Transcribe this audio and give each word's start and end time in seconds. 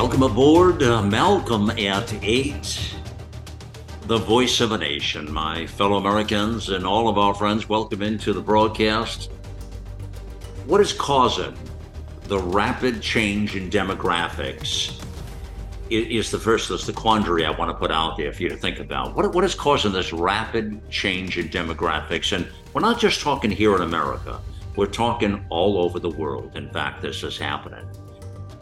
Welcome 0.00 0.22
aboard, 0.22 0.80
uh, 0.84 1.02
Malcolm 1.02 1.70
at 1.70 2.14
8, 2.22 2.94
the 4.02 4.16
voice 4.16 4.60
of 4.60 4.70
a 4.70 4.78
nation. 4.78 5.28
My 5.28 5.66
fellow 5.66 5.96
Americans 5.96 6.68
and 6.68 6.86
all 6.86 7.08
of 7.08 7.18
our 7.18 7.34
friends, 7.34 7.68
welcome 7.68 8.02
into 8.02 8.32
the 8.32 8.40
broadcast. 8.40 9.28
What 10.66 10.80
is 10.80 10.92
causing 10.92 11.52
the 12.28 12.38
rapid 12.38 13.02
change 13.02 13.56
in 13.56 13.70
demographics? 13.70 15.04
Is 15.90 16.30
the 16.30 16.38
first, 16.38 16.70
is 16.70 16.86
the 16.86 16.92
quandary 16.92 17.44
I 17.44 17.50
want 17.50 17.72
to 17.72 17.76
put 17.76 17.90
out 17.90 18.16
there 18.16 18.32
for 18.32 18.44
you 18.44 18.50
to 18.50 18.56
think 18.56 18.78
about. 18.78 19.16
What, 19.16 19.34
what 19.34 19.42
is 19.42 19.56
causing 19.56 19.90
this 19.90 20.12
rapid 20.12 20.88
change 20.90 21.38
in 21.38 21.48
demographics? 21.48 22.36
And 22.36 22.46
we're 22.72 22.82
not 22.82 23.00
just 23.00 23.20
talking 23.20 23.50
here 23.50 23.74
in 23.74 23.82
America, 23.82 24.40
we're 24.76 24.86
talking 24.86 25.44
all 25.50 25.76
over 25.76 25.98
the 25.98 26.10
world. 26.10 26.54
In 26.54 26.70
fact, 26.70 27.02
this 27.02 27.24
is 27.24 27.36
happening. 27.36 27.84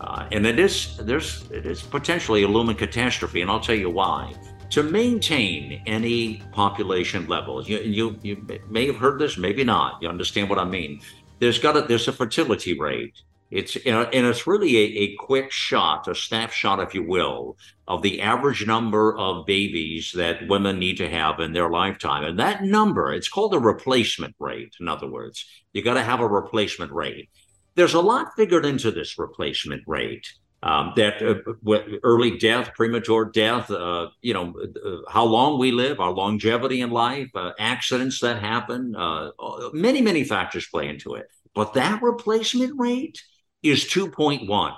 Uh, 0.00 0.28
and 0.32 0.46
it 0.46 0.59
is 0.59 0.96
there's 0.98 1.50
it 1.50 1.66
is 1.66 1.82
potentially 1.82 2.42
a 2.42 2.48
looming 2.48 2.76
catastrophe, 2.76 3.40
and 3.40 3.51
I'll 3.51 3.60
tell 3.60 3.76
you 3.76 3.90
why. 3.90 4.34
To 4.71 4.82
maintain 4.82 5.80
any 5.87 6.43
population 6.52 7.26
levels, 7.29 7.68
you, 7.68 7.79
you 7.79 8.18
you 8.23 8.46
may 8.68 8.87
have 8.87 8.96
heard 8.96 9.18
this, 9.18 9.38
maybe 9.38 9.65
not. 9.65 10.02
You 10.02 10.09
understand 10.09 10.51
what 10.51 10.59
I 10.59 10.65
mean? 10.65 11.01
There's 11.38 11.59
got 11.59 11.76
a 11.76 11.82
there's 11.82 12.09
a 12.09 12.12
fertility 12.12 12.79
rate. 12.79 13.15
It's 13.51 13.76
and 13.76 14.09
it's 14.12 14.46
really 14.46 14.76
a, 14.76 15.02
a 15.04 15.15
quick 15.16 15.52
shot, 15.52 16.09
a 16.09 16.16
snapshot, 16.16 16.80
if 16.80 16.95
you 16.95 17.04
will, 17.04 17.56
of 17.87 18.02
the 18.02 18.21
average 18.21 18.66
number 18.66 19.16
of 19.16 19.46
babies 19.46 20.12
that 20.16 20.49
women 20.49 20.80
need 20.80 20.96
to 20.96 21.09
have 21.09 21.38
in 21.38 21.52
their 21.52 21.71
lifetime. 21.71 22.24
And 22.24 22.38
that 22.40 22.65
number, 22.65 23.12
it's 23.12 23.28
called 23.28 23.54
a 23.54 23.60
replacement 23.60 24.34
rate. 24.40 24.74
In 24.80 24.88
other 24.88 25.09
words, 25.09 25.46
you 25.73 25.82
got 25.82 25.95
to 25.95 26.02
have 26.02 26.18
a 26.18 26.26
replacement 26.26 26.90
rate 26.90 27.30
there's 27.77 27.95
a 27.95 28.01
lot 28.01 28.35
figured 28.35 28.66
into 28.66 28.91
this 28.91 29.19
replacement 29.19 29.82
rate. 29.87 30.27
Um, 30.63 30.95
that 30.96 31.23
uh, 31.23 31.99
early 32.02 32.38
death, 32.38 32.73
premature 32.74 33.27
death, 33.27 33.71
uh, 33.71 34.09
you 34.23 34.35
know, 34.35 34.55
uh, 34.85 35.09
how 35.09 35.24
long 35.24 35.60
we 35.60 35.71
live, 35.71 36.01
our 36.01 36.10
longevity 36.10 36.80
in 36.80 36.91
life, 36.91 37.29
uh, 37.37 37.52
accidents 37.59 38.21
that 38.21 38.41
happen, 38.41 38.96
uh, 38.96 39.30
many, 39.73 40.01
many 40.01 40.24
factors 40.24 40.66
play 40.66 40.88
into 40.88 41.15
it. 41.15 41.29
But 41.55 41.74
that 41.74 42.02
replacement 42.02 42.73
rate 42.80 43.23
is 43.63 43.85
2.1. 43.85 44.74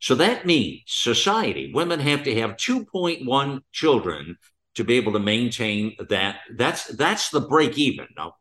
So 0.00 0.16
that 0.16 0.44
means 0.44 0.82
society, 0.86 1.70
women 1.72 2.00
have 2.00 2.24
to 2.24 2.40
have 2.40 2.56
2.1 2.56 3.60
children 3.70 4.36
to 4.74 4.84
be 4.84 4.94
able 4.94 5.12
to 5.12 5.20
maintain 5.20 5.94
that. 6.08 6.40
That's 6.56 6.88
that's 6.88 7.30
the 7.30 7.40
break 7.40 7.78
even. 7.78 8.08
Now, 8.16 8.34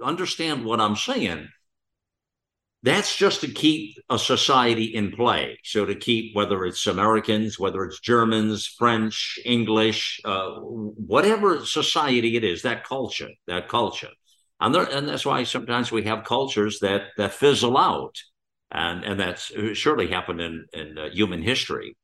understand 0.00 0.64
what 0.64 0.80
I'm 0.80 0.96
saying 0.96 1.48
that's 2.84 3.16
just 3.16 3.40
to 3.40 3.48
keep 3.48 3.96
a 4.10 4.18
society 4.18 4.84
in 4.84 5.10
play. 5.10 5.58
So 5.64 5.86
to 5.86 5.94
keep 5.94 6.36
whether 6.36 6.66
it's 6.66 6.86
Americans, 6.86 7.58
whether 7.58 7.82
it's 7.86 7.98
Germans, 7.98 8.66
French, 8.66 9.38
English, 9.42 10.20
uh, 10.26 10.56
whatever 10.60 11.64
society 11.64 12.36
it 12.36 12.44
is, 12.44 12.60
that 12.62 12.84
culture, 12.84 13.30
that 13.46 13.70
culture, 13.70 14.10
and 14.60 14.74
there, 14.74 14.84
and 14.84 15.08
that's 15.08 15.24
why 15.24 15.44
sometimes 15.44 15.90
we 15.90 16.02
have 16.02 16.24
cultures 16.24 16.78
that 16.80 17.04
that 17.16 17.32
fizzle 17.32 17.78
out, 17.78 18.16
and 18.70 19.02
and 19.02 19.18
that's 19.18 19.50
surely 19.72 20.08
happened 20.08 20.42
in 20.42 20.66
in 20.74 20.98
uh, 20.98 21.08
human 21.08 21.40
history, 21.40 21.96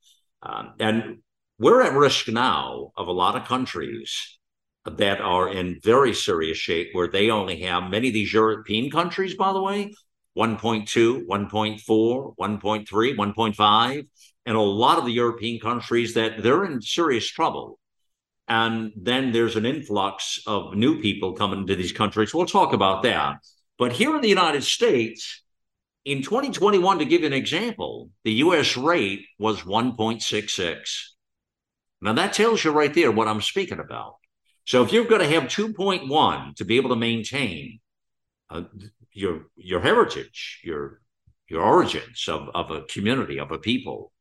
um, 0.42 0.72
and 0.80 1.18
we're 1.58 1.82
at 1.82 1.92
risk 1.92 2.26
now 2.28 2.90
of 2.96 3.06
a 3.06 3.12
lot 3.12 3.36
of 3.36 3.46
countries 3.46 4.38
that 4.86 5.20
are 5.20 5.46
in 5.46 5.78
very 5.84 6.14
serious 6.14 6.56
shape 6.56 6.88
where 6.92 7.08
they 7.08 7.28
only 7.28 7.60
have 7.60 7.90
many 7.90 8.08
of 8.08 8.14
these 8.14 8.32
European 8.32 8.90
countries, 8.90 9.34
by 9.34 9.52
the 9.52 9.60
way, 9.60 9.92
1.2, 10.38 11.26
1.4, 11.26 12.36
1.3, 12.36 13.16
1.5, 13.16 14.06
and 14.46 14.56
a 14.56 14.60
lot 14.60 14.98
of 14.98 15.04
the 15.04 15.12
European 15.12 15.60
countries 15.60 16.14
that 16.14 16.42
they're 16.42 16.64
in 16.64 16.80
serious 16.80 17.28
trouble. 17.28 17.78
And 18.48 18.92
then 18.96 19.32
there's 19.32 19.56
an 19.56 19.66
influx 19.66 20.40
of 20.46 20.74
new 20.74 21.00
people 21.00 21.34
coming 21.34 21.66
to 21.66 21.76
these 21.76 21.92
countries. 21.92 22.34
We'll 22.34 22.46
talk 22.46 22.72
about 22.72 23.02
that. 23.04 23.36
But 23.78 23.92
here 23.92 24.14
in 24.14 24.22
the 24.22 24.28
United 24.28 24.64
States, 24.64 25.42
in 26.04 26.22
2021, 26.22 26.98
to 26.98 27.04
give 27.04 27.20
you 27.20 27.26
an 27.26 27.32
example, 27.32 28.10
the 28.24 28.32
US 28.44 28.76
rate 28.76 29.26
was 29.38 29.62
1.66. 29.62 30.78
Now 32.00 32.12
that 32.14 32.32
tells 32.32 32.64
you 32.64 32.70
right 32.70 32.92
there 32.92 33.12
what 33.12 33.28
I'm 33.28 33.40
speaking 33.40 33.78
about. 33.78 34.16
So 34.64 34.82
if 34.82 34.92
you're 34.92 35.04
going 35.04 35.20
to 35.20 35.40
have 35.40 35.44
2.1 35.44 36.56
to 36.56 36.64
be 36.64 36.76
able 36.76 36.90
to 36.90 36.96
maintain, 36.96 37.80
uh, 38.48 38.62
your 39.12 39.46
your 39.56 39.80
heritage, 39.80 40.60
your 40.64 41.00
your 41.48 41.62
origins 41.62 42.26
of, 42.28 42.48
of 42.54 42.70
a 42.70 42.82
community, 42.82 43.38
of 43.38 43.50
a 43.50 43.58
people. 43.58 44.12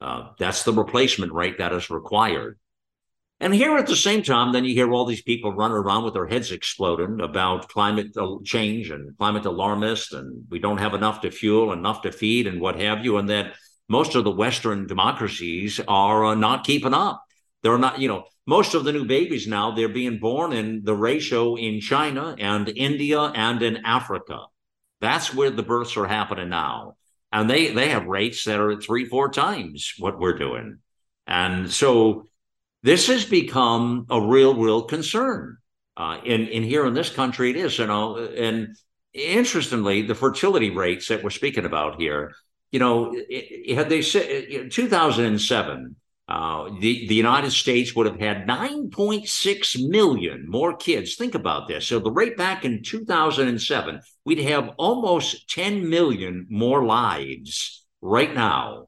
Uh, 0.00 0.30
that's 0.38 0.64
the 0.64 0.72
replacement 0.72 1.32
rate 1.32 1.58
that 1.58 1.72
is 1.72 1.90
required. 1.90 2.58
And 3.38 3.54
here 3.54 3.76
at 3.76 3.86
the 3.86 3.96
same 3.96 4.22
time, 4.22 4.52
then 4.52 4.64
you 4.64 4.74
hear 4.74 4.92
all 4.92 5.04
these 5.04 5.22
people 5.22 5.52
running 5.52 5.76
around 5.76 6.04
with 6.04 6.14
their 6.14 6.26
heads 6.26 6.52
exploding 6.52 7.20
about 7.20 7.68
climate 7.68 8.16
change 8.44 8.90
and 8.90 9.16
climate 9.18 9.44
alarmists, 9.44 10.12
and 10.12 10.46
we 10.50 10.58
don't 10.58 10.78
have 10.78 10.94
enough 10.94 11.20
to 11.20 11.30
fuel, 11.30 11.72
enough 11.72 12.02
to 12.02 12.12
feed, 12.12 12.46
and 12.46 12.60
what 12.60 12.80
have 12.80 13.04
you. 13.04 13.18
And 13.18 13.28
that 13.28 13.54
most 13.88 14.14
of 14.14 14.24
the 14.24 14.30
Western 14.30 14.86
democracies 14.86 15.80
are 15.86 16.24
uh, 16.24 16.34
not 16.34 16.64
keeping 16.64 16.94
up. 16.94 17.22
They're 17.66 17.78
not, 17.78 17.98
you 17.98 18.06
know, 18.06 18.26
most 18.46 18.74
of 18.74 18.84
the 18.84 18.92
new 18.92 19.04
babies 19.04 19.48
now 19.48 19.72
they're 19.72 19.88
being 19.88 20.20
born 20.20 20.52
in 20.52 20.84
the 20.84 20.94
ratio 20.94 21.56
in 21.56 21.80
China 21.80 22.36
and 22.38 22.68
India 22.68 23.20
and 23.20 23.60
in 23.60 23.78
Africa. 23.84 24.44
That's 25.00 25.34
where 25.34 25.50
the 25.50 25.64
births 25.64 25.96
are 25.96 26.06
happening 26.06 26.48
now. 26.48 26.94
And 27.32 27.50
they 27.50 27.72
they 27.72 27.88
have 27.88 28.06
rates 28.06 28.44
that 28.44 28.60
are 28.60 28.80
three, 28.80 29.04
four 29.04 29.30
times 29.32 29.94
what 29.98 30.20
we're 30.20 30.38
doing. 30.38 30.78
And 31.26 31.68
so 31.68 32.28
this 32.84 33.08
has 33.08 33.24
become 33.24 34.06
a 34.10 34.20
real, 34.20 34.54
real 34.54 34.82
concern. 34.82 35.56
Uh, 35.96 36.18
in 36.24 36.46
in 36.46 36.62
here 36.62 36.86
in 36.86 36.94
this 36.94 37.10
country, 37.10 37.50
it 37.50 37.56
is, 37.56 37.80
you 37.80 37.86
know, 37.88 38.16
and 38.16 38.76
interestingly, 39.12 40.02
the 40.02 40.14
fertility 40.14 40.70
rates 40.70 41.08
that 41.08 41.24
we're 41.24 41.30
speaking 41.30 41.64
about 41.64 42.00
here, 42.00 42.32
you 42.70 42.78
know, 42.78 43.12
had 43.74 43.88
they 43.88 44.02
said 44.02 44.70
2007, 44.70 45.96
uh, 46.28 46.70
the, 46.80 47.06
the 47.06 47.14
United 47.14 47.52
States 47.52 47.94
would 47.94 48.06
have 48.06 48.18
had 48.18 48.46
9.6 48.48 49.88
million 49.88 50.44
more 50.48 50.76
kids. 50.76 51.14
Think 51.14 51.34
about 51.34 51.68
this. 51.68 51.86
So 51.86 52.00
the 52.00 52.10
rate 52.10 52.36
back 52.36 52.64
in 52.64 52.82
2007, 52.82 54.00
we'd 54.24 54.38
have 54.40 54.70
almost 54.76 55.48
10 55.50 55.88
million 55.88 56.46
more 56.50 56.84
lives 56.84 57.84
right 58.02 58.34
now 58.34 58.86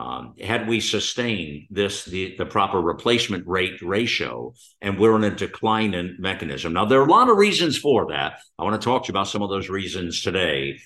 um, 0.00 0.34
had 0.40 0.66
we 0.66 0.80
sustained 0.80 1.66
this 1.70 2.06
the, 2.06 2.34
the 2.38 2.46
proper 2.46 2.80
replacement 2.80 3.46
rate 3.46 3.82
ratio 3.82 4.54
and 4.80 4.98
we're 4.98 5.16
in 5.16 5.24
a 5.24 5.30
declining 5.30 6.16
mechanism 6.18 6.72
now 6.72 6.86
there 6.86 7.00
are 7.00 7.06
a 7.06 7.10
lot 7.10 7.28
of 7.28 7.36
reasons 7.36 7.76
for 7.76 8.06
that 8.08 8.40
i 8.58 8.64
want 8.64 8.80
to 8.80 8.84
talk 8.84 9.04
to 9.04 9.08
you 9.08 9.12
about 9.12 9.28
some 9.28 9.42
of 9.42 9.50
those 9.50 9.68
reasons 9.68 10.22
today 10.22 10.78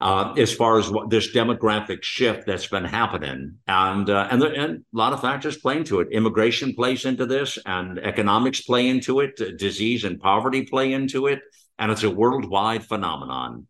uh, 0.00 0.34
as 0.36 0.52
far 0.52 0.78
as 0.78 0.90
what 0.90 1.08
this 1.08 1.34
demographic 1.34 2.02
shift 2.02 2.46
that's 2.46 2.66
been 2.66 2.84
happening, 2.84 3.56
and 3.66 4.10
uh, 4.10 4.28
and, 4.30 4.42
there, 4.42 4.52
and 4.52 4.76
a 4.78 4.96
lot 4.96 5.12
of 5.12 5.22
factors 5.22 5.56
play 5.56 5.76
into 5.78 6.00
it. 6.00 6.08
Immigration 6.12 6.74
plays 6.74 7.06
into 7.06 7.24
this, 7.24 7.58
and 7.64 7.98
economics 7.98 8.60
play 8.60 8.88
into 8.88 9.20
it. 9.20 9.40
Disease 9.58 10.04
and 10.04 10.20
poverty 10.20 10.62
play 10.62 10.92
into 10.92 11.28
it, 11.28 11.40
and 11.78 11.90
it's 11.90 12.02
a 12.02 12.10
worldwide 12.10 12.84
phenomenon. 12.84 13.66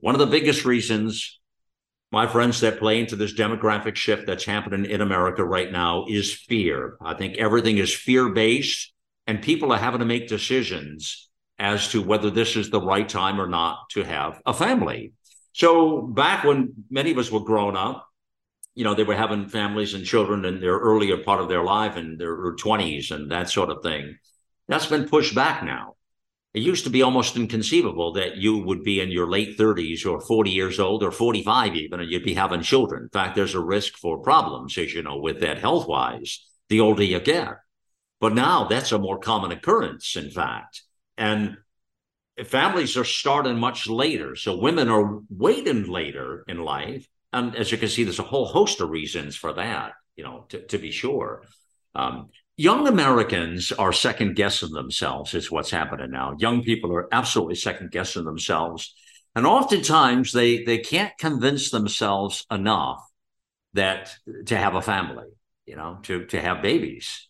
One 0.00 0.16
of 0.16 0.18
the 0.18 0.26
biggest 0.26 0.64
reasons, 0.64 1.38
my 2.10 2.26
friends, 2.26 2.60
that 2.60 2.80
play 2.80 2.98
into 2.98 3.14
this 3.14 3.34
demographic 3.34 3.94
shift 3.94 4.26
that's 4.26 4.44
happening 4.44 4.90
in 4.90 5.00
America 5.00 5.44
right 5.44 5.70
now 5.70 6.06
is 6.08 6.34
fear. 6.34 6.96
I 7.00 7.14
think 7.14 7.36
everything 7.36 7.78
is 7.78 7.94
fear 7.94 8.30
based, 8.30 8.92
and 9.28 9.40
people 9.40 9.72
are 9.72 9.78
having 9.78 10.00
to 10.00 10.06
make 10.06 10.26
decisions 10.26 11.28
as 11.60 11.88
to 11.88 12.02
whether 12.02 12.30
this 12.30 12.56
is 12.56 12.70
the 12.70 12.80
right 12.80 13.08
time 13.08 13.40
or 13.40 13.48
not 13.48 13.90
to 13.90 14.02
have 14.02 14.40
a 14.46 14.54
family 14.54 15.12
so 15.58 16.02
back 16.02 16.44
when 16.44 16.84
many 16.88 17.10
of 17.10 17.18
us 17.18 17.32
were 17.32 17.40
growing 17.40 17.76
up, 17.76 18.08
you 18.76 18.84
know, 18.84 18.94
they 18.94 19.02
were 19.02 19.16
having 19.16 19.48
families 19.48 19.92
and 19.92 20.04
children 20.04 20.44
in 20.44 20.60
their 20.60 20.78
earlier 20.78 21.18
part 21.18 21.40
of 21.40 21.48
their 21.48 21.64
life 21.64 21.96
and 21.96 22.16
their 22.16 22.54
20s 22.54 23.10
and 23.10 23.32
that 23.32 23.50
sort 23.50 23.68
of 23.68 23.82
thing. 23.82 24.16
That's 24.68 24.86
been 24.86 25.08
pushed 25.08 25.34
back 25.34 25.64
now. 25.64 25.96
It 26.54 26.60
used 26.60 26.84
to 26.84 26.90
be 26.90 27.02
almost 27.02 27.34
inconceivable 27.34 28.12
that 28.12 28.36
you 28.36 28.58
would 28.58 28.84
be 28.84 29.00
in 29.00 29.10
your 29.10 29.28
late 29.28 29.58
30s 29.58 30.06
or 30.06 30.20
40 30.20 30.50
years 30.50 30.78
old 30.78 31.02
or 31.02 31.10
45 31.10 31.74
even, 31.74 31.98
and 31.98 32.08
you'd 32.08 32.22
be 32.22 32.34
having 32.34 32.62
children. 32.62 33.02
In 33.02 33.08
fact, 33.08 33.34
there's 33.34 33.56
a 33.56 33.60
risk 33.60 33.96
for 33.96 34.18
problems, 34.18 34.78
as 34.78 34.94
you 34.94 35.02
know, 35.02 35.18
with 35.18 35.40
that 35.40 35.58
health 35.58 35.88
wise, 35.88 36.46
the 36.68 36.78
older 36.78 37.02
you 37.02 37.18
get. 37.18 37.54
But 38.20 38.32
now 38.32 38.68
that's 38.68 38.92
a 38.92 38.98
more 38.98 39.18
common 39.18 39.50
occurrence, 39.50 40.14
in 40.14 40.30
fact. 40.30 40.82
And 41.16 41.56
families 42.44 42.96
are 42.96 43.04
starting 43.04 43.58
much 43.58 43.88
later. 43.88 44.36
So 44.36 44.56
women 44.56 44.88
are 44.88 45.20
waiting 45.28 45.86
later 45.86 46.44
in 46.48 46.58
life. 46.58 47.06
And 47.32 47.54
as 47.56 47.70
you 47.70 47.78
can 47.78 47.88
see, 47.88 48.04
there's 48.04 48.18
a 48.18 48.24
whole 48.24 48.46
host 48.46 48.80
of 48.80 48.90
reasons 48.90 49.36
for 49.36 49.52
that, 49.54 49.92
you 50.16 50.24
know, 50.24 50.46
to, 50.48 50.66
to 50.66 50.78
be 50.78 50.90
sure. 50.90 51.44
Um, 51.94 52.30
young 52.56 52.88
Americans 52.88 53.72
are 53.72 53.92
second 53.92 54.34
guessing 54.34 54.72
themselves, 54.72 55.34
is 55.34 55.50
what's 55.50 55.70
happening 55.70 56.10
now. 56.10 56.34
Young 56.38 56.62
people 56.62 56.92
are 56.92 57.08
absolutely 57.12 57.56
second 57.56 57.90
guessing 57.90 58.24
themselves. 58.24 58.94
And 59.34 59.46
oftentimes 59.46 60.32
they 60.32 60.64
they 60.64 60.78
can't 60.78 61.16
convince 61.18 61.70
themselves 61.70 62.44
enough 62.50 63.00
that 63.74 64.12
to 64.46 64.56
have 64.56 64.74
a 64.74 64.82
family, 64.82 65.26
you 65.66 65.76
know, 65.76 65.98
to 66.04 66.24
to 66.26 66.40
have 66.40 66.62
babies. 66.62 67.27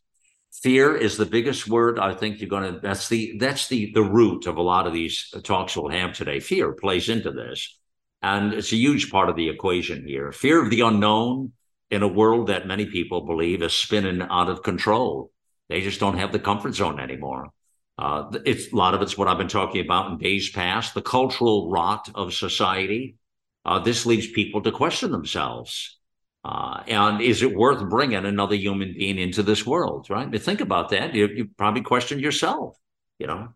Fear 0.63 0.97
is 0.97 1.17
the 1.17 1.27
biggest 1.27 1.69
word 1.69 1.99
I 1.99 2.15
think 2.15 2.41
you're 2.41 2.51
gonna 2.51 2.81
that's 2.81 3.09
the 3.09 3.37
that's 3.39 3.69
the 3.69 3.93
the 3.93 4.03
root 4.03 4.47
of 4.47 4.57
a 4.57 4.63
lot 4.63 4.87
of 4.87 4.93
these 4.93 5.33
talks 5.45 5.77
we'll 5.77 5.91
have 5.91 6.15
today. 6.15 6.41
Fear 6.41 6.73
plays 6.73 7.09
into 7.09 7.31
this. 7.31 7.79
And 8.21 8.53
it's 8.53 8.73
a 8.73 8.77
huge 8.77 9.11
part 9.13 9.29
of 9.29 9.37
the 9.37 9.49
equation 9.49 10.05
here. 10.05 10.33
Fear 10.33 10.65
of 10.65 10.71
the 10.71 10.81
unknown, 10.81 11.53
in 11.91 12.03
a 12.03 12.09
world 12.09 12.49
that 12.49 12.67
many 12.67 12.87
people 12.87 13.23
believe 13.23 13.63
is 13.63 13.73
spinning 13.73 14.23
out 14.23 14.51
of 14.51 14.63
control. 14.63 15.31
They 15.69 15.81
just 15.81 16.01
don't 16.01 16.19
have 16.19 16.33
the 16.33 16.39
comfort 16.39 16.75
zone 16.75 17.01
anymore. 17.01 17.49
Uh, 17.97 18.31
it's 18.45 18.73
a 18.73 18.77
lot 18.77 18.95
of 18.95 19.03
it's 19.03 19.19
what 19.19 19.29
I've 19.29 19.39
been 19.39 19.49
talking 19.49 19.85
about 19.85 20.13
in 20.13 20.19
days 20.19 20.51
past, 20.51 20.95
the 20.95 21.03
cultural 21.03 21.71
rot 21.71 22.09
of 22.15 22.33
society. 22.33 23.17
Uh, 23.65 23.79
this 23.81 24.07
leads 24.07 24.31
people 24.31 24.63
to 24.63 24.73
question 24.73 25.11
themselves. 25.11 25.98
Uh, 26.45 26.83
and 26.87 27.21
is 27.21 27.43
it 27.43 27.55
worth 27.55 27.89
bringing 27.89 28.25
another 28.25 28.55
human 28.55 28.95
being 28.95 29.19
into 29.19 29.43
this 29.43 29.67
world? 29.67 30.09
Right? 30.09 30.31
But 30.31 30.43
think 30.43 30.61
about 30.61 30.91
that. 30.91 31.15
You, 31.15 31.27
you 31.27 31.49
probably 31.57 31.83
question 31.83 32.21
yourself. 32.21 32.77
You 33.19 33.27
know, 33.27 33.49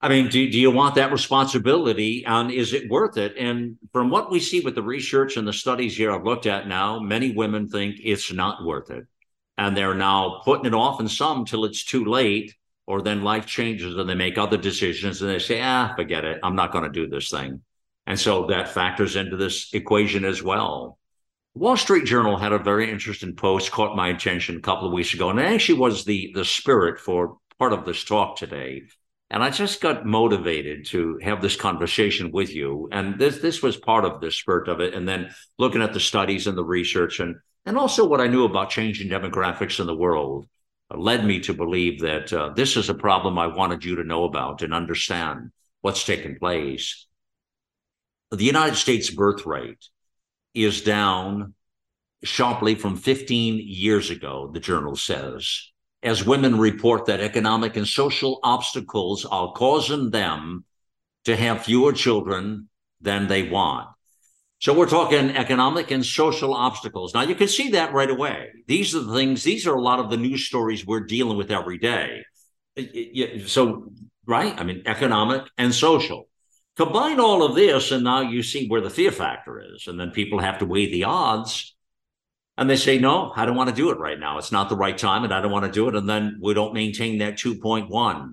I 0.00 0.08
mean, 0.08 0.28
do, 0.28 0.48
do 0.48 0.58
you 0.58 0.70
want 0.70 0.94
that 0.94 1.10
responsibility 1.10 2.24
and 2.24 2.52
is 2.52 2.72
it 2.72 2.88
worth 2.88 3.16
it? 3.16 3.36
And 3.36 3.78
from 3.92 4.10
what 4.10 4.30
we 4.30 4.38
see 4.38 4.60
with 4.60 4.76
the 4.76 4.82
research 4.82 5.36
and 5.36 5.46
the 5.46 5.52
studies 5.52 5.96
here 5.96 6.12
I've 6.12 6.24
looked 6.24 6.46
at 6.46 6.68
now, 6.68 7.00
many 7.00 7.32
women 7.32 7.68
think 7.68 7.96
it's 8.02 8.32
not 8.32 8.64
worth 8.64 8.90
it. 8.90 9.06
And 9.56 9.76
they're 9.76 9.94
now 9.94 10.40
putting 10.44 10.66
it 10.66 10.74
off 10.74 11.00
and 11.00 11.10
some 11.10 11.44
till 11.44 11.64
it's 11.64 11.84
too 11.84 12.04
late, 12.04 12.54
or 12.86 13.02
then 13.02 13.22
life 13.22 13.44
changes 13.44 13.96
and 13.96 14.08
they 14.08 14.14
make 14.14 14.38
other 14.38 14.56
decisions 14.56 15.20
and 15.20 15.30
they 15.30 15.40
say, 15.40 15.60
ah, 15.60 15.92
forget 15.96 16.24
it. 16.24 16.38
I'm 16.44 16.54
not 16.54 16.70
going 16.70 16.84
to 16.84 16.90
do 16.90 17.08
this 17.08 17.28
thing. 17.28 17.60
And 18.06 18.18
so 18.18 18.46
that 18.46 18.68
factors 18.68 19.16
into 19.16 19.36
this 19.36 19.74
equation 19.74 20.24
as 20.24 20.44
well. 20.44 20.98
Wall 21.58 21.76
Street 21.76 22.04
Journal 22.04 22.36
had 22.36 22.52
a 22.52 22.58
very 22.58 22.88
interesting 22.88 23.34
post, 23.34 23.72
caught 23.72 23.96
my 23.96 24.10
attention 24.10 24.56
a 24.56 24.60
couple 24.60 24.86
of 24.86 24.92
weeks 24.92 25.12
ago, 25.12 25.28
and 25.28 25.40
it 25.40 25.42
actually 25.42 25.80
was 25.80 26.04
the 26.04 26.30
the 26.32 26.44
spirit 26.44 27.00
for 27.00 27.38
part 27.58 27.72
of 27.72 27.84
this 27.84 28.04
talk 28.04 28.36
today. 28.36 28.82
And 29.28 29.42
I 29.42 29.50
just 29.50 29.80
got 29.80 30.06
motivated 30.06 30.86
to 30.86 31.18
have 31.20 31.42
this 31.42 31.56
conversation 31.56 32.30
with 32.30 32.54
you. 32.54 32.88
And 32.92 33.18
this 33.18 33.38
this 33.38 33.60
was 33.60 33.76
part 33.76 34.04
of 34.04 34.20
the 34.20 34.30
spurt 34.30 34.68
of 34.68 34.80
it. 34.80 34.94
And 34.94 35.08
then 35.08 35.34
looking 35.58 35.82
at 35.82 35.92
the 35.92 35.98
studies 35.98 36.46
and 36.46 36.56
the 36.56 36.64
research 36.64 37.18
and 37.18 37.34
and 37.66 37.76
also 37.76 38.06
what 38.06 38.20
I 38.20 38.28
knew 38.28 38.44
about 38.44 38.70
changing 38.70 39.10
demographics 39.10 39.80
in 39.80 39.88
the 39.88 39.96
world 39.96 40.46
led 40.96 41.24
me 41.24 41.40
to 41.40 41.54
believe 41.54 42.00
that 42.02 42.32
uh, 42.32 42.50
this 42.50 42.76
is 42.76 42.88
a 42.88 42.94
problem 42.94 43.36
I 43.36 43.48
wanted 43.48 43.84
you 43.84 43.96
to 43.96 44.04
know 44.04 44.22
about 44.22 44.62
and 44.62 44.72
understand 44.72 45.50
what's 45.80 46.04
taking 46.04 46.38
place. 46.38 47.08
The 48.30 48.44
United 48.44 48.76
States 48.76 49.10
birth 49.10 49.44
rate 49.44 49.88
is 50.64 50.82
down 50.82 51.54
sharply 52.24 52.74
from 52.74 52.96
15 52.96 53.60
years 53.64 54.10
ago, 54.10 54.50
the 54.52 54.60
journal 54.60 54.96
says 54.96 55.70
as 56.02 56.24
women 56.24 56.58
report 56.58 57.06
that 57.06 57.20
economic 57.20 57.76
and 57.76 57.86
social 57.86 58.38
obstacles 58.44 59.24
are 59.24 59.52
causing 59.52 60.10
them 60.10 60.64
to 61.24 61.34
have 61.34 61.64
fewer 61.64 61.92
children 61.92 62.68
than 63.00 63.26
they 63.26 63.48
want. 63.48 63.88
So 64.60 64.72
we're 64.74 64.88
talking 64.88 65.36
economic 65.36 65.90
and 65.90 66.04
social 66.04 66.54
obstacles. 66.54 67.14
Now 67.14 67.22
you 67.22 67.34
can 67.34 67.48
see 67.48 67.70
that 67.70 67.92
right 67.92 68.10
away. 68.10 68.48
These 68.66 68.94
are 68.94 69.00
the 69.00 69.14
things, 69.14 69.42
these 69.42 69.66
are 69.66 69.74
a 69.74 69.80
lot 69.80 69.98
of 69.98 70.10
the 70.10 70.16
news 70.16 70.46
stories 70.46 70.86
we're 70.86 71.00
dealing 71.00 71.36
with 71.36 71.50
every 71.50 71.78
day. 71.78 72.24
So, 73.46 73.92
right? 74.26 74.58
I 74.58 74.62
mean, 74.62 74.82
economic 74.86 75.42
and 75.58 75.74
social. 75.74 76.27
Combine 76.78 77.18
all 77.18 77.42
of 77.42 77.56
this, 77.56 77.90
and 77.90 78.04
now 78.04 78.20
you 78.20 78.42
see 78.42 78.68
where 78.68 78.80
the 78.80 78.88
fear 78.88 79.10
factor 79.10 79.60
is. 79.60 79.88
And 79.88 79.98
then 79.98 80.12
people 80.12 80.38
have 80.38 80.60
to 80.60 80.64
weigh 80.64 80.90
the 80.90 81.04
odds 81.04 81.74
and 82.58 82.68
they 82.68 82.76
say, 82.76 82.98
no, 82.98 83.32
I 83.36 83.46
don't 83.46 83.56
want 83.56 83.70
to 83.70 83.74
do 83.74 83.90
it 83.90 84.00
right 84.00 84.18
now. 84.18 84.38
It's 84.38 84.50
not 84.50 84.68
the 84.68 84.76
right 84.76 84.98
time 84.98 85.22
and 85.22 85.32
I 85.32 85.40
don't 85.40 85.52
want 85.52 85.64
to 85.64 85.70
do 85.70 85.88
it. 85.88 85.94
And 85.94 86.08
then 86.08 86.40
we 86.42 86.54
don't 86.54 86.74
maintain 86.74 87.18
that 87.18 87.34
2.1. 87.34 88.32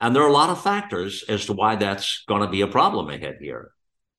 And 0.00 0.14
there 0.14 0.22
are 0.22 0.28
a 0.28 0.32
lot 0.32 0.50
of 0.50 0.62
factors 0.62 1.24
as 1.28 1.46
to 1.46 1.52
why 1.52 1.74
that's 1.74 2.22
going 2.28 2.42
to 2.42 2.48
be 2.48 2.60
a 2.60 2.68
problem 2.68 3.10
ahead 3.10 3.38
here. 3.40 3.72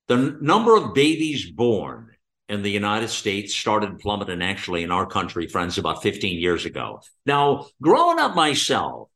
The 0.08 0.38
number 0.42 0.76
of 0.76 0.94
babies 0.94 1.50
born 1.50 2.10
in 2.50 2.62
the 2.62 2.72
United 2.72 3.10
States 3.10 3.56
started 3.56 4.00
plummeting 4.00 4.42
actually 4.42 4.84
in 4.84 4.92
our 4.92 5.06
country, 5.06 5.48
friends, 5.48 5.78
about 5.78 6.04
15 6.04 6.40
years 6.40 6.66
ago. 6.66 7.02
Now, 7.26 7.68
growing 7.82 8.20
up 8.20 8.36
myself, 8.36 9.10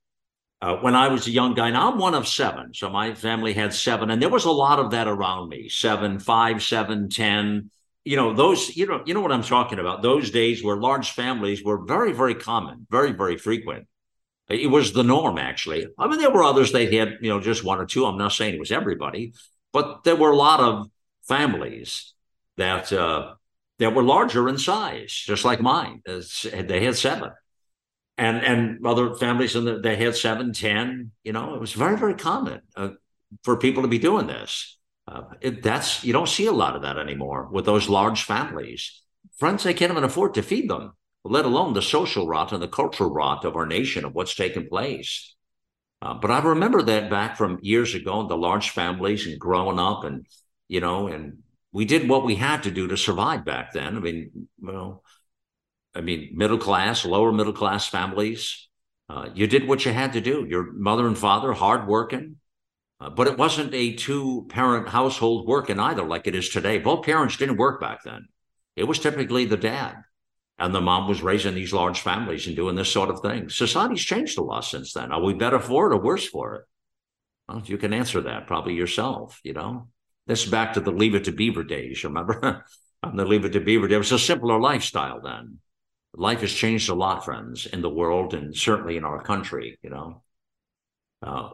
uh, 0.62 0.78
when 0.78 0.96
I 0.96 1.08
was 1.08 1.28
a 1.28 1.31
young 1.31 1.54
guy, 1.56 1.72
now 1.72 1.92
I'm 1.92 1.98
one 1.98 2.13
of 2.13 2.28
seven. 2.28 2.74
So 2.74 2.90
my 2.90 3.13
family 3.13 3.54
had 3.54 3.74
seven, 3.74 4.12
and 4.12 4.22
there 4.22 4.30
was 4.30 4.46
a 4.46 4.52
lot 4.52 4.80
of 4.80 4.92
that 4.92 5.08
around 5.08 5.50
me. 5.50 5.69
Seven, 5.69 6.19
five, 6.19 6.62
seven, 6.62 7.10
ten 7.10 7.72
you 8.04 8.16
know 8.16 8.34
those 8.34 8.75
you 8.75 8.88
know 8.88 9.02
you 9.06 9.13
know 9.13 9.22
what 9.22 9.31
i'm 9.31 9.44
talking 9.44 9.80
about. 9.80 10.02
Those 10.02 10.31
days 10.31 10.63
where 10.63 10.78
large 10.78 11.12
families 11.12 11.63
were 11.63 11.86
very 11.86 12.13
very 12.13 12.36
common 12.36 12.88
very 12.90 13.12
very 13.12 13.38
frequent. 13.38 13.88
It 14.50 14.69
was 14.69 14.92
the 14.92 15.04
norm 15.04 15.38
actually. 15.38 15.88
I 15.98 16.08
mean 16.08 16.19
there 16.19 16.31
were 16.31 16.44
others 16.44 16.72
they 16.72 16.96
had 16.96 17.19
you 17.22 17.30
know 17.30 17.40
just 17.40 17.63
one 17.63 17.80
or 17.80 17.86
two. 17.86 18.06
I'm 18.06 18.18
not 18.18 18.31
saying 18.31 18.56
it 18.56 18.60
was 18.60 18.72
everybody 18.72 19.34
but 19.74 20.04
there 20.04 20.16
were 20.16 20.31
a 20.31 20.36
lot 20.36 20.60
of 20.60 20.88
families 21.28 22.13
that 22.58 22.92
uh 22.92 23.36
that 23.80 23.94
were 23.96 24.04
larger 24.04 24.50
in 24.50 24.58
size 24.58 25.12
just 25.13 25.46
like 25.46 25.62
mine. 25.62 26.02
They 26.06 26.84
had 26.84 26.96
seven 26.96 27.31
and 28.21 28.38
and 28.44 28.85
other 28.85 29.15
families 29.15 29.56
in 29.56 29.65
the, 29.65 29.79
they 29.79 29.95
had 29.95 30.15
seven 30.15 30.53
ten 30.53 31.12
you 31.23 31.33
know 31.33 31.56
it 31.56 31.59
was 31.59 31.73
very 31.73 31.97
very 31.97 32.15
common 32.15 32.62
uh, 32.75 32.89
for 33.44 33.57
people 33.57 33.83
to 33.83 33.89
be 33.89 34.00
doing 34.00 34.27
this 34.27 34.77
uh, 35.07 35.23
it, 35.41 35.63
that's 35.63 36.03
you 36.03 36.13
don't 36.13 36.29
see 36.29 36.45
a 36.45 36.51
lot 36.51 36.75
of 36.75 36.83
that 36.83 36.97
anymore 36.97 37.50
with 37.51 37.65
those 37.65 37.89
large 37.89 38.23
families. 38.23 39.01
Friends, 39.38 39.63
they 39.63 39.73
can't 39.73 39.91
even 39.91 40.03
afford 40.03 40.34
to 40.36 40.43
feed 40.43 40.69
them, 40.69 40.93
let 41.24 41.46
alone 41.46 41.74
the 41.74 41.81
social 41.81 42.27
rot 42.27 42.53
and 42.53 42.62
the 42.62 42.67
cultural 42.67 43.12
rot 43.12 43.43
of 43.43 43.55
our 43.55 43.65
nation 43.65 44.05
of 44.05 44.13
what's 44.13 44.36
taken 44.36 44.67
place. 44.67 45.36
Uh, 46.01 46.13
but 46.13 46.31
I 46.31 46.39
remember 46.39 46.81
that 46.84 47.10
back 47.10 47.36
from 47.36 47.60
years 47.62 47.93
ago, 47.93 48.27
the 48.27 48.38
large 48.38 48.69
families 48.69 49.27
and 49.27 49.39
growing 49.39 49.79
up, 49.79 50.03
and 50.03 50.25
you 50.67 50.79
know, 50.79 51.07
and 51.07 51.39
we 51.72 51.86
did 51.86 52.07
what 52.07 52.25
we 52.25 52.36
had 52.36 52.63
to 52.63 52.72
do 52.72 52.88
to 52.88 52.98
survive 52.98 53.43
back 53.43 53.74
then. 53.74 53.98
I 53.98 54.00
mean, 54.00 54.48
well, 54.60 55.03
I 55.93 56.01
mean, 56.01 56.31
middle 56.33 56.57
class, 56.57 57.05
lower 57.05 57.31
middle 57.31 57.53
class 57.53 57.88
families. 57.88 58.69
Uh, 59.10 59.29
you 59.33 59.45
did 59.45 59.67
what 59.67 59.86
you 59.86 59.91
had 59.91 60.13
to 60.13 60.21
do. 60.21 60.45
Your 60.48 60.71
mother 60.71 61.05
and 61.05 61.17
father, 61.17 61.51
hardworking, 61.51 62.38
uh, 63.01 63.10
but 63.10 63.27
it 63.27 63.38
wasn't 63.38 63.74
a 63.74 63.93
two 63.93 64.45
parent 64.50 64.88
household 64.88 65.48
working 65.48 65.79
either 65.79 66.03
like 66.03 66.27
it 66.27 66.36
is 66.36 66.50
today. 66.50 66.77
Both 66.77 67.05
parents 67.05 67.36
didn't 67.36 67.57
work 67.57 67.81
back 67.81 68.03
then. 68.03 68.27
It 68.75 68.86
was 68.86 69.00
typically 69.00 69.45
the 69.45 69.57
dad. 69.57 69.98
And 70.57 70.75
the 70.75 70.81
mom 70.81 71.07
was 71.07 71.24
raising 71.24 71.55
these 71.55 71.74
large 71.74 72.01
families 72.01 72.45
and 72.45 72.55
doing 72.55 72.75
this 72.75 72.91
sort 72.91 73.10
of 73.10 73.19
thing. 73.21 73.50
Society's 73.50 74.03
changed 74.03 74.38
a 74.38 74.43
lot 74.43 74.63
since 74.63 74.93
then. 74.93 75.12
Are 75.12 75.21
we 75.21 75.33
better 75.33 75.60
for 75.60 75.91
it 75.91 75.95
or 75.95 76.01
worse 76.01 76.27
for 76.27 76.55
it? 76.55 76.62
Well, 77.50 77.63
you 77.65 77.79
can 77.79 77.93
answer 77.93 78.21
that 78.21 78.45
probably 78.45 78.75
yourself, 78.75 79.39
you 79.43 79.53
know. 79.53 79.88
This 80.27 80.45
is 80.45 80.51
back 80.51 80.74
to 80.74 80.79
the 80.79 80.91
Leave 80.91 81.15
It 81.15 81.24
to 81.25 81.31
Beaver 81.31 81.63
days, 81.63 82.03
remember? 82.03 82.63
On 83.03 83.17
the 83.17 83.25
Leave 83.25 83.45
It 83.45 83.53
to 83.53 83.60
Beaver 83.60 83.89
it 83.89 83.98
was 83.98 84.12
a 84.12 84.19
simpler 84.19 84.60
lifestyle 84.60 85.19
then. 85.19 85.57
Life 86.13 86.41
has 86.41 86.51
changed 86.51 86.89
a 86.89 86.94
lot, 86.94 87.24
friends, 87.24 87.65
in 87.65 87.82
the 87.82 87.89
world 87.89 88.34
and 88.34 88.56
certainly 88.56 88.98
in 88.98 89.06
our 89.06 89.24
country, 89.24 89.80
you 89.82 89.89
know. 89.89 90.24
Uh, 91.22 91.51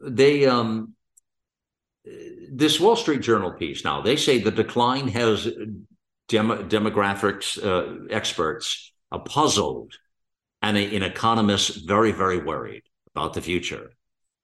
they 0.00 0.46
um 0.46 0.94
this 2.50 2.80
Wall 2.80 2.96
Street 2.96 3.20
Journal 3.20 3.52
piece 3.52 3.84
now 3.84 4.00
they 4.00 4.16
say 4.16 4.38
the 4.38 4.50
decline 4.50 5.08
has 5.08 5.44
dem- 6.28 6.68
demographics 6.68 7.62
uh, 7.62 8.06
experts 8.08 8.92
are 9.10 9.20
puzzled 9.20 9.92
and 10.62 10.76
a, 10.76 10.96
an 10.96 11.02
economists 11.02 11.76
very 11.76 12.12
very 12.12 12.38
worried 12.38 12.84
about 13.14 13.34
the 13.34 13.42
future. 13.42 13.90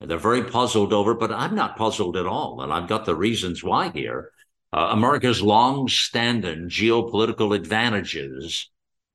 And 0.00 0.10
they're 0.10 0.18
very 0.18 0.42
puzzled 0.42 0.92
over, 0.92 1.14
but 1.14 1.32
I'm 1.32 1.54
not 1.54 1.76
puzzled 1.76 2.16
at 2.16 2.26
all, 2.26 2.60
and 2.60 2.72
I've 2.72 2.88
got 2.88 3.06
the 3.06 3.14
reasons 3.14 3.62
why 3.62 3.90
here. 3.90 4.32
Uh, 4.72 4.88
America's 4.90 5.40
long-standing 5.40 6.68
geopolitical 6.68 7.54
advantages 7.54 8.68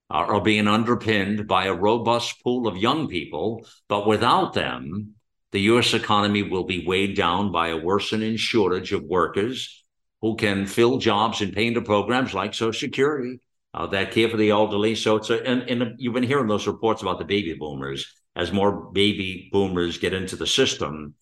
are, 0.10 0.34
are 0.34 0.42
being 0.42 0.68
underpinned 0.68 1.48
by 1.48 1.66
a 1.66 1.74
robust 1.74 2.44
pool 2.44 2.68
of 2.68 2.78
young 2.78 3.08
people, 3.08 3.66
but 3.88 4.08
without 4.08 4.54
them, 4.54 5.16
the 5.52 5.62
U.S. 5.62 5.94
economy 5.94 6.44
will 6.44 6.64
be 6.64 6.86
weighed 6.86 7.16
down 7.16 7.52
by 7.52 7.70
a 7.70 7.78
worsening 7.78 8.38
shortage 8.38 8.92
of 8.92 9.04
workers 9.04 9.84
who 10.22 10.36
can 10.36 10.66
fill 10.66 10.98
jobs 10.98 11.42
and 11.42 11.54
pay 11.54 11.68
into 11.68 11.82
programs 11.82 12.34
like 12.34 12.54
Social 12.54 12.74
Security 12.74 13.40
uh, 13.74 13.88
that 13.88 14.12
care 14.12 14.30
for 14.30 14.38
the 14.38 14.50
elderly. 14.50 14.96
So 14.96 15.16
it's 15.16 15.30
a, 15.30 15.46
and, 15.46 15.64
and 15.64 15.96
you've 15.98 16.14
been 16.14 16.24
hearing 16.24 16.48
those 16.48 16.68
reports 16.68 17.02
about 17.02 17.20
the 17.20 17.26
baby 17.26 17.54
boomers. 17.54 18.14
As 18.36 18.52
more 18.52 18.92
baby 18.92 19.50
boomers 19.52 19.98
get 19.98 20.14
into 20.14 20.36
the 20.36 20.48
system, 20.48 21.16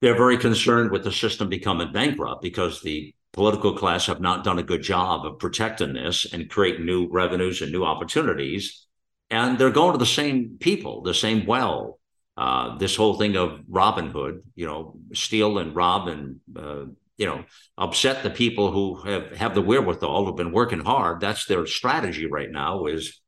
they're 0.00 0.16
very 0.16 0.38
concerned 0.38 0.90
with 0.90 1.04
the 1.04 1.12
system 1.12 1.48
becoming 1.48 1.92
bankrupt 1.92 2.42
because 2.42 2.80
the 2.80 3.14
political 3.32 3.76
class 3.76 4.06
have 4.06 4.20
not 4.20 4.44
done 4.44 4.58
a 4.58 4.62
good 4.62 4.82
job 4.82 5.24
of 5.24 5.38
protecting 5.38 5.94
this 5.94 6.32
and 6.32 6.50
create 6.50 6.80
new 6.80 7.08
revenues 7.10 7.62
and 7.62 7.72
new 7.72 7.84
opportunities. 7.84 8.86
And 9.30 9.58
they're 9.58 9.70
going 9.70 9.92
to 9.92 9.98
the 9.98 10.06
same 10.06 10.58
people, 10.60 11.02
the 11.02 11.14
same 11.14 11.46
well. 11.46 11.98
Uh, 12.36 12.76
this 12.78 12.96
whole 12.96 13.14
thing 13.18 13.36
of 13.36 13.60
Robin 13.68 14.08
Hood, 14.08 14.42
you 14.54 14.66
know, 14.66 14.96
steal 15.14 15.58
and 15.58 15.74
rob 15.74 16.08
and 16.08 16.40
uh, 16.56 16.84
you 17.18 17.26
know 17.26 17.44
upset 17.76 18.22
the 18.22 18.30
people 18.30 18.72
who 18.72 19.00
have 19.02 19.36
have 19.36 19.54
the 19.54 19.62
wherewithal 19.62 20.24
who've 20.24 20.36
been 20.36 20.52
working 20.52 20.80
hard. 20.80 21.20
That's 21.20 21.46
their 21.46 21.66
strategy 21.66 22.26
right 22.26 22.50
now 22.50 22.86
is, 22.86 23.20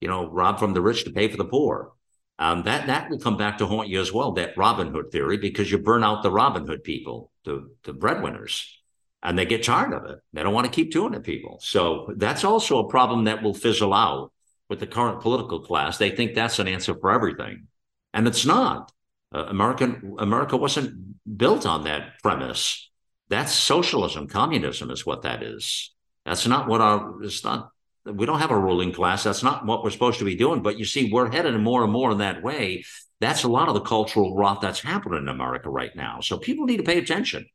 you 0.00 0.08
know, 0.08 0.30
rob 0.30 0.58
from 0.58 0.74
the 0.74 0.80
rich 0.80 1.04
to 1.04 1.10
pay 1.10 1.28
for 1.28 1.36
the 1.36 1.44
poor. 1.44 1.92
Um, 2.38 2.62
that 2.64 2.86
that 2.86 3.10
will 3.10 3.18
come 3.18 3.36
back 3.36 3.58
to 3.58 3.66
haunt 3.66 3.88
you 3.88 4.00
as 4.00 4.12
well. 4.12 4.32
That 4.32 4.56
Robin 4.56 4.92
Hood 4.92 5.10
theory, 5.12 5.36
because 5.36 5.70
you 5.70 5.78
burn 5.78 6.04
out 6.04 6.22
the 6.22 6.30
Robin 6.30 6.66
Hood 6.66 6.84
people, 6.84 7.30
the 7.44 7.68
the 7.82 7.92
breadwinners, 7.92 8.81
and 9.22 9.38
they 9.38 9.46
get 9.46 9.62
tired 9.62 9.92
of 9.92 10.04
it. 10.10 10.18
They 10.32 10.42
don't 10.42 10.54
want 10.54 10.66
to 10.66 10.72
keep 10.72 10.92
doing 10.92 11.14
it. 11.14 11.22
People, 11.22 11.58
so 11.62 12.12
that's 12.16 12.44
also 12.44 12.78
a 12.78 12.88
problem 12.88 13.24
that 13.24 13.42
will 13.42 13.54
fizzle 13.54 13.94
out 13.94 14.32
with 14.68 14.80
the 14.80 14.86
current 14.86 15.20
political 15.20 15.60
class. 15.60 15.98
They 15.98 16.10
think 16.10 16.34
that's 16.34 16.58
an 16.58 16.68
answer 16.68 16.94
for 16.94 17.10
everything, 17.10 17.68
and 18.12 18.26
it's 18.26 18.46
not. 18.46 18.92
Uh, 19.34 19.46
American 19.48 20.16
America 20.18 20.56
wasn't 20.56 21.14
built 21.38 21.66
on 21.66 21.84
that 21.84 22.18
premise. 22.22 22.90
That's 23.28 23.52
socialism, 23.52 24.28
communism 24.28 24.90
is 24.90 25.06
what 25.06 25.22
that 25.22 25.42
is. 25.42 25.92
That's 26.24 26.46
not 26.46 26.68
what 26.68 26.80
our. 26.80 27.22
It's 27.22 27.44
not 27.44 27.70
we 28.04 28.26
don't 28.26 28.40
have 28.40 28.50
a 28.50 28.58
ruling 28.58 28.92
class. 28.92 29.24
That's 29.24 29.42
not 29.42 29.64
what 29.64 29.84
we're 29.84 29.90
supposed 29.90 30.18
to 30.18 30.24
be 30.24 30.34
doing. 30.34 30.62
But 30.62 30.78
you 30.78 30.84
see, 30.84 31.10
we're 31.12 31.30
headed 31.30 31.58
more 31.60 31.84
and 31.84 31.92
more 31.92 32.10
in 32.10 32.18
that 32.18 32.42
way. 32.42 32.84
That's 33.20 33.44
a 33.44 33.48
lot 33.48 33.68
of 33.68 33.74
the 33.74 33.80
cultural 33.80 34.34
rot 34.34 34.60
that's 34.60 34.80
happening 34.80 35.22
in 35.22 35.28
America 35.28 35.70
right 35.70 35.94
now. 35.94 36.20
So 36.20 36.38
people 36.38 36.66
need 36.66 36.78
to 36.78 36.82
pay 36.82 36.98
attention. 36.98 37.46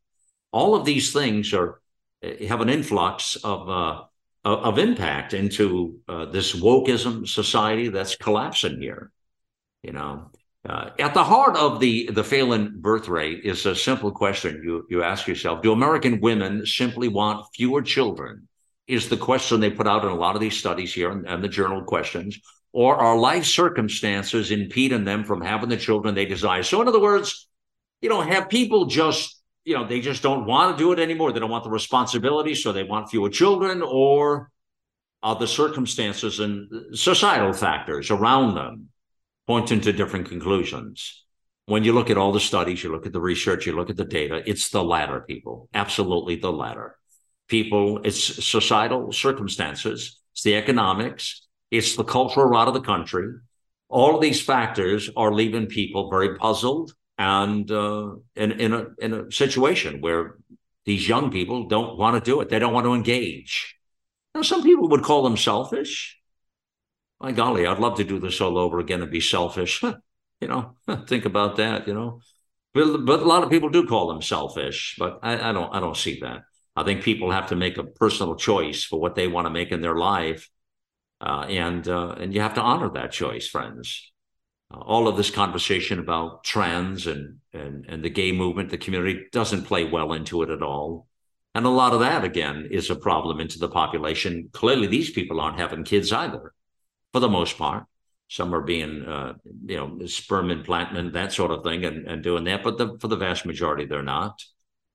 All 0.51 0.75
of 0.75 0.85
these 0.85 1.13
things 1.13 1.53
are 1.53 1.81
eh, 2.21 2.47
have 2.47 2.61
an 2.61 2.69
influx 2.69 3.35
of 3.43 3.69
uh, 3.69 4.03
of 4.43 4.77
impact 4.79 5.33
into 5.33 5.99
uh, 6.07 6.25
this 6.25 6.55
wokeism 6.55 7.27
society 7.27 7.89
that's 7.89 8.15
collapsing 8.15 8.81
here. 8.81 9.11
You 9.83 9.93
know, 9.93 10.31
uh, 10.67 10.91
at 10.99 11.13
the 11.13 11.23
heart 11.23 11.57
of 11.57 11.79
the 11.79 12.09
the 12.11 12.23
failing 12.23 12.73
birth 12.77 13.07
rate 13.07 13.41
is 13.43 13.65
a 13.65 13.75
simple 13.75 14.11
question 14.11 14.61
you 14.63 14.85
you 14.89 15.03
ask 15.03 15.27
yourself: 15.27 15.61
Do 15.61 15.71
American 15.71 16.19
women 16.21 16.65
simply 16.65 17.07
want 17.07 17.47
fewer 17.53 17.81
children? 17.81 18.47
is 18.87 19.09
the 19.09 19.17
question 19.17 19.59
they 19.59 19.69
put 19.69 19.87
out 19.87 20.03
in 20.03 20.09
a 20.09 20.15
lot 20.15 20.35
of 20.35 20.41
these 20.41 20.57
studies 20.57 20.93
here 20.93 21.11
and, 21.11 21.27
and 21.27 21.43
the 21.43 21.49
journal 21.49 21.83
questions, 21.83 22.39
or 22.71 22.95
are 22.95 23.17
life 23.17 23.45
circumstances 23.45 24.51
impeding 24.51 25.03
them 25.03 25.23
from 25.23 25.41
having 25.41 25.69
the 25.69 25.77
children 25.77 26.15
they 26.15 26.25
desire? 26.25 26.63
So, 26.63 26.81
in 26.81 26.87
other 26.87 27.01
words, 27.01 27.47
you 28.01 28.09
know, 28.09 28.21
have 28.21 28.49
people 28.49 28.85
just, 28.85 29.36
you 29.67 29.73
know, 29.73 29.85
they 29.85 29.99
just 29.99 30.23
don't 30.23 30.45
want 30.45 30.77
to 30.77 30.81
do 30.81 30.93
it 30.93 30.99
anymore. 30.99 31.33
They 31.33 31.41
don't 31.41 31.51
want 31.51 31.65
the 31.65 31.69
responsibility, 31.69 32.55
so 32.55 32.71
they 32.71 32.83
want 32.83 33.09
fewer 33.09 33.29
children, 33.29 33.81
or 33.81 34.49
other 35.21 35.45
circumstances 35.45 36.39
and 36.39 36.69
societal 36.97 37.51
factors 37.51 38.09
around 38.09 38.55
them 38.55 38.87
pointing 39.45 39.81
to 39.81 39.91
different 39.91 40.29
conclusions? 40.29 41.25
When 41.65 41.83
you 41.83 41.91
look 41.91 42.09
at 42.09 42.17
all 42.17 42.31
the 42.31 42.39
studies, 42.39 42.81
you 42.81 42.93
look 42.93 43.05
at 43.05 43.11
the 43.11 43.19
research, 43.19 43.65
you 43.65 43.75
look 43.75 43.89
at 43.89 43.97
the 43.97 44.05
data, 44.05 44.41
it's 44.45 44.69
the 44.69 44.81
latter, 44.81 45.19
people. 45.19 45.67
Absolutely 45.73 46.37
the 46.37 46.51
latter 46.51 46.97
people, 47.49 47.99
it's 48.05 48.45
societal 48.45 49.11
circumstances, 49.11 50.21
it's 50.31 50.43
the 50.43 50.55
economics, 50.55 51.45
it's 51.71 51.97
the 51.97 52.05
cultural 52.05 52.45
rot 52.45 52.69
of 52.69 52.73
the 52.73 52.81
country. 52.81 53.27
All 53.89 54.15
of 54.15 54.21
these 54.21 54.41
factors 54.41 55.09
are 55.17 55.33
leaving 55.33 55.67
people 55.67 56.09
very 56.09 56.37
puzzled 56.37 56.93
and 57.17 57.69
uh, 57.71 58.15
in, 58.35 58.51
in, 58.51 58.73
a, 58.73 58.85
in 58.99 59.13
a 59.13 59.31
situation 59.31 60.01
where 60.01 60.37
these 60.85 61.07
young 61.07 61.31
people 61.31 61.67
don't 61.67 61.97
want 61.97 62.15
to 62.15 62.31
do 62.31 62.39
it. 62.41 62.49
They 62.49 62.59
don't 62.59 62.73
want 62.73 62.85
to 62.85 62.93
engage. 62.93 63.75
Now, 64.35 64.41
some 64.43 64.63
people 64.63 64.87
would 64.89 65.03
call 65.03 65.23
them 65.23 65.37
selfish. 65.37 66.19
My 67.19 67.31
golly, 67.31 67.65
I'd 67.65 67.79
love 67.79 67.97
to 67.97 68.03
do 68.03 68.19
this 68.19 68.39
all 68.39 68.57
over 68.57 68.79
again 68.79 69.01
and 69.01 69.11
be 69.11 69.19
selfish. 69.19 69.81
you 70.41 70.47
know, 70.47 70.75
think 71.07 71.25
about 71.25 71.57
that, 71.57 71.87
you 71.87 71.93
know. 71.93 72.21
But, 72.73 73.05
but 73.05 73.21
a 73.21 73.25
lot 73.25 73.43
of 73.43 73.49
people 73.49 73.69
do 73.69 73.87
call 73.87 74.07
them 74.07 74.21
selfish, 74.21 74.95
but 74.99 75.19
I, 75.23 75.49
I 75.49 75.51
don't 75.51 75.73
I 75.73 75.79
don't 75.79 75.97
see 75.97 76.19
that. 76.19 76.43
I 76.75 76.83
think 76.83 77.01
people 77.01 77.31
have 77.31 77.47
to 77.47 77.55
make 77.55 77.79
a 77.79 77.83
personal 77.83 78.35
choice 78.35 78.83
for 78.83 78.99
what 78.99 79.15
they 79.15 79.27
want 79.27 79.47
to 79.47 79.49
make 79.49 79.71
in 79.71 79.81
their 79.81 79.95
life, 79.95 80.47
uh, 81.19 81.45
and 81.49 81.87
uh, 81.87 82.09
and 82.19 82.35
you 82.35 82.41
have 82.41 82.53
to 82.53 82.61
honor 82.61 82.91
that 82.91 83.11
choice, 83.11 83.47
friends. 83.47 84.11
Uh, 84.73 84.79
all 84.79 85.07
of 85.07 85.15
this 85.15 85.31
conversation 85.31 85.99
about 85.99 86.43
trans 86.43 87.07
and 87.07 87.37
and 87.53 87.85
and 87.87 88.03
the 88.03 88.09
gay 88.09 88.31
movement, 88.31 88.69
the 88.69 88.77
community 88.77 89.25
doesn't 89.31 89.63
play 89.63 89.83
well 89.85 90.13
into 90.13 90.41
it 90.43 90.49
at 90.49 90.61
all, 90.61 91.07
and 91.55 91.65
a 91.65 91.69
lot 91.69 91.93
of 91.93 92.01
that 92.01 92.23
again 92.23 92.67
is 92.71 92.89
a 92.89 92.95
problem 92.95 93.39
into 93.39 93.59
the 93.59 93.69
population. 93.69 94.49
Clearly, 94.51 94.87
these 94.87 95.11
people 95.11 95.39
aren't 95.39 95.59
having 95.59 95.83
kids 95.83 96.11
either, 96.11 96.53
for 97.13 97.19
the 97.19 97.29
most 97.29 97.57
part. 97.57 97.85
Some 98.29 98.53
are 98.53 98.61
being, 98.61 99.03
uh, 99.03 99.35
you 99.65 99.77
know, 99.77 100.05
sperm 100.05 100.49
implantment, 100.49 101.13
that 101.13 101.31
sort 101.31 101.51
of 101.51 101.63
thing, 101.63 101.85
and, 101.85 102.05
and 102.05 102.21
doing 102.21 102.43
that, 102.43 102.61
but 102.61 102.77
the, 102.77 102.97
for 102.99 103.07
the 103.07 103.15
vast 103.15 103.45
majority, 103.45 103.85
they're 103.85 104.03
not 104.03 104.43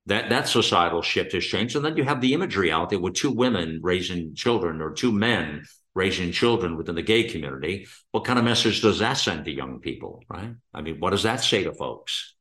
that 0.06 0.30
that 0.30 0.48
societal 0.48 1.02
shift 1.02 1.32
has 1.32 1.44
changed. 1.44 1.76
And 1.76 1.84
then 1.84 1.96
you 1.96 2.04
have 2.04 2.20
the 2.20 2.34
imagery 2.34 2.72
out 2.72 2.90
there 2.90 2.98
with 2.98 3.14
two 3.14 3.30
women 3.30 3.80
raising 3.82 4.34
children 4.34 4.80
or 4.80 4.92
two 4.92 5.12
men 5.12 5.64
raising 5.94 6.32
children 6.32 6.76
within 6.76 6.94
the 6.94 7.02
gay 7.02 7.24
community. 7.24 7.86
What 8.10 8.24
kind 8.24 8.38
of 8.38 8.44
message 8.44 8.80
does 8.80 8.98
that 9.00 9.14
send 9.14 9.44
to 9.44 9.52
young 9.52 9.80
people, 9.80 10.22
right? 10.28 10.54
I 10.72 10.80
mean, 10.80 11.00
what 11.00 11.10
does 11.10 11.24
that 11.24 11.42
say 11.42 11.64
to 11.64 11.72
folks? 11.72 12.34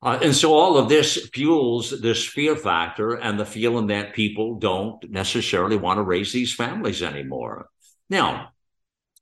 Uh, 0.00 0.18
and 0.22 0.34
so 0.34 0.54
all 0.54 0.78
of 0.78 0.88
this 0.88 1.28
fuels 1.32 1.90
this 2.00 2.24
fear 2.24 2.54
factor 2.54 3.14
and 3.14 3.38
the 3.38 3.44
feeling 3.44 3.88
that 3.88 4.14
people 4.14 4.58
don't 4.58 5.10
necessarily 5.10 5.76
want 5.76 5.98
to 5.98 6.04
raise 6.04 6.32
these 6.32 6.54
families 6.54 7.02
anymore. 7.02 7.68
Now, 8.08 8.50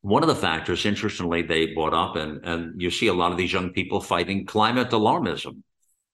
one 0.03 0.23
of 0.23 0.29
the 0.29 0.37
factors, 0.37 0.85
interestingly, 0.85 1.43
they 1.43 1.73
brought 1.75 1.95
up, 1.95 2.15
and, 2.15 2.45
and 2.45 2.81
you 2.81 2.91
see 2.91 3.09
a 3.09 3.15
lot 3.15 3.33
of 3.33 3.39
these 3.39 3.53
young 3.53 3.71
people 3.71 4.01
fighting 4.01 4.47
climate 4.47 4.91
alarmism. 4.91 5.63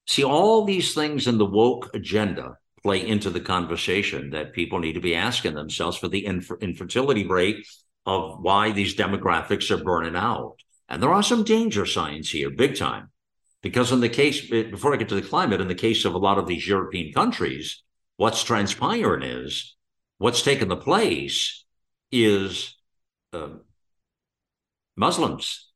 See, 0.07 0.25
all 0.25 0.65
these 0.65 0.95
things 0.95 1.27
in 1.27 1.39
the 1.39 1.45
woke 1.45 1.91
agenda 1.93 2.57
play 2.83 3.07
into 3.07 3.31
the 3.31 3.41
conversation 3.41 4.31
that 4.31 4.53
people 4.53 4.79
need 4.79 4.95
to 4.95 5.01
be 5.01 5.15
asking 5.15 5.55
themselves 5.55 5.97
for 5.97 6.09
the 6.09 6.27
infer- 6.27 6.59
infertility 6.59 7.27
rate 7.27 7.67
of 8.07 8.41
why 8.41 8.73
these 8.73 8.97
demographics 8.97 9.71
are 9.71 9.83
burning 9.83 10.17
out. 10.17 10.57
And 10.89 11.03
there 11.03 11.13
are 11.13 11.23
some 11.23 11.45
danger 11.45 11.87
signs 11.87 12.31
here, 12.31 12.51
big 12.51 12.77
time. 12.77 13.11
Because 13.63 13.93
in 13.93 14.01
the 14.01 14.09
case, 14.09 14.51
before 14.51 14.93
I 14.93 14.97
get 14.97 15.09
to 15.11 15.15
the 15.15 15.23
climate, 15.23 15.61
in 15.61 15.69
the 15.69 15.75
case 15.75 16.05
of 16.05 16.15
a 16.15 16.19
lot 16.19 16.39
of 16.39 16.49
these 16.49 16.67
European 16.67 17.13
countries, 17.13 17.83
what's 18.17 18.43
transpiring 18.43 19.23
is 19.23 19.77
what's 20.19 20.43
taken 20.43 20.69
the 20.69 20.77
place 20.77 21.65
is 22.11 22.77
uh, 23.33 23.51
Muslims, 24.97 25.71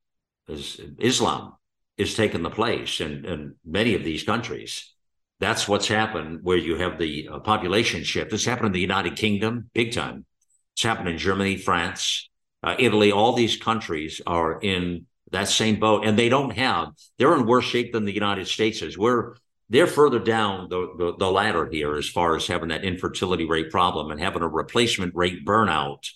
is 0.49 0.81
Islam 0.99 1.55
is 1.97 2.15
taking 2.15 2.43
the 2.43 2.51
place 2.51 3.01
in, 3.01 3.25
in 3.25 3.55
many 3.65 3.95
of 3.95 4.05
these 4.05 4.23
countries. 4.23 4.93
That's 5.39 5.69
what's 5.69 5.89
happened 5.89 6.41
where 6.43 6.57
you 6.57 6.77
have 6.77 6.99
the 6.99 7.29
uh, 7.31 7.39
population 7.41 8.05
shift. 8.05 8.33
It's 8.33 8.45
happened 8.45 8.69
in 8.69 8.73
the 8.73 8.81
United 8.81 9.17
Kingdom, 9.17 9.71
big 9.75 9.93
time. 9.93 10.25
It's 10.75 10.83
happened 10.83 11.09
in 11.09 11.19
Germany, 11.19 11.57
France, 11.57 12.31
uh, 12.63 12.77
Italy. 12.79 13.13
All 13.13 13.35
these 13.35 13.57
countries 13.57 14.21
are 14.27 14.59
in 14.61 15.07
that 15.33 15.49
same 15.49 15.79
boat, 15.79 16.07
and 16.07 16.19
they 16.19 16.29
don't 16.29 16.57
have. 16.57 16.89
They're 17.19 17.35
in 17.35 17.47
worse 17.47 17.65
shape 17.65 17.93
than 17.93 18.05
the 18.05 18.15
United 18.15 18.47
States 18.47 18.83
is. 18.83 18.97
We're 18.97 19.37
they're 19.69 19.87
further 19.87 20.21
down 20.21 20.69
the, 20.69 20.95
the, 20.97 21.17
the 21.19 21.31
ladder 21.31 21.69
here 21.71 21.97
as 21.97 22.09
far 22.09 22.37
as 22.37 22.47
having 22.47 22.69
that 22.69 22.85
infertility 22.85 23.47
rate 23.47 23.71
problem 23.71 24.11
and 24.11 24.21
having 24.21 24.43
a 24.43 24.49
replacement 24.49 25.15
rate 25.15 25.45
burnout. 25.45 26.09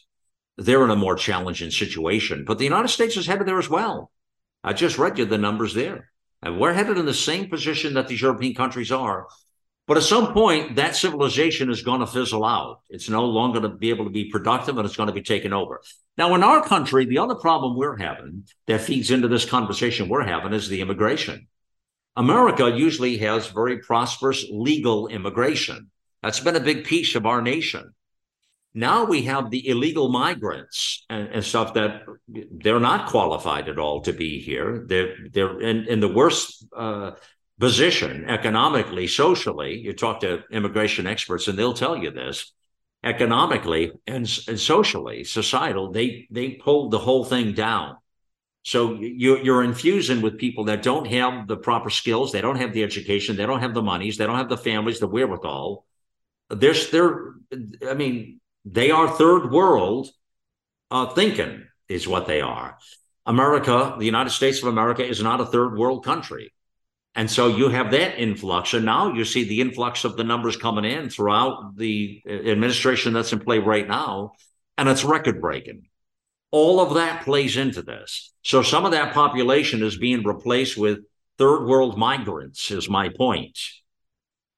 They're 0.57 0.85
in 0.85 0.91
a 0.91 0.97
more 0.97 1.17
challenging 1.17 1.71
situation, 1.71 2.45
but 2.47 2.59
the 2.59 2.65
United 2.65 2.89
States 2.89 3.17
is 3.17 3.27
headed 3.27 3.49
there 3.49 3.59
as 3.59 3.69
well. 3.69 4.13
I 4.63 4.73
just 4.73 4.99
read 4.99 5.19
you 5.19 5.25
the 5.25 5.39
numbers 5.39 5.75
there. 5.75 6.10
And 6.43 6.59
we're 6.59 6.73
headed 6.73 6.99
in 6.99 7.07
the 7.07 7.15
same 7.15 7.49
position 7.49 7.95
that 7.95 8.09
these 8.09 8.23
European 8.23 8.55
countries 8.55 8.91
are. 8.91 9.27
But 9.87 9.97
at 9.97 10.05
some 10.05 10.33
point, 10.33 10.77
that 10.77 10.97
civilization 10.97 11.69
is 11.69 11.83
going 11.83 12.01
to 12.01 12.07
fizzle 12.07 12.45
out. 12.45 12.81
It's 12.89 13.11
no 13.11 13.25
longer 13.25 13.61
going 13.61 13.73
to 13.73 13.77
be 13.77 13.91
able 13.91 14.05
to 14.05 14.11
be 14.11 14.31
productive 14.31 14.79
and 14.79 14.87
it's 14.87 14.97
going 14.97 15.09
to 15.09 15.13
be 15.13 15.23
taken 15.23 15.53
over. 15.53 15.81
Now, 16.17 16.35
in 16.35 16.43
our 16.43 16.63
country, 16.63 17.07
the 17.07 17.19
other 17.19 17.35
problem 17.35 17.77
we're 17.77 17.97
having 17.97 18.45
that 18.67 18.83
feeds 18.83 19.11
into 19.11 19.29
this 19.29 19.45
conversation 19.45 20.09
we're 20.09 20.25
having 20.25 20.53
is 20.53 20.69
the 20.69 20.81
immigration. 20.81 21.49
America 22.17 22.71
usually 22.71 23.19
has 23.19 23.49
very 23.49 23.79
prosperous 23.79 24.45
legal 24.51 25.09
immigration. 25.09 25.91
That's 26.23 26.41
been 26.41 26.57
a 26.57 26.61
big 26.61 26.85
piece 26.85 27.15
of 27.15 27.27
our 27.27 27.41
nation. 27.41 27.95
Now 28.75 29.05
we 29.05 29.23
have 29.23 29.51
the 29.51 29.67
illegal 29.69 30.09
migrants 30.09 30.90
and, 31.11 31.29
and, 31.29 31.45
stuff 31.45 31.75
that 31.75 32.03
they're 32.29 32.81
not 32.81 33.09
qualified 33.09 33.69
at 33.69 33.79
all 33.79 34.01
to 34.03 34.13
be 34.13 34.41
here. 34.41 34.85
They're 34.87 35.15
they're 35.33 35.61
in, 35.61 35.87
in 35.89 36.01
the 36.01 36.09
worst 36.09 36.65
uh, 36.75 37.13
position 37.59 38.29
economically, 38.29 39.09
socially. 39.09 39.79
You 39.79 39.93
talk 39.93 40.21
to 40.21 40.43
immigration 40.51 41.07
experts, 41.07 41.49
and 41.49 41.59
they'll 41.59 41.75
tell 41.75 41.97
you 41.97 42.11
this. 42.11 42.53
Economically 43.03 43.93
and, 44.07 44.31
and 44.47 44.61
socially, 44.61 45.25
societal, 45.25 45.91
they 45.91 46.29
they 46.31 46.51
pulled 46.51 46.91
the 46.91 46.99
whole 46.99 47.25
thing 47.25 47.55
down. 47.55 47.97
So 48.63 48.95
you're, 49.01 49.43
you're 49.43 49.65
infusing 49.65 50.21
with 50.21 50.39
people 50.39 50.65
that 50.65 50.83
don't 50.83 51.07
have 51.07 51.49
the 51.49 51.57
proper 51.57 51.89
skills, 51.89 52.31
they 52.31 52.43
don't 52.43 52.57
have 52.57 52.75
the 52.75 52.83
education, 52.83 53.37
they 53.37 53.47
don't 53.47 53.61
have 53.61 53.73
the 53.73 53.83
monies, 53.83 54.19
they 54.19 54.27
don't 54.27 54.37
have 54.37 54.51
the 54.51 54.59
families, 54.59 55.01
the 55.01 55.07
wherewithal. 55.07 55.87
They're, 56.51 56.75
they're 56.93 57.33
I 57.89 57.95
mean, 57.95 58.41
they 58.67 58.91
are 58.91 59.09
third 59.09 59.51
world 59.51 60.11
uh, 60.91 61.07
thinking, 61.07 61.67
is 61.89 62.07
what 62.07 62.27
they 62.27 62.41
are. 62.41 62.79
America, 63.27 63.97
the 63.99 64.07
United 64.07 64.31
States 64.31 64.63
of 64.63 64.69
America, 64.69 65.07
is 65.07 65.23
not 65.23 65.41
a 65.41 65.47
third 65.47 65.77
world 65.77 66.05
country. 66.05 66.53
And 67.15 67.31
so 67.31 67.49
you 67.49 67.69
have 67.69 67.91
that 67.91 68.19
influx. 68.21 68.73
And 68.75 68.85
now 68.85 69.13
you 69.13 69.25
see 69.25 69.45
the 69.45 69.61
influx 69.61 70.05
of 70.05 70.17
the 70.17 70.25
numbers 70.25 70.57
coming 70.57 70.85
in 70.85 71.11
throughout 71.11 71.77
the 71.77 72.23
uh, 72.27 72.33
administration 72.33 73.13
that's 73.13 73.33
in 73.33 73.41
play 73.41 73.59
right 73.59 73.87
now. 73.87 74.33
And 74.79 74.89
it's 74.89 75.05
record 75.05 75.41
breaking. 75.41 75.87
All 76.53 76.81
of 76.81 76.95
that 76.95 77.25
plays 77.25 77.57
into 77.57 77.83
this. 77.83 78.33
So 78.43 78.63
some 78.63 78.85
of 78.85 78.93
that 78.93 79.13
population 79.13 79.83
is 79.83 79.97
being 79.97 80.25
replaced 80.25 80.77
with 80.77 81.01
third 81.39 81.67
world 81.67 81.99
migrants, 81.99 82.71
is 82.71 82.89
my 82.89 83.09
point. 83.09 83.59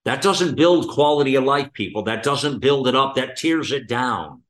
That 0.04 0.22
doesn't 0.22 0.56
build 0.56 0.88
quality 0.88 1.36
of 1.36 1.44
life, 1.44 1.72
people. 1.72 2.04
That 2.04 2.22
doesn't 2.22 2.60
build 2.60 2.88
it 2.88 2.96
up. 2.96 3.14
That 3.14 3.36
tears 3.36 3.72
it 3.72 3.88
down. 3.88 4.42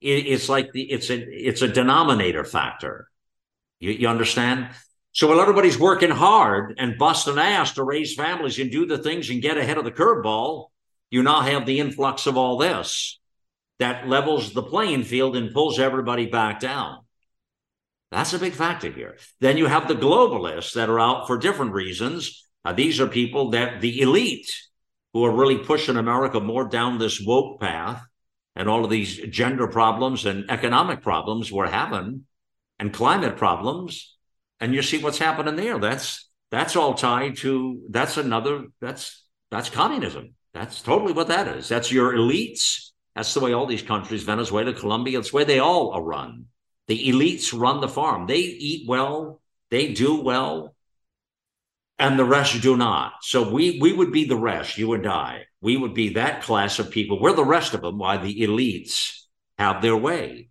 It, 0.00 0.26
it's 0.26 0.48
like 0.48 0.72
the 0.72 0.90
it's 0.90 1.10
a 1.10 1.18
it's 1.18 1.62
a 1.62 1.68
denominator 1.68 2.44
factor. 2.44 3.08
You, 3.78 3.92
you 3.92 4.08
understand? 4.08 4.70
So 5.12 5.28
while 5.28 5.40
everybody's 5.40 5.78
working 5.78 6.10
hard 6.10 6.74
and 6.78 6.98
busting 6.98 7.38
ass 7.38 7.74
to 7.74 7.84
raise 7.84 8.14
families 8.14 8.58
and 8.58 8.70
do 8.70 8.86
the 8.86 8.98
things 8.98 9.28
and 9.28 9.42
get 9.42 9.58
ahead 9.58 9.76
of 9.76 9.84
the 9.84 9.90
curveball, 9.90 10.66
you 11.10 11.22
now 11.22 11.40
have 11.40 11.66
the 11.66 11.80
influx 11.80 12.26
of 12.26 12.36
all 12.36 12.58
this 12.58 13.18
that 13.80 14.06
levels 14.06 14.52
the 14.52 14.62
playing 14.62 15.02
field 15.04 15.36
and 15.36 15.54
pulls 15.54 15.78
everybody 15.78 16.26
back 16.26 16.60
down. 16.60 16.98
That's 18.12 18.34
a 18.34 18.38
big 18.38 18.52
factor 18.52 18.90
here. 18.90 19.16
Then 19.40 19.56
you 19.56 19.66
have 19.66 19.88
the 19.88 19.94
globalists 19.94 20.74
that 20.74 20.90
are 20.90 21.00
out 21.00 21.26
for 21.26 21.38
different 21.38 21.72
reasons. 21.72 22.46
Uh, 22.64 22.72
these 22.72 23.00
are 23.00 23.06
people 23.06 23.50
that 23.50 23.80
the 23.80 24.02
elite 24.02 24.52
who 25.14 25.24
are 25.24 25.34
really 25.34 25.58
pushing 25.58 25.96
America 25.96 26.40
more 26.40 26.68
down 26.68 26.98
this 26.98 27.20
woke 27.20 27.60
path 27.60 28.04
and 28.56 28.68
all 28.68 28.84
of 28.84 28.90
these 28.90 29.16
gender 29.28 29.66
problems 29.66 30.26
and 30.26 30.50
economic 30.50 31.02
problems 31.02 31.52
we're 31.52 31.68
having 31.68 32.24
and 32.78 32.92
climate 32.92 33.36
problems. 33.36 34.16
And 34.58 34.74
you 34.74 34.82
see 34.82 35.02
what's 35.02 35.18
happening 35.18 35.56
there. 35.56 35.78
That's 35.78 36.28
that's 36.50 36.76
all 36.76 36.94
tied 36.94 37.36
to 37.38 37.82
that's 37.88 38.16
another 38.16 38.64
that's 38.80 39.24
that's 39.50 39.70
communism. 39.70 40.34
That's 40.52 40.82
totally 40.82 41.12
what 41.12 41.28
that 41.28 41.48
is. 41.48 41.68
That's 41.68 41.92
your 41.92 42.12
elites. 42.12 42.90
That's 43.14 43.34
the 43.34 43.40
way 43.40 43.52
all 43.52 43.66
these 43.66 43.82
countries, 43.82 44.22
Venezuela, 44.22 44.72
Colombia, 44.72 45.18
it's 45.18 45.32
way 45.32 45.44
they 45.44 45.58
all 45.58 45.92
are 45.92 46.02
run. 46.02 46.46
The 46.86 47.08
elites 47.08 47.58
run 47.58 47.80
the 47.80 47.88
farm. 47.88 48.26
They 48.26 48.38
eat 48.38 48.88
well, 48.88 49.40
they 49.70 49.92
do 49.92 50.20
well, 50.20 50.74
and 51.98 52.18
the 52.18 52.24
rest 52.24 52.60
do 52.62 52.76
not. 52.76 53.12
So 53.22 53.52
we 53.52 53.78
we 53.80 53.92
would 53.92 54.12
be 54.12 54.24
the 54.24 54.36
rest, 54.36 54.78
you 54.78 54.92
and 54.94 55.06
I. 55.06 55.44
We 55.60 55.76
would 55.76 55.94
be 55.94 56.14
that 56.14 56.42
class 56.42 56.78
of 56.78 56.90
people. 56.90 57.20
We're 57.20 57.34
the 57.34 57.44
rest 57.44 57.74
of 57.74 57.82
them. 57.82 57.98
Why 57.98 58.16
the 58.16 58.40
elites 58.40 59.24
have 59.58 59.82
their 59.82 59.96
way, 59.96 60.48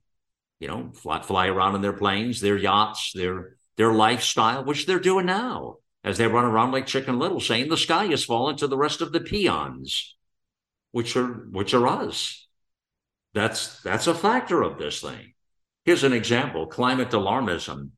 you 0.59 0.67
know, 0.67 0.91
fly, 0.93 1.21
fly 1.21 1.47
around 1.47 1.75
in 1.75 1.81
their 1.81 1.93
planes, 1.93 2.41
their 2.41 2.57
yachts, 2.57 3.11
their 3.13 3.55
their 3.75 3.91
lifestyle, 3.93 4.63
which 4.63 4.85
they're 4.85 4.99
doing 4.99 5.25
now 5.25 5.77
as 6.03 6.17
they 6.17 6.27
run 6.27 6.45
around 6.45 6.71
like 6.71 6.85
Chicken 6.85 7.17
Little, 7.17 7.39
saying 7.39 7.69
the 7.69 7.77
sky 7.77 8.05
is 8.05 8.23
falling 8.23 8.57
to 8.57 8.67
the 8.67 8.77
rest 8.77 9.01
of 9.01 9.11
the 9.11 9.19
peons, 9.19 10.15
which 10.91 11.15
are 11.15 11.27
which 11.27 11.73
are 11.73 11.87
us. 11.87 12.47
That's 13.33 13.81
that's 13.81 14.07
a 14.07 14.13
factor 14.13 14.61
of 14.61 14.77
this 14.77 15.01
thing. 15.01 15.33
Here's 15.85 16.03
an 16.03 16.13
example: 16.13 16.67
climate 16.67 17.09
alarmism 17.09 17.91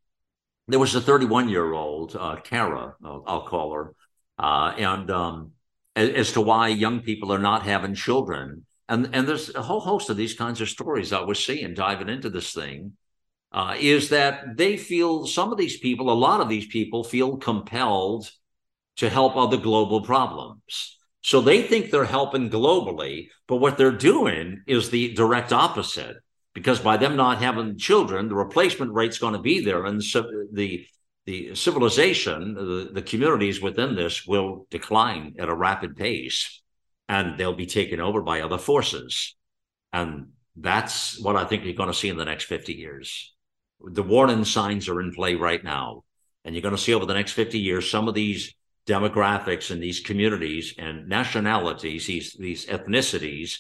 there 0.72 0.80
was 0.80 0.96
a 0.96 1.02
31 1.02 1.50
year 1.50 1.74
old 1.74 2.16
uh, 2.16 2.38
Kara, 2.38 2.96
I'll, 3.04 3.24
I'll, 3.28 3.46
call 3.46 3.74
her, 3.74 3.94
uh, 4.38 4.74
and 4.78 5.12
um, 5.12 5.52
as, 5.96 6.10
as, 6.10 6.32
to 6.34 6.42
why 6.42 6.70
young 6.70 7.02
people 7.02 7.32
are 7.32 7.40
not 7.40 7.64
having 7.64 7.94
children. 7.94 8.66
And, 8.88 9.10
and 9.14 9.28
there's 9.28 9.54
a 9.56 9.62
whole 9.62 9.80
host 9.80 10.10
of 10.10 10.18
these 10.18 10.34
kinds 10.34 10.62
of 10.62 10.70
stories 10.70 11.14
I 11.14 11.22
was 11.22 11.44
seeing 11.44 11.74
diving 11.74 12.10
into 12.10 12.30
this 12.30 12.54
thing. 12.54 12.94
Uh, 13.54 13.76
is 13.78 14.10
that 14.10 14.56
they 14.56 14.78
feel 14.78 15.28
some 15.28 15.52
of 15.52 15.58
these 15.58 15.78
people, 15.80 16.10
a 16.10 16.14
lot 16.14 16.40
of 16.40 16.48
these 16.48 16.68
people 16.68 17.04
feel 17.04 17.36
compelled 17.36 18.32
to 18.96 19.10
help 19.10 19.36
other 19.36 19.58
global 19.58 20.02
problems. 20.02 20.98
So 21.22 21.42
they 21.42 21.62
think 21.62 21.92
they're 21.92 22.06
helping 22.06 22.50
globally, 22.50 23.28
but 23.48 23.58
what 23.58 23.78
they're 23.78 23.92
doing 23.92 24.64
is 24.68 24.90
the 24.90 25.14
direct 25.14 25.52
opposite 25.52 26.16
because 26.54 26.80
by 26.80 26.98
them 26.98 27.16
not 27.16 27.42
having 27.42 27.78
children, 27.78 28.28
the 28.28 28.36
replacement 28.36 28.94
rate's 28.94 29.20
going 29.20 29.34
to 29.34 29.40
be 29.40 29.64
there, 29.64 29.86
and 29.86 30.04
so 30.04 30.26
the 30.52 30.86
the 31.26 31.56
civilization, 31.56 32.56
the, 32.56 32.90
the 32.94 33.02
communities 33.02 33.62
within 33.62 33.96
this 33.96 34.26
will 34.26 34.66
decline 34.70 35.36
at 35.40 35.50
a 35.50 35.56
rapid 35.56 35.96
pace, 35.96 36.62
and 37.08 37.38
they'll 37.38 37.54
be 37.54 37.68
taken 37.68 38.00
over 38.00 38.22
by 38.22 38.42
other 38.42 38.58
forces, 38.58 39.36
and 39.94 40.28
that's 40.56 41.20
what 41.20 41.36
I 41.36 41.46
think 41.46 41.64
you're 41.64 41.74
going 41.74 41.92
to 41.92 41.94
see 41.94 42.10
in 42.10 42.18
the 42.18 42.26
next 42.26 42.46
50 42.46 42.74
years. 42.74 43.34
The 43.84 44.04
warning 44.04 44.46
signs 44.46 44.90
are 44.90 45.02
in 45.02 45.14
play 45.14 45.36
right 45.36 45.64
now, 45.64 46.04
and 46.44 46.56
you're 46.56 46.62
going 46.62 46.76
to 46.76 46.82
see 46.82 46.94
over 46.94 47.06
the 47.06 47.14
next 47.14 47.34
50 47.34 47.60
years 47.60 47.90
some 47.90 48.08
of 48.08 48.14
these 48.14 48.54
demographics 48.88 49.72
and 49.72 49.82
these 49.82 50.00
communities 50.00 50.74
and 50.78 51.08
nationalities, 51.08 52.08
these 52.08 52.34
these 52.34 52.66
ethnicities 52.66 53.60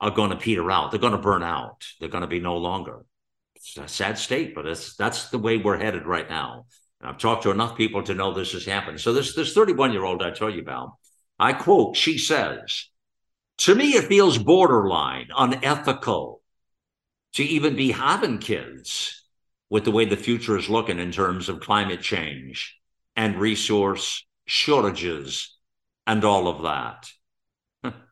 are 0.00 0.10
going 0.10 0.30
to 0.30 0.36
peter 0.36 0.70
out. 0.70 0.90
They're 0.90 1.00
going 1.00 1.12
to 1.12 1.18
burn 1.18 1.42
out. 1.42 1.84
They're 2.00 2.08
going 2.08 2.22
to 2.22 2.28
be 2.28 2.40
no 2.40 2.56
longer. 2.56 3.04
It's 3.54 3.76
a 3.78 3.88
sad 3.88 4.18
state, 4.18 4.54
but 4.54 4.66
it's, 4.66 4.94
that's 4.96 5.30
the 5.30 5.38
way 5.38 5.56
we're 5.56 5.78
headed 5.78 6.06
right 6.06 6.28
now. 6.28 6.66
I've 7.02 7.18
talked 7.18 7.42
to 7.42 7.50
enough 7.50 7.76
people 7.76 8.02
to 8.04 8.14
know 8.14 8.32
this 8.32 8.52
has 8.52 8.64
happened. 8.64 9.00
So 9.00 9.12
this 9.12 9.34
this 9.34 9.52
31 9.52 9.92
year 9.92 10.04
old 10.04 10.22
I 10.22 10.30
tell 10.30 10.50
you 10.50 10.60
about, 10.60 10.94
I 11.38 11.52
quote, 11.52 11.96
she 11.96 12.18
says, 12.18 12.88
"To 13.58 13.74
me, 13.74 13.90
it 13.90 14.04
feels 14.04 14.38
borderline 14.38 15.28
unethical 15.36 16.42
to 17.34 17.44
even 17.44 17.76
be 17.76 17.92
having 17.92 18.38
kids 18.38 19.24
with 19.68 19.84
the 19.84 19.90
way 19.90 20.04
the 20.04 20.16
future 20.16 20.56
is 20.56 20.68
looking 20.70 20.98
in 20.98 21.12
terms 21.12 21.48
of 21.48 21.60
climate 21.60 22.00
change 22.00 22.78
and 23.14 23.40
resource 23.40 24.24
shortages 24.46 25.56
and 26.06 26.24
all 26.24 26.48
of 26.48 26.62
that." 26.62 27.92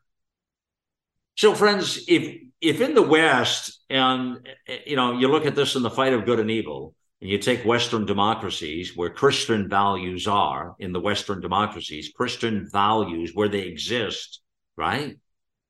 So, 1.37 1.53
friends, 1.53 2.05
if 2.07 2.41
if 2.61 2.79
in 2.79 2.93
the 2.93 3.01
West, 3.01 3.81
and 3.89 4.47
you 4.85 4.95
know, 4.95 5.19
you 5.19 5.27
look 5.27 5.45
at 5.45 5.53
this 5.53 5.75
in 5.75 5.83
the 5.83 5.89
fight 5.89 6.13
of 6.13 6.25
good 6.25 6.39
and 6.39 6.49
evil, 6.49 6.95
and 7.21 7.29
you 7.29 7.37
take 7.37 7.63
Western 7.63 8.05
democracies 8.05 8.95
where 8.95 9.09
Christian 9.09 9.69
values 9.69 10.27
are 10.27 10.75
in 10.79 10.91
the 10.91 10.99
Western 10.99 11.41
democracies, 11.41 12.11
Christian 12.15 12.67
values 12.71 13.31
where 13.33 13.47
they 13.47 13.61
exist, 13.61 14.41
right? 14.75 15.17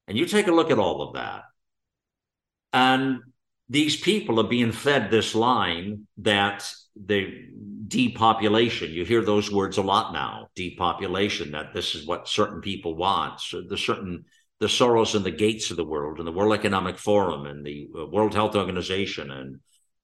And 0.07 0.17
you 0.17 0.25
take 0.25 0.47
a 0.47 0.51
look 0.51 0.71
at 0.71 0.79
all 0.79 1.01
of 1.01 1.13
that, 1.13 1.43
and 2.73 3.19
these 3.69 3.95
people 3.99 4.39
are 4.39 4.47
being 4.47 4.71
fed 4.71 5.09
this 5.09 5.33
line 5.33 6.07
that 6.17 6.69
the 6.95 7.33
depopulation 7.87 8.91
you 8.91 9.05
hear 9.05 9.21
those 9.21 9.51
words 9.51 9.77
a 9.77 9.81
lot 9.81 10.13
now 10.13 10.47
depopulation 10.55 11.51
that 11.51 11.73
this 11.73 11.93
is 11.93 12.07
what 12.07 12.27
certain 12.27 12.61
people 12.61 12.95
want 12.95 13.39
so 13.39 13.61
the 13.61 13.77
certain 13.77 14.23
the 14.59 14.67
Soros 14.67 15.15
and 15.15 15.25
the 15.25 15.31
Gates 15.31 15.69
of 15.69 15.77
the 15.77 15.83
world 15.83 16.17
and 16.17 16.27
the 16.27 16.31
World 16.31 16.53
Economic 16.53 16.97
Forum 16.97 17.45
and 17.45 17.65
the 17.65 17.89
uh, 17.93 18.05
World 18.05 18.33
Health 18.33 18.55
Organization 18.55 19.29
and 19.29 19.59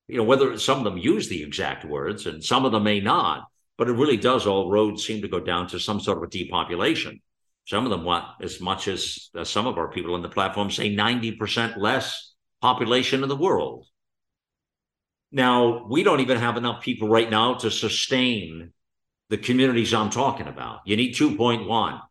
you 0.08 0.18
know 0.18 0.24
whether 0.24 0.58
some 0.58 0.80
of 0.80 0.84
them 0.84 0.98
use 0.98 1.30
the 1.30 1.44
exact 1.44 1.86
words 1.86 2.26
and 2.26 2.44
some 2.44 2.66
of 2.66 2.72
them 2.72 2.84
may 2.84 3.00
not 3.00 3.46
but 3.82 3.90
it 3.90 3.94
really 3.94 4.16
does 4.16 4.46
all 4.46 4.70
roads 4.70 5.04
seem 5.04 5.24
to 5.24 5.28
go 5.28 5.40
down 5.40 5.66
to 5.66 5.80
some 5.80 6.00
sort 6.00 6.20
of 6.20 6.24
a 6.26 6.28
depopulation. 6.28 7.20
Some 7.66 7.84
of 7.84 7.90
them 7.90 8.04
want 8.04 8.26
as 8.40 8.62
much 8.62 8.88
as, 8.88 9.32
some 9.44 9.66
of 9.66 9.80
our 9.80 9.88
people 9.88 10.14
on 10.14 10.22
the 10.22 10.30
platform 10.30 10.70
say 10.70 10.96
90% 10.96 11.78
less 11.78 12.36
population 12.62 13.24
in 13.24 13.30
the 13.30 13.36
world. 13.36 13.88
Now 15.32 15.88
we 15.90 16.04
don't 16.04 16.20
even 16.20 16.38
have 16.38 16.58
enough 16.58 16.84
people 16.84 17.08
right 17.08 17.28
now 17.28 17.56
to 17.56 17.72
sustain 17.72 18.72
the 19.30 19.40
communities 19.40 19.96
i'm 19.96 20.12
talking 20.12 20.46
about. 20.46 20.82
You 20.86 20.96
need 20.96 21.16
2.1 21.16 22.02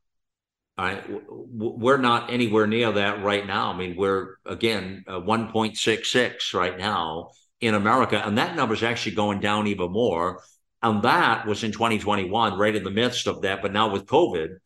I, 0.76 1.02
we're 1.28 1.98
not 1.98 2.32
anywhere 2.32 2.66
near 2.66 2.90
that 2.90 3.22
right 3.22 3.46
now. 3.46 3.70
I 3.70 3.76
mean, 3.76 3.94
we're 3.96 4.38
again 4.46 5.04
uh, 5.06 5.20
1.66 5.20 6.54
right 6.54 6.78
now 6.78 7.30
in 7.60 7.74
America, 7.74 8.22
and 8.24 8.38
that 8.38 8.56
number 8.56 8.74
is 8.74 8.82
actually 8.82 9.14
going 9.14 9.40
down 9.40 9.66
even 9.66 9.92
more. 9.92 10.42
And 10.82 11.02
that 11.02 11.46
was 11.46 11.62
in 11.62 11.72
2021, 11.72 12.58
right 12.58 12.74
in 12.74 12.84
the 12.84 12.90
midst 12.90 13.26
of 13.26 13.42
that. 13.42 13.60
But 13.62 13.72
now 13.72 13.92
with 13.92 14.06
COVID, 14.06 14.58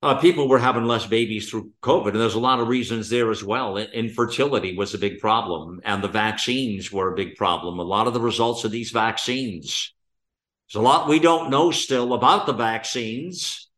Uh, 0.00 0.14
people 0.20 0.46
were 0.48 0.60
having 0.60 0.84
less 0.84 1.06
babies 1.06 1.50
through 1.50 1.72
COVID, 1.82 2.10
and 2.12 2.20
there's 2.20 2.34
a 2.34 2.38
lot 2.38 2.60
of 2.60 2.68
reasons 2.68 3.08
there 3.08 3.32
as 3.32 3.42
well. 3.42 3.76
Infertility 3.76 4.76
was 4.76 4.94
a 4.94 4.98
big 4.98 5.18
problem, 5.18 5.80
and 5.84 6.02
the 6.02 6.08
vaccines 6.08 6.92
were 6.92 7.12
a 7.12 7.16
big 7.16 7.34
problem. 7.34 7.80
A 7.80 7.82
lot 7.82 8.06
of 8.06 8.14
the 8.14 8.20
results 8.20 8.62
of 8.64 8.70
these 8.70 8.92
vaccines. 8.92 9.92
There's 10.68 10.80
a 10.80 10.84
lot 10.84 11.08
we 11.08 11.18
don't 11.18 11.50
know 11.50 11.72
still 11.72 12.14
about 12.14 12.46
the 12.46 12.52
vaccines, 12.52 13.68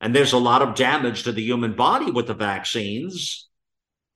and 0.00 0.14
there's 0.14 0.32
a 0.32 0.38
lot 0.38 0.62
of 0.62 0.74
damage 0.74 1.24
to 1.24 1.32
the 1.32 1.42
human 1.42 1.74
body 1.74 2.10
with 2.10 2.28
the 2.28 2.34
vaccines 2.34 3.47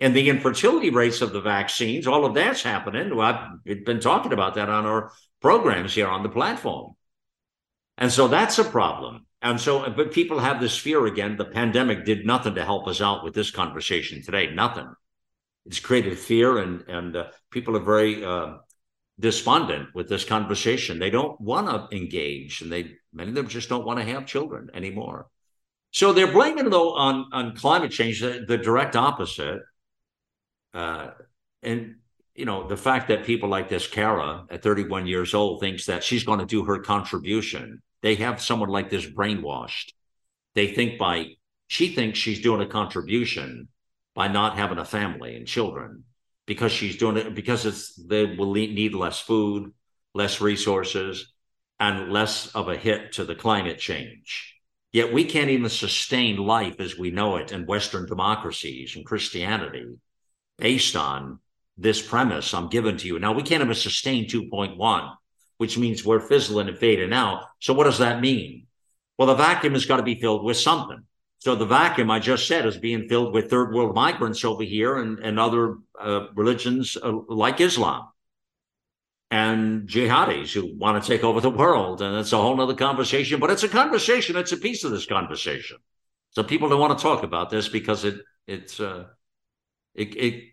and 0.02 0.14
the 0.14 0.28
infertility 0.28 0.90
rates 0.90 1.22
of 1.22 1.32
the 1.32 1.40
vaccines. 1.40 2.06
All 2.06 2.24
of 2.24 2.34
that's 2.34 2.62
happening. 2.62 3.14
Well, 3.14 3.26
I've 3.64 3.84
been 3.84 4.00
talking 4.00 4.32
about 4.32 4.56
that 4.56 4.68
on 4.68 4.84
our 4.84 5.12
programs 5.40 5.94
here 5.94 6.08
on 6.08 6.22
the 6.22 6.28
platform. 6.28 6.94
And 7.96 8.10
so 8.10 8.26
that's 8.26 8.58
a 8.58 8.64
problem. 8.64 9.26
And 9.40 9.60
so, 9.60 9.88
but 9.90 10.12
people 10.12 10.40
have 10.40 10.60
this 10.60 10.76
fear 10.76 11.06
again. 11.06 11.36
The 11.36 11.44
pandemic 11.44 12.04
did 12.04 12.26
nothing 12.26 12.56
to 12.56 12.64
help 12.64 12.88
us 12.88 13.00
out 13.00 13.24
with 13.24 13.34
this 13.34 13.50
conversation 13.50 14.22
today. 14.22 14.52
Nothing. 14.52 14.92
It's 15.66 15.80
created 15.80 16.18
fear, 16.18 16.58
and 16.58 16.82
and 16.88 17.16
uh, 17.16 17.26
people 17.50 17.76
are 17.76 17.80
very 17.84 18.24
uh, 18.24 18.54
despondent 19.18 19.94
with 19.94 20.08
this 20.08 20.24
conversation. 20.24 20.98
They 20.98 21.10
don't 21.10 21.40
want 21.40 21.68
to 21.68 21.96
engage, 21.96 22.60
and 22.60 22.72
they 22.72 22.94
many 23.12 23.30
of 23.30 23.34
them 23.34 23.48
just 23.48 23.68
don't 23.68 23.84
want 23.84 24.00
to 24.00 24.04
have 24.04 24.26
children 24.26 24.70
anymore. 24.74 25.28
So 25.92 26.12
they're 26.12 26.32
blaming 26.32 26.70
though 26.70 26.94
on 26.94 27.26
on 27.32 27.56
climate 27.56 27.92
change, 27.92 28.20
the, 28.20 28.44
the 28.46 28.58
direct 28.58 28.96
opposite. 28.96 29.60
Uh, 30.74 31.10
and 31.62 31.96
you 32.34 32.44
know 32.44 32.66
the 32.66 32.76
fact 32.76 33.08
that 33.08 33.24
people 33.24 33.48
like 33.48 33.68
this 33.68 33.86
Kara 33.86 34.44
at 34.50 34.62
31 34.62 35.06
years 35.06 35.34
old 35.34 35.60
thinks 35.60 35.86
that 35.86 36.02
she's 36.02 36.24
going 36.24 36.38
to 36.38 36.46
do 36.46 36.64
her 36.64 36.78
contribution 36.78 37.82
they 38.02 38.16
have 38.16 38.42
someone 38.42 38.68
like 38.68 38.90
this 38.90 39.06
brainwashed. 39.06 39.92
They 40.54 40.68
think 40.68 40.98
by, 40.98 41.36
she 41.68 41.94
thinks 41.94 42.18
she's 42.18 42.42
doing 42.42 42.60
a 42.60 42.66
contribution 42.66 43.68
by 44.14 44.28
not 44.28 44.58
having 44.58 44.78
a 44.78 44.84
family 44.84 45.36
and 45.36 45.46
children 45.46 46.04
because 46.46 46.72
she's 46.72 46.96
doing 46.96 47.16
it 47.16 47.34
because 47.34 47.64
it's 47.64 47.94
they 47.94 48.26
will 48.26 48.52
need 48.52 48.94
less 48.94 49.20
food, 49.20 49.72
less 50.14 50.40
resources, 50.40 51.32
and 51.80 52.12
less 52.12 52.48
of 52.54 52.68
a 52.68 52.76
hit 52.76 53.12
to 53.12 53.24
the 53.24 53.34
climate 53.34 53.78
change. 53.78 54.56
Yet 54.92 55.12
we 55.12 55.24
can't 55.24 55.48
even 55.48 55.70
sustain 55.70 56.36
life 56.36 56.80
as 56.80 56.98
we 56.98 57.10
know 57.10 57.36
it 57.36 57.52
in 57.52 57.64
Western 57.64 58.06
democracies 58.06 58.94
and 58.96 59.06
Christianity 59.06 59.86
based 60.62 60.96
on 60.96 61.40
this 61.76 62.00
premise 62.00 62.54
I'm 62.54 62.68
giving 62.68 62.96
to 62.98 63.06
you. 63.06 63.18
Now, 63.18 63.32
we 63.32 63.42
can't 63.42 63.62
even 63.62 63.74
sustain 63.74 64.26
2.1 64.26 65.16
which 65.62 65.78
means 65.78 66.04
we're 66.04 66.18
fizzling 66.18 66.66
and 66.66 66.76
fading 66.76 67.12
out. 67.12 67.44
So 67.60 67.72
what 67.72 67.84
does 67.84 67.98
that 67.98 68.20
mean? 68.20 68.66
Well, 69.16 69.28
the 69.28 69.36
vacuum 69.36 69.74
has 69.74 69.86
got 69.86 69.98
to 69.98 70.02
be 70.02 70.20
filled 70.20 70.42
with 70.42 70.56
something. 70.56 71.04
So 71.38 71.54
the 71.54 71.64
vacuum 71.64 72.10
I 72.10 72.18
just 72.18 72.48
said 72.48 72.66
is 72.66 72.76
being 72.76 73.08
filled 73.08 73.32
with 73.32 73.48
third 73.48 73.72
world 73.72 73.94
migrants 73.94 74.44
over 74.44 74.64
here 74.64 74.96
and, 74.96 75.20
and 75.20 75.38
other 75.38 75.76
uh, 76.00 76.26
religions 76.34 76.96
uh, 77.00 77.12
like 77.28 77.60
Islam 77.60 78.08
and 79.30 79.88
jihadis 79.88 80.52
who 80.52 80.76
want 80.76 81.00
to 81.00 81.08
take 81.08 81.22
over 81.22 81.40
the 81.40 81.48
world. 81.48 82.02
And 82.02 82.16
it's 82.16 82.32
a 82.32 82.38
whole 82.38 82.60
other 82.60 82.74
conversation, 82.74 83.38
but 83.38 83.50
it's 83.50 83.62
a 83.62 83.68
conversation. 83.68 84.34
It's 84.34 84.50
a 84.50 84.56
piece 84.56 84.82
of 84.82 84.90
this 84.90 85.06
conversation. 85.06 85.76
So 86.30 86.42
people 86.42 86.68
don't 86.68 86.80
want 86.80 86.98
to 86.98 87.02
talk 87.02 87.22
about 87.22 87.50
this 87.50 87.68
because 87.68 88.04
it 88.04 88.16
it's 88.48 88.80
uh, 88.80 89.04
it, 89.94 90.16
it 90.16 90.51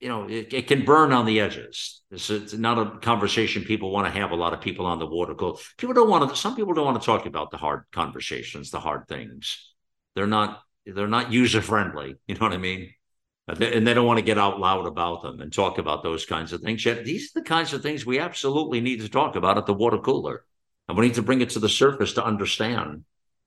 you 0.00 0.08
know, 0.08 0.28
it, 0.28 0.54
it, 0.54 0.68
can 0.68 0.84
burn 0.84 1.12
on 1.12 1.26
the 1.26 1.40
edges. 1.40 2.02
It's, 2.10 2.52
not 2.52 2.78
a 2.78 2.98
conversation 3.00 3.64
people 3.64 3.90
want 3.90 4.06
to 4.06 4.20
have. 4.20 4.30
A 4.30 4.36
lot 4.36 4.54
of 4.54 4.60
people 4.60 4.86
on 4.86 4.98
the 4.98 5.06
water 5.06 5.34
go. 5.34 5.58
People 5.76 5.94
don't 5.94 6.08
want 6.08 6.30
to. 6.30 6.36
Some 6.36 6.54
people 6.54 6.72
don't 6.72 6.84
want 6.84 7.00
to 7.00 7.06
talk 7.06 7.26
about 7.26 7.50
the 7.50 7.56
hard 7.56 7.84
conversations, 7.92 8.70
the 8.70 8.80
hard 8.80 9.08
things. 9.08 9.74
They're 10.14 10.26
not. 10.26 10.62
They're 10.86 11.08
not 11.08 11.32
user 11.32 11.60
friendly. 11.60 12.14
You 12.26 12.34
know 12.34 12.40
what 12.40 12.52
I 12.52 12.58
mean? 12.58 12.90
And 13.48 13.86
they 13.86 13.94
don't 13.94 14.06
want 14.06 14.18
to 14.18 14.24
get 14.24 14.38
out 14.38 14.60
loud 14.60 14.86
about 14.86 15.22
them 15.22 15.40
and 15.40 15.52
talk 15.52 15.78
about 15.78 16.02
those 16.02 16.26
kinds 16.26 16.52
of 16.52 16.60
things. 16.60 16.84
Yet 16.84 17.04
these 17.04 17.30
are 17.30 17.40
the 17.40 17.46
kinds 17.46 17.72
of 17.72 17.82
things 17.82 18.04
we 18.04 18.18
absolutely 18.18 18.80
need 18.80 19.00
to 19.00 19.08
talk 19.08 19.36
about 19.36 19.58
at 19.58 19.66
the 19.66 19.74
water 19.74 19.98
cooler, 19.98 20.44
and 20.86 20.96
we 20.96 21.06
need 21.06 21.14
to 21.14 21.22
bring 21.22 21.40
it 21.40 21.50
to 21.50 21.58
the 21.58 21.68
surface 21.68 22.12
to 22.14 22.24
understand 22.24 23.04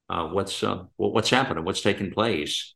uh, 0.10 0.28
what's 0.28 0.64
uh, 0.64 0.84
what's 0.98 1.30
happening, 1.30 1.64
what's 1.64 1.82
taking 1.82 2.12
place. 2.12 2.74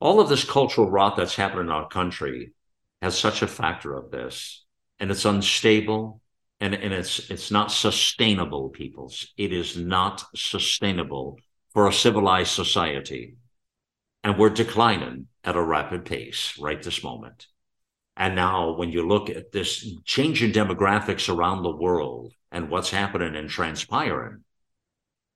All 0.00 0.20
of 0.20 0.28
this 0.28 0.44
cultural 0.44 0.90
rot 0.90 1.16
that's 1.16 1.34
happening 1.34 1.66
in 1.66 1.72
our 1.72 1.88
country 1.88 2.52
has 3.02 3.18
such 3.18 3.42
a 3.42 3.46
factor 3.46 3.94
of 3.94 4.10
this, 4.10 4.64
and 4.98 5.10
it's 5.10 5.24
unstable 5.24 6.20
and, 6.60 6.74
and 6.74 6.92
it's 6.92 7.30
it's 7.30 7.50
not 7.50 7.70
sustainable, 7.70 8.68
peoples. 8.68 9.32
It 9.36 9.52
is 9.52 9.76
not 9.76 10.24
sustainable 10.34 11.38
for 11.72 11.86
a 11.86 11.92
civilized 11.92 12.50
society. 12.50 13.36
And 14.24 14.36
we're 14.36 14.50
declining 14.50 15.28
at 15.44 15.56
a 15.56 15.62
rapid 15.62 16.04
pace 16.04 16.58
right 16.58 16.82
this 16.82 17.04
moment. 17.04 17.46
And 18.16 18.34
now, 18.34 18.74
when 18.74 18.90
you 18.90 19.06
look 19.06 19.30
at 19.30 19.52
this 19.52 19.88
change 20.04 20.42
in 20.42 20.50
demographics 20.50 21.32
around 21.32 21.62
the 21.62 21.76
world 21.76 22.32
and 22.50 22.68
what's 22.68 22.90
happening 22.90 23.36
and 23.36 23.48
transpiring, 23.48 24.42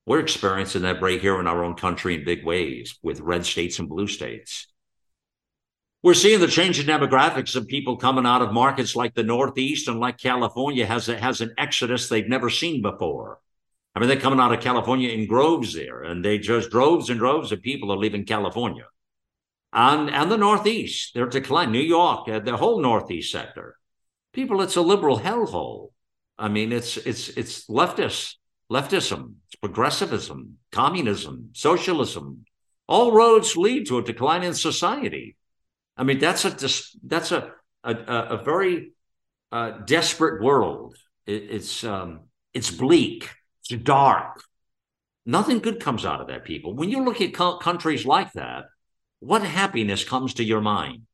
we're 0.04 0.18
experiencing 0.18 0.82
that 0.82 1.00
right 1.00 1.20
here 1.20 1.38
in 1.38 1.46
our 1.46 1.62
own 1.62 1.76
country 1.76 2.16
in 2.16 2.24
big 2.24 2.44
ways 2.44 2.98
with 3.00 3.20
red 3.20 3.46
states 3.46 3.78
and 3.78 3.88
blue 3.88 4.08
states. 4.08 4.66
We're 6.02 6.14
seeing 6.14 6.40
the 6.40 6.48
change 6.48 6.80
in 6.80 6.86
demographics 6.86 7.54
of 7.54 7.68
people 7.68 7.96
coming 7.96 8.26
out 8.26 8.42
of 8.42 8.52
markets 8.52 8.96
like 8.96 9.14
the 9.14 9.22
Northeast 9.22 9.86
and 9.86 10.00
like 10.00 10.18
California 10.18 10.84
has 10.84 11.08
a, 11.08 11.16
has 11.16 11.40
an 11.40 11.54
exodus 11.56 12.08
they've 12.08 12.28
never 12.28 12.50
seen 12.50 12.82
before. 12.82 13.38
I 13.94 14.00
mean, 14.00 14.08
they're 14.08 14.18
coming 14.18 14.40
out 14.40 14.52
of 14.52 14.60
California 14.60 15.10
in 15.10 15.28
groves 15.28 15.74
there, 15.74 16.02
and 16.02 16.24
they 16.24 16.38
just 16.38 16.70
droves 16.70 17.08
and 17.08 17.20
droves 17.20 17.52
of 17.52 17.62
people 17.62 17.92
are 17.92 17.96
leaving 17.96 18.24
California. 18.24 18.86
And, 19.72 20.10
and 20.10 20.28
the 20.28 20.36
Northeast, 20.38 21.12
they're 21.14 21.26
declining. 21.26 21.72
New 21.72 21.80
York, 21.80 22.28
uh, 22.28 22.40
the 22.40 22.56
whole 22.56 22.80
Northeast 22.80 23.30
sector. 23.30 23.76
People, 24.32 24.60
it's 24.60 24.76
a 24.76 24.80
liberal 24.80 25.20
hellhole. 25.20 25.90
I 26.36 26.48
mean, 26.48 26.72
it's 26.72 26.96
it's 26.96 27.28
it's 27.28 27.66
leftist, 27.68 28.34
leftism, 28.70 29.34
it's 29.46 29.56
progressivism, 29.56 30.58
communism, 30.72 31.50
socialism. 31.52 32.44
All 32.88 33.12
roads 33.12 33.56
lead 33.56 33.86
to 33.86 33.98
a 33.98 34.02
decline 34.02 34.42
in 34.42 34.54
society. 34.54 35.36
I 35.96 36.04
mean, 36.04 36.18
that's 36.18 36.44
a 36.44 36.50
that's 37.04 37.32
a 37.32 37.52
a, 37.84 37.94
a 37.94 38.42
very 38.42 38.92
uh, 39.50 39.70
desperate 39.84 40.42
world. 40.42 40.96
It, 41.26 41.50
it's 41.50 41.84
um, 41.84 42.20
it's 42.54 42.70
bleak. 42.70 43.30
It's 43.60 43.82
dark. 43.82 44.42
Nothing 45.24 45.60
good 45.60 45.78
comes 45.80 46.04
out 46.04 46.20
of 46.20 46.26
that, 46.28 46.44
people. 46.44 46.74
When 46.74 46.90
you 46.90 47.04
look 47.04 47.20
at 47.20 47.34
co- 47.34 47.58
countries 47.58 48.04
like 48.04 48.32
that, 48.32 48.64
what 49.20 49.42
happiness 49.42 50.02
comes 50.02 50.34
to 50.34 50.44
your 50.44 50.60
mind 50.60 51.06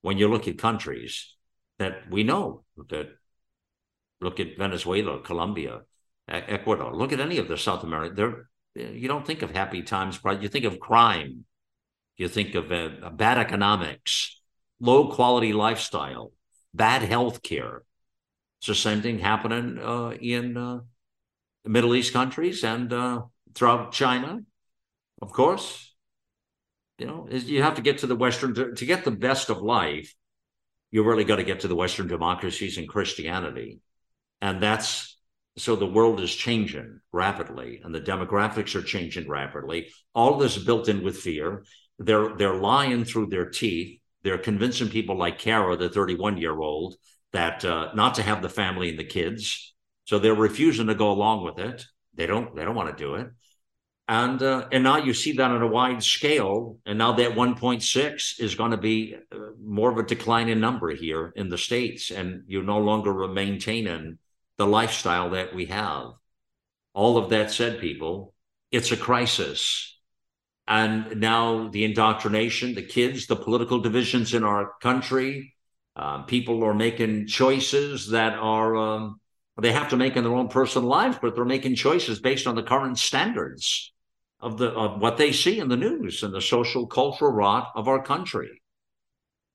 when 0.00 0.16
you 0.16 0.28
look 0.28 0.48
at 0.48 0.56
countries 0.56 1.34
that 1.78 2.10
we 2.10 2.22
know 2.22 2.64
that 2.88 3.08
look 4.20 4.40
at 4.40 4.56
Venezuela, 4.56 5.20
Colombia, 5.20 5.80
Ecuador. 6.28 6.94
Look 6.94 7.12
at 7.12 7.20
any 7.20 7.38
of 7.38 7.48
the 7.48 7.58
South 7.58 7.82
America. 7.82 8.14
There, 8.14 8.92
you 8.92 9.08
don't 9.08 9.26
think 9.26 9.42
of 9.42 9.50
happy 9.50 9.82
times, 9.82 10.18
but 10.18 10.42
you 10.42 10.48
think 10.48 10.64
of 10.64 10.78
crime, 10.78 11.44
you 12.20 12.28
think 12.28 12.54
of 12.54 12.70
uh, 12.70 13.08
bad 13.08 13.38
economics, 13.38 14.42
low 14.78 15.08
quality 15.08 15.54
lifestyle, 15.54 16.32
bad 16.74 17.00
health 17.00 17.42
care. 17.42 17.82
It's 18.58 18.66
the 18.66 18.74
same 18.74 19.00
thing 19.00 19.18
happening 19.18 19.78
uh, 19.78 20.10
in 20.10 20.54
uh, 20.54 20.80
Middle 21.64 21.94
East 21.94 22.12
countries 22.12 22.62
and 22.62 22.92
uh, 22.92 23.22
throughout 23.54 23.92
China, 23.92 24.40
of 25.22 25.32
course. 25.32 25.94
You 26.98 27.06
know, 27.06 27.26
you 27.30 27.62
have 27.62 27.76
to 27.76 27.82
get 27.82 27.98
to 27.98 28.06
the 28.06 28.16
Western 28.16 28.52
to, 28.52 28.74
to 28.74 28.84
get 28.84 29.06
the 29.06 29.10
best 29.10 29.48
of 29.48 29.62
life. 29.62 30.14
You 30.90 31.04
really 31.04 31.24
got 31.24 31.36
to 31.36 31.44
get 31.44 31.60
to 31.60 31.68
the 31.68 31.76
Western 31.76 32.06
democracies 32.06 32.76
and 32.76 32.86
Christianity, 32.86 33.78
and 34.42 34.62
that's 34.62 35.16
so 35.56 35.74
the 35.74 35.86
world 35.86 36.20
is 36.20 36.34
changing 36.34 37.00
rapidly, 37.12 37.80
and 37.82 37.94
the 37.94 38.00
demographics 38.00 38.74
are 38.74 38.82
changing 38.82 39.26
rapidly. 39.26 39.88
All 40.14 40.34
of 40.34 40.40
this 40.40 40.58
built 40.58 40.88
in 40.90 41.02
with 41.02 41.16
fear 41.16 41.64
they're 42.00 42.34
they're 42.36 42.54
lying 42.54 43.04
through 43.04 43.26
their 43.26 43.48
teeth. 43.48 44.00
They're 44.22 44.38
convincing 44.38 44.88
people 44.88 45.16
like 45.16 45.38
Kara, 45.38 45.76
the 45.76 45.88
31 45.88 46.38
year 46.38 46.58
old, 46.58 46.96
that 47.32 47.64
uh, 47.64 47.90
not 47.94 48.14
to 48.16 48.22
have 48.22 48.42
the 48.42 48.48
family 48.48 48.90
and 48.90 48.98
the 48.98 49.04
kids. 49.04 49.74
So 50.04 50.18
they're 50.18 50.34
refusing 50.34 50.88
to 50.88 50.94
go 50.94 51.12
along 51.12 51.44
with 51.44 51.58
it. 51.58 51.84
They 52.14 52.26
don't 52.26 52.56
they 52.56 52.64
don't 52.64 52.74
want 52.74 52.96
to 52.96 53.04
do 53.04 53.14
it. 53.16 53.28
And 54.08 54.42
uh, 54.42 54.66
and 54.72 54.82
now 54.82 54.96
you 54.96 55.14
see 55.14 55.32
that 55.32 55.50
on 55.50 55.62
a 55.62 55.66
wide 55.66 56.02
scale. 56.02 56.78
And 56.86 56.98
now 56.98 57.12
that 57.12 57.32
1.6 57.32 58.40
is 58.40 58.54
going 58.54 58.72
to 58.72 58.76
be 58.76 59.16
uh, 59.30 59.36
more 59.62 59.92
of 59.92 59.98
a 59.98 60.02
declining 60.02 60.58
number 60.58 60.90
here 60.94 61.32
in 61.36 61.48
the 61.48 61.58
states, 61.58 62.10
and 62.10 62.42
you're 62.46 62.62
no 62.62 62.78
longer 62.78 63.28
maintaining 63.28 64.18
the 64.56 64.66
lifestyle 64.66 65.30
that 65.30 65.54
we 65.54 65.66
have. 65.66 66.08
All 66.92 67.18
of 67.18 67.30
that 67.30 67.52
said, 67.52 67.78
people, 67.78 68.34
it's 68.72 68.90
a 68.90 68.96
crisis 68.96 69.99
and 70.70 71.20
now 71.20 71.68
the 71.68 71.84
indoctrination, 71.84 72.76
the 72.76 72.82
kids, 72.82 73.26
the 73.26 73.34
political 73.34 73.80
divisions 73.80 74.34
in 74.34 74.44
our 74.44 74.74
country. 74.80 75.52
Uh, 75.96 76.22
people 76.22 76.62
are 76.62 76.74
making 76.74 77.26
choices 77.26 78.10
that 78.10 78.34
are 78.34 78.76
um, 78.76 79.20
they 79.60 79.72
have 79.72 79.88
to 79.90 79.96
make 79.96 80.16
in 80.16 80.22
their 80.22 80.32
own 80.32 80.48
personal 80.48 80.88
lives, 80.88 81.18
but 81.20 81.34
they're 81.34 81.44
making 81.44 81.74
choices 81.74 82.20
based 82.20 82.46
on 82.46 82.54
the 82.54 82.62
current 82.62 82.98
standards. 82.98 83.92
of 84.40 84.58
the 84.58 84.68
of 84.70 85.00
what 85.00 85.16
they 85.16 85.32
see 85.32 85.58
in 85.58 85.68
the 85.68 85.76
news 85.76 86.22
and 86.22 86.32
the 86.32 86.40
social 86.40 86.86
cultural 86.86 87.32
rot 87.32 87.72
of 87.74 87.88
our 87.88 88.02
country. 88.02 88.62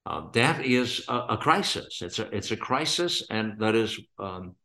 Uh, 0.06 0.30
that 0.34 0.66
is 0.66 1.06
a, 1.08 1.18
a, 1.30 1.38
crisis. 1.38 2.02
It's 2.02 2.20
a 2.20 2.28
it's 2.36 2.52
a 2.52 2.58
crisis, 2.58 3.24
and 3.30 3.58
that 3.60 3.74
is 3.74 3.98
um, 4.20 4.56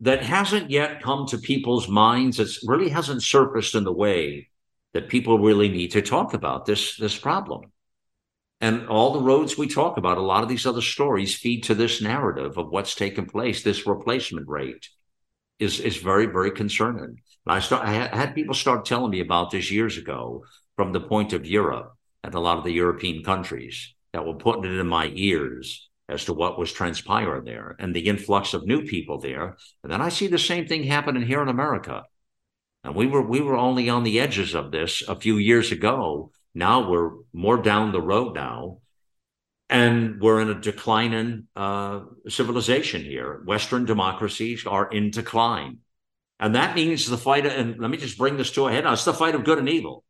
that 0.00 0.22
hasn't 0.22 0.70
yet 0.70 1.02
come 1.02 1.26
to 1.26 1.38
people's 1.38 1.88
minds. 1.88 2.38
It 2.38 2.50
really 2.64 2.88
hasn't 2.88 3.24
surfaced 3.24 3.74
in 3.74 3.82
the 3.82 3.92
way 3.92 4.48
that 4.94 5.08
people 5.08 5.38
really 5.38 5.68
need 5.68 5.92
to 5.92 6.02
talk 6.02 6.34
about 6.34 6.66
this 6.66 6.96
this 6.96 7.18
problem. 7.18 7.72
And 8.60 8.88
all 8.88 9.12
the 9.12 9.20
roads 9.20 9.58
we 9.58 9.68
talk 9.68 9.98
about, 9.98 10.16
a 10.16 10.22
lot 10.22 10.42
of 10.42 10.48
these 10.48 10.64
other 10.66 10.80
stories 10.80 11.34
feed 11.34 11.64
to 11.64 11.74
this 11.74 12.00
narrative 12.00 12.56
of 12.56 12.70
what's 12.70 12.94
taken 12.94 13.26
place. 13.26 13.62
This 13.62 13.86
replacement 13.86 14.48
rate 14.48 14.88
is 15.58 15.80
is 15.80 15.96
very 15.96 16.26
very 16.26 16.50
concerning. 16.50 17.20
I 17.46 17.60
start 17.60 17.86
I 17.86 17.92
had 17.92 18.34
people 18.34 18.54
start 18.54 18.84
telling 18.84 19.10
me 19.10 19.20
about 19.20 19.50
this 19.50 19.70
years 19.70 19.98
ago 19.98 20.44
from 20.76 20.92
the 20.92 21.00
point 21.00 21.32
of 21.32 21.46
Europe 21.46 21.92
and 22.24 22.34
a 22.34 22.40
lot 22.40 22.58
of 22.58 22.64
the 22.64 22.72
European 22.72 23.22
countries 23.22 23.94
that 24.12 24.26
were 24.26 24.34
putting 24.34 24.64
it 24.64 24.78
in 24.78 24.86
my 24.86 25.12
ears 25.14 25.88
as 26.08 26.24
to 26.24 26.32
what 26.32 26.58
was 26.58 26.72
transpiring 26.72 27.44
there 27.44 27.76
and 27.78 27.94
the 27.94 28.08
influx 28.08 28.54
of 28.54 28.66
new 28.66 28.82
people 28.82 29.18
there. 29.18 29.56
And 29.82 29.92
then 29.92 30.00
I 30.00 30.08
see 30.08 30.26
the 30.26 30.38
same 30.38 30.66
thing 30.66 30.84
happening 30.84 31.22
here 31.22 31.42
in 31.42 31.48
America. 31.48 32.04
And 32.86 32.94
we 32.94 33.08
were 33.08 33.20
we 33.20 33.40
were 33.40 33.56
only 33.56 33.88
on 33.88 34.04
the 34.04 34.20
edges 34.20 34.54
of 34.54 34.70
this 34.70 35.02
a 35.08 35.16
few 35.16 35.38
years 35.38 35.72
ago. 35.72 36.30
Now 36.54 36.88
we're 36.88 37.10
more 37.32 37.60
down 37.60 37.90
the 37.90 38.00
road 38.00 38.36
now, 38.36 38.78
and 39.68 40.20
we're 40.20 40.40
in 40.40 40.50
a 40.50 40.60
declining 40.60 41.48
uh, 41.56 42.02
civilization 42.28 43.02
here. 43.02 43.42
Western 43.44 43.86
democracies 43.86 44.64
are 44.66 44.88
in 44.88 45.10
decline, 45.10 45.78
and 46.38 46.54
that 46.54 46.76
means 46.76 47.10
the 47.10 47.18
fight. 47.18 47.44
And 47.44 47.76
let 47.80 47.90
me 47.90 47.96
just 47.96 48.18
bring 48.18 48.36
this 48.36 48.52
to 48.52 48.68
a 48.68 48.72
head. 48.72 48.84
Now, 48.84 48.92
it's 48.92 49.04
the 49.04 49.12
fight 49.12 49.34
of 49.34 49.42
good 49.42 49.58
and 49.58 49.68
evil. 49.68 50.04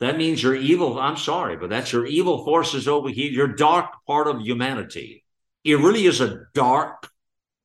That 0.00 0.16
means 0.16 0.42
your 0.42 0.56
evil. 0.56 0.98
I'm 0.98 1.18
sorry, 1.18 1.58
but 1.58 1.68
that's 1.68 1.92
your 1.92 2.06
evil 2.06 2.42
forces 2.42 2.88
over 2.88 3.10
here. 3.10 3.30
Your 3.30 3.48
dark 3.48 3.90
part 4.06 4.28
of 4.28 4.40
humanity. 4.40 5.26
It 5.62 5.74
really 5.74 6.06
is 6.06 6.22
a 6.22 6.46
dark, 6.54 7.10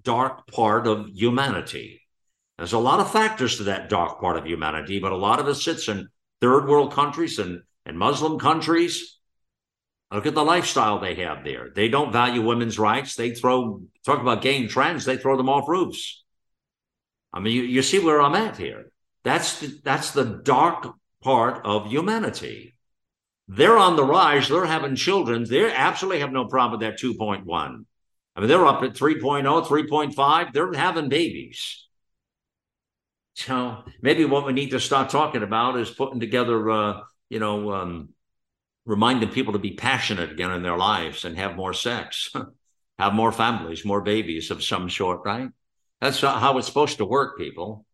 dark 0.04 0.48
part 0.48 0.86
of 0.86 1.08
humanity 1.08 1.99
there's 2.60 2.74
a 2.74 2.78
lot 2.78 3.00
of 3.00 3.10
factors 3.10 3.56
to 3.58 3.64
that 3.64 3.88
dark 3.88 4.20
part 4.20 4.36
of 4.36 4.46
humanity, 4.46 5.00
but 5.00 5.14
a 5.14 5.18
lot 5.18 5.40
of 5.40 5.48
it 5.48 5.56
sits 5.56 5.88
in 5.88 6.10
third 6.42 6.68
world 6.68 6.92
countries 6.92 7.40
and, 7.40 7.62
and 7.86 7.98
Muslim 7.98 8.38
countries. 8.38 9.18
Look 10.12 10.26
at 10.26 10.36
the 10.36 10.44
lifestyle 10.44 11.00
they 11.00 11.16
have 11.16 11.46
there. 11.46 11.70
They 11.74 11.88
don't 11.88 12.12
value 12.12 12.42
women's 12.42 12.78
rights. 12.78 13.16
They 13.16 13.32
throw, 13.32 13.84
talk 14.06 14.20
about 14.20 14.42
gay 14.42 14.68
trends, 14.68 15.06
they 15.06 15.16
throw 15.16 15.38
them 15.38 15.48
off 15.48 15.70
roofs. 15.70 16.26
I 17.32 17.40
mean, 17.40 17.56
you, 17.56 17.64
you 17.64 17.82
see 17.82 18.00
where 18.00 18.22
I'm 18.22 18.36
at 18.36 18.58
here. 18.58 18.92
That's 19.24 19.62
the, 19.62 19.80
that's 19.82 20.12
the 20.12 20.42
dark 20.44 20.86
part 21.24 21.66
of 21.66 21.88
humanity. 21.88 22.76
They're 23.48 23.78
on 23.78 23.96
the 23.96 24.04
rise. 24.04 24.50
They're 24.50 24.66
having 24.66 24.98
children. 24.98 25.46
They 25.48 25.72
absolutely 25.74 26.20
have 26.20 26.34
no 26.34 26.46
problem 26.46 26.80
with 26.80 26.90
that 26.90 27.00
2.1. 27.00 27.46
I 28.36 28.40
mean, 28.40 28.50
they're 28.50 28.66
up 28.66 28.84
at 28.84 28.96
3.0, 28.96 29.66
3.5. 29.66 30.52
They're 30.52 30.74
having 30.74 31.08
babies. 31.08 31.86
So 33.40 33.84
maybe 34.02 34.26
what 34.26 34.46
we 34.46 34.52
need 34.52 34.72
to 34.72 34.82
start 34.82 35.10
talking 35.10 35.44
about 35.44 35.80
is 35.80 35.90
putting 35.90 36.20
together, 36.20 36.70
uh, 36.70 37.02
you 37.30 37.40
know, 37.40 37.72
um, 37.72 38.10
reminding 38.86 39.30
people 39.30 39.54
to 39.54 39.60
be 39.60 39.76
passionate 39.76 40.32
again 40.32 40.52
in 40.52 40.62
their 40.62 40.78
lives 40.78 41.24
and 41.24 41.38
have 41.38 41.56
more 41.56 41.74
sex, 41.74 42.34
have 43.00 43.14
more 43.14 43.32
families, 43.32 43.86
more 43.86 44.02
babies 44.02 44.52
of 44.52 44.62
some 44.62 44.90
sort, 44.90 45.22
right? 45.24 45.50
That's 46.02 46.20
how 46.20 46.58
it's 46.58 46.68
supposed 46.68 46.98
to 46.98 47.06
work, 47.06 47.38
people. 47.38 47.86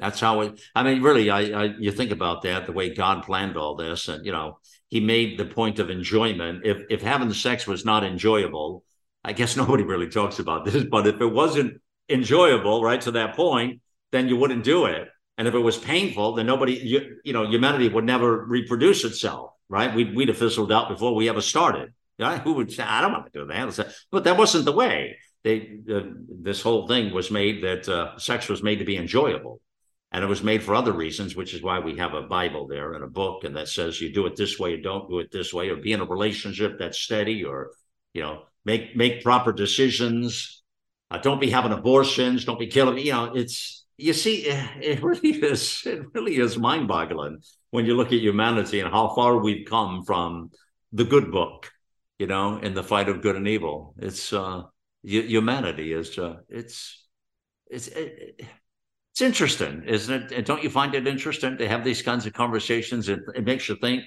That's 0.00 0.18
how 0.18 0.40
it. 0.40 0.60
I 0.74 0.82
mean, 0.82 1.02
really, 1.02 1.30
I, 1.30 1.40
I 1.40 1.64
you 1.78 1.92
think 1.92 2.10
about 2.10 2.42
that 2.42 2.66
the 2.66 2.72
way 2.72 2.92
God 2.92 3.22
planned 3.22 3.56
all 3.56 3.76
this, 3.76 4.08
and 4.08 4.24
you 4.26 4.32
know, 4.32 4.58
He 4.88 4.98
made 4.98 5.38
the 5.38 5.44
point 5.44 5.78
of 5.78 5.90
enjoyment. 5.90 6.64
If 6.64 6.82
if 6.90 7.02
having 7.02 7.32
sex 7.32 7.66
was 7.66 7.84
not 7.84 8.02
enjoyable, 8.02 8.82
I 9.22 9.34
guess 9.34 9.56
nobody 9.62 9.84
really 9.84 10.08
talks 10.08 10.38
about 10.38 10.64
this. 10.64 10.84
But 10.84 11.06
if 11.06 11.20
it 11.20 11.26
wasn't 11.26 11.80
enjoyable, 12.08 12.82
right 12.82 13.00
to 13.02 13.12
that 13.12 13.36
point, 13.36 13.82
then 14.12 14.28
you 14.28 14.36
wouldn't 14.36 14.64
do 14.64 14.86
it. 14.86 15.08
And 15.38 15.48
if 15.48 15.54
it 15.54 15.58
was 15.58 15.78
painful, 15.78 16.34
then 16.34 16.46
nobody, 16.46 16.74
you, 16.74 17.16
you 17.24 17.32
know, 17.32 17.46
humanity 17.46 17.88
would 17.88 18.04
never 18.04 18.44
reproduce 18.44 19.04
itself, 19.04 19.52
right? 19.68 19.94
We'd, 19.94 20.14
we'd 20.14 20.28
have 20.28 20.36
fizzled 20.36 20.70
out 20.70 20.88
before 20.88 21.14
we 21.14 21.28
ever 21.28 21.40
started. 21.40 21.92
Right? 22.18 22.42
Who 22.42 22.52
would 22.54 22.70
say, 22.70 22.82
I 22.82 23.00
don't 23.00 23.12
want 23.12 23.32
to 23.32 23.38
do 23.38 23.46
that? 23.46 23.94
But 24.10 24.24
that 24.24 24.36
wasn't 24.36 24.66
the 24.66 24.72
way. 24.72 25.16
They, 25.42 25.78
uh, 25.90 26.02
this 26.28 26.60
whole 26.60 26.86
thing 26.86 27.14
was 27.14 27.30
made 27.30 27.64
that 27.64 27.88
uh, 27.88 28.18
sex 28.18 28.46
was 28.50 28.62
made 28.62 28.80
to 28.80 28.84
be 28.84 28.98
enjoyable. 28.98 29.62
And 30.12 30.22
it 30.22 30.26
was 30.26 30.42
made 30.42 30.62
for 30.62 30.74
other 30.74 30.92
reasons, 30.92 31.34
which 31.34 31.54
is 31.54 31.62
why 31.62 31.78
we 31.78 31.96
have 31.96 32.12
a 32.12 32.22
Bible 32.22 32.66
there 32.66 32.92
and 32.92 33.04
a 33.04 33.08
book, 33.08 33.44
and 33.44 33.56
that 33.56 33.68
says 33.68 34.00
you 34.02 34.12
do 34.12 34.26
it 34.26 34.36
this 34.36 34.58
way, 34.58 34.72
you 34.72 34.82
don't 34.82 35.08
do 35.08 35.20
it 35.20 35.30
this 35.30 35.54
way, 35.54 35.70
or 35.70 35.76
be 35.76 35.92
in 35.92 36.00
a 36.00 36.04
relationship 36.04 36.78
that's 36.78 36.98
steady, 36.98 37.44
or 37.44 37.70
you 38.12 38.20
know, 38.20 38.42
make 38.66 38.96
make 38.96 39.22
proper 39.22 39.52
decisions. 39.52 40.62
Uh, 41.10 41.18
don't 41.18 41.40
be 41.40 41.48
having 41.48 41.72
abortions. 41.72 42.44
Don't 42.44 42.58
be 42.58 42.66
killing. 42.66 42.98
You 42.98 43.12
know, 43.12 43.32
it's 43.34 43.79
you 44.00 44.12
see, 44.12 44.46
it 44.46 45.02
really 45.02 45.30
is 45.52 45.82
it 45.86 46.02
really 46.14 46.36
is 46.36 46.58
mind 46.58 46.88
boggling 46.88 47.42
when 47.70 47.86
you 47.86 47.96
look 47.96 48.08
at 48.08 48.20
humanity 48.20 48.80
and 48.80 48.90
how 48.90 49.14
far 49.14 49.36
we've 49.36 49.66
come 49.66 50.04
from 50.04 50.50
the 50.92 51.04
good 51.04 51.30
book, 51.30 51.70
you 52.18 52.26
know, 52.26 52.58
in 52.58 52.74
the 52.74 52.82
fight 52.82 53.08
of 53.08 53.22
good 53.22 53.36
and 53.36 53.46
evil. 53.46 53.94
It's 53.98 54.32
uh, 54.32 54.62
humanity 55.02 55.92
is 55.92 56.18
uh, 56.18 56.36
it's 56.48 57.06
it's 57.70 57.88
it, 57.88 58.40
it's 59.12 59.20
interesting, 59.20 59.84
isn't 59.86 60.22
it? 60.22 60.32
And 60.32 60.46
don't 60.46 60.62
you 60.62 60.70
find 60.70 60.94
it 60.94 61.06
interesting 61.06 61.58
to 61.58 61.68
have 61.68 61.84
these 61.84 62.02
kinds 62.02 62.26
of 62.26 62.32
conversations? 62.32 63.08
It, 63.08 63.20
it 63.34 63.44
makes 63.44 63.68
you 63.68 63.76
think, 63.76 64.04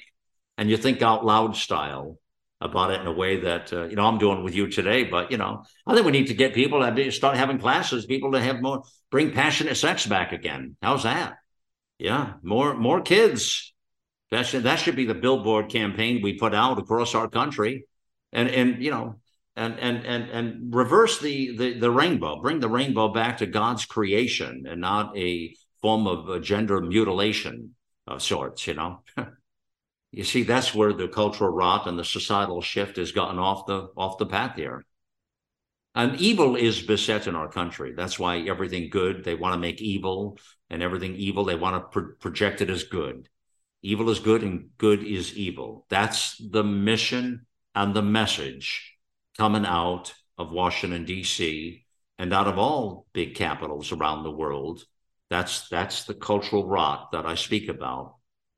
and 0.57 0.69
you 0.69 0.77
think 0.77 1.01
out 1.01 1.25
loud 1.25 1.55
style 1.55 2.17
about 2.63 2.91
it 2.91 3.01
in 3.01 3.07
a 3.07 3.11
way 3.11 3.41
that 3.41 3.73
uh, 3.73 3.83
you 3.85 3.95
know 3.95 4.05
I'm 4.05 4.17
doing 4.17 4.43
with 4.43 4.55
you 4.55 4.67
today. 4.67 5.03
But 5.03 5.31
you 5.31 5.37
know, 5.37 5.63
I 5.85 5.93
think 5.93 6.05
we 6.05 6.11
need 6.11 6.27
to 6.27 6.33
get 6.33 6.53
people 6.53 6.79
to 6.79 7.11
start 7.11 7.37
having 7.37 7.59
classes, 7.59 8.05
people 8.05 8.31
to 8.31 8.41
have 8.41 8.61
more 8.61 8.83
bring 9.11 9.31
passionate 9.31 9.75
sex 9.75 10.07
back 10.07 10.31
again. 10.31 10.77
How's 10.81 11.03
that? 11.03 11.35
Yeah, 11.99 12.33
more 12.41 12.73
more 12.75 13.01
kids. 13.01 13.73
That 14.31 14.47
should 14.47 14.63
that 14.63 14.79
should 14.79 14.95
be 14.95 15.05
the 15.05 15.13
billboard 15.13 15.69
campaign 15.69 16.21
we 16.23 16.39
put 16.39 16.55
out 16.55 16.79
across 16.79 17.13
our 17.13 17.29
country, 17.29 17.85
and 18.31 18.49
and 18.49 18.83
you 18.83 18.91
know. 18.91 19.19
And, 19.55 19.79
and 19.79 20.03
and 20.03 20.29
and 20.31 20.73
reverse 20.73 21.19
the, 21.19 21.55
the 21.55 21.73
the 21.77 21.91
rainbow 21.91 22.41
bring 22.41 22.59
the 22.59 22.67
rainbow 22.67 23.09
back 23.09 23.37
to 23.37 23.45
god's 23.45 23.85
creation 23.85 24.65
and 24.67 24.81
not 24.81 25.15
a 25.15 25.55
form 25.79 26.07
of 26.07 26.27
uh, 26.27 26.39
gender 26.39 26.81
mutilation 26.81 27.75
of 28.07 28.23
sorts 28.23 28.65
you 28.65 28.73
know 28.73 29.03
you 30.13 30.23
see 30.23 30.43
that's 30.43 30.75
where 30.75 30.93
the 30.93 31.07
cultural 31.07 31.49
rot 31.49 31.87
and 31.87 31.97
the 31.97 32.05
societal 32.05 32.61
shift 32.61 32.97
has 32.97 33.11
gotten 33.11 33.39
off 33.39 33.65
the 33.65 33.89
off 33.97 34.19
the 34.19 34.27
path 34.27 34.55
here. 34.55 34.85
And 35.95 36.21
evil 36.21 36.55
is 36.55 36.83
beset 36.83 37.25
in 37.25 37.33
our 37.33 37.47
country. 37.49 37.93
That's 37.95 38.19
why 38.19 38.41
everything 38.41 38.91
good 38.91 39.23
they 39.23 39.33
want 39.33 39.53
to 39.53 39.59
make 39.59 39.81
evil 39.81 40.37
and 40.69 40.83
everything 40.83 41.15
evil 41.15 41.45
they 41.45 41.55
want 41.55 41.75
to 41.77 41.89
pro- 41.89 42.13
project 42.19 42.61
it 42.61 42.69
as 42.69 42.83
good. 42.83 43.27
Evil 43.81 44.11
is 44.11 44.19
good 44.19 44.43
and 44.43 44.69
good 44.77 45.03
is 45.03 45.35
evil. 45.35 45.87
That's 45.89 46.37
the 46.37 46.63
mission 46.63 47.47
and 47.73 47.95
the 47.95 48.03
message 48.03 48.95
coming 49.35 49.65
out 49.65 50.13
of 50.37 50.51
washington 50.51 51.05
d.c 51.05 51.83
and 52.19 52.33
out 52.33 52.47
of 52.47 52.59
all 52.59 53.07
big 53.13 53.33
capitals 53.33 53.91
around 53.91 54.21
the 54.21 54.31
world. 54.31 54.83
That's 55.31 55.67
that's 55.69 56.03
the 56.03 56.13
cultural 56.13 56.67
rot 56.67 57.13
that 57.13 57.25
i 57.25 57.33
speak 57.33 57.67
about 57.67 58.17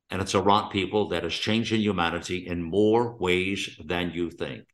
and 0.09 0.21
it's 0.21 0.33
a 0.33 0.41
rock 0.41 0.71
people 0.71 1.09
that 1.09 1.25
is 1.25 1.33
changing 1.33 1.81
humanity 1.81 2.47
in 2.47 2.61
more 2.61 3.15
ways 3.17 3.69
than 3.83 4.11
you 4.11 4.29
think. 4.29 4.65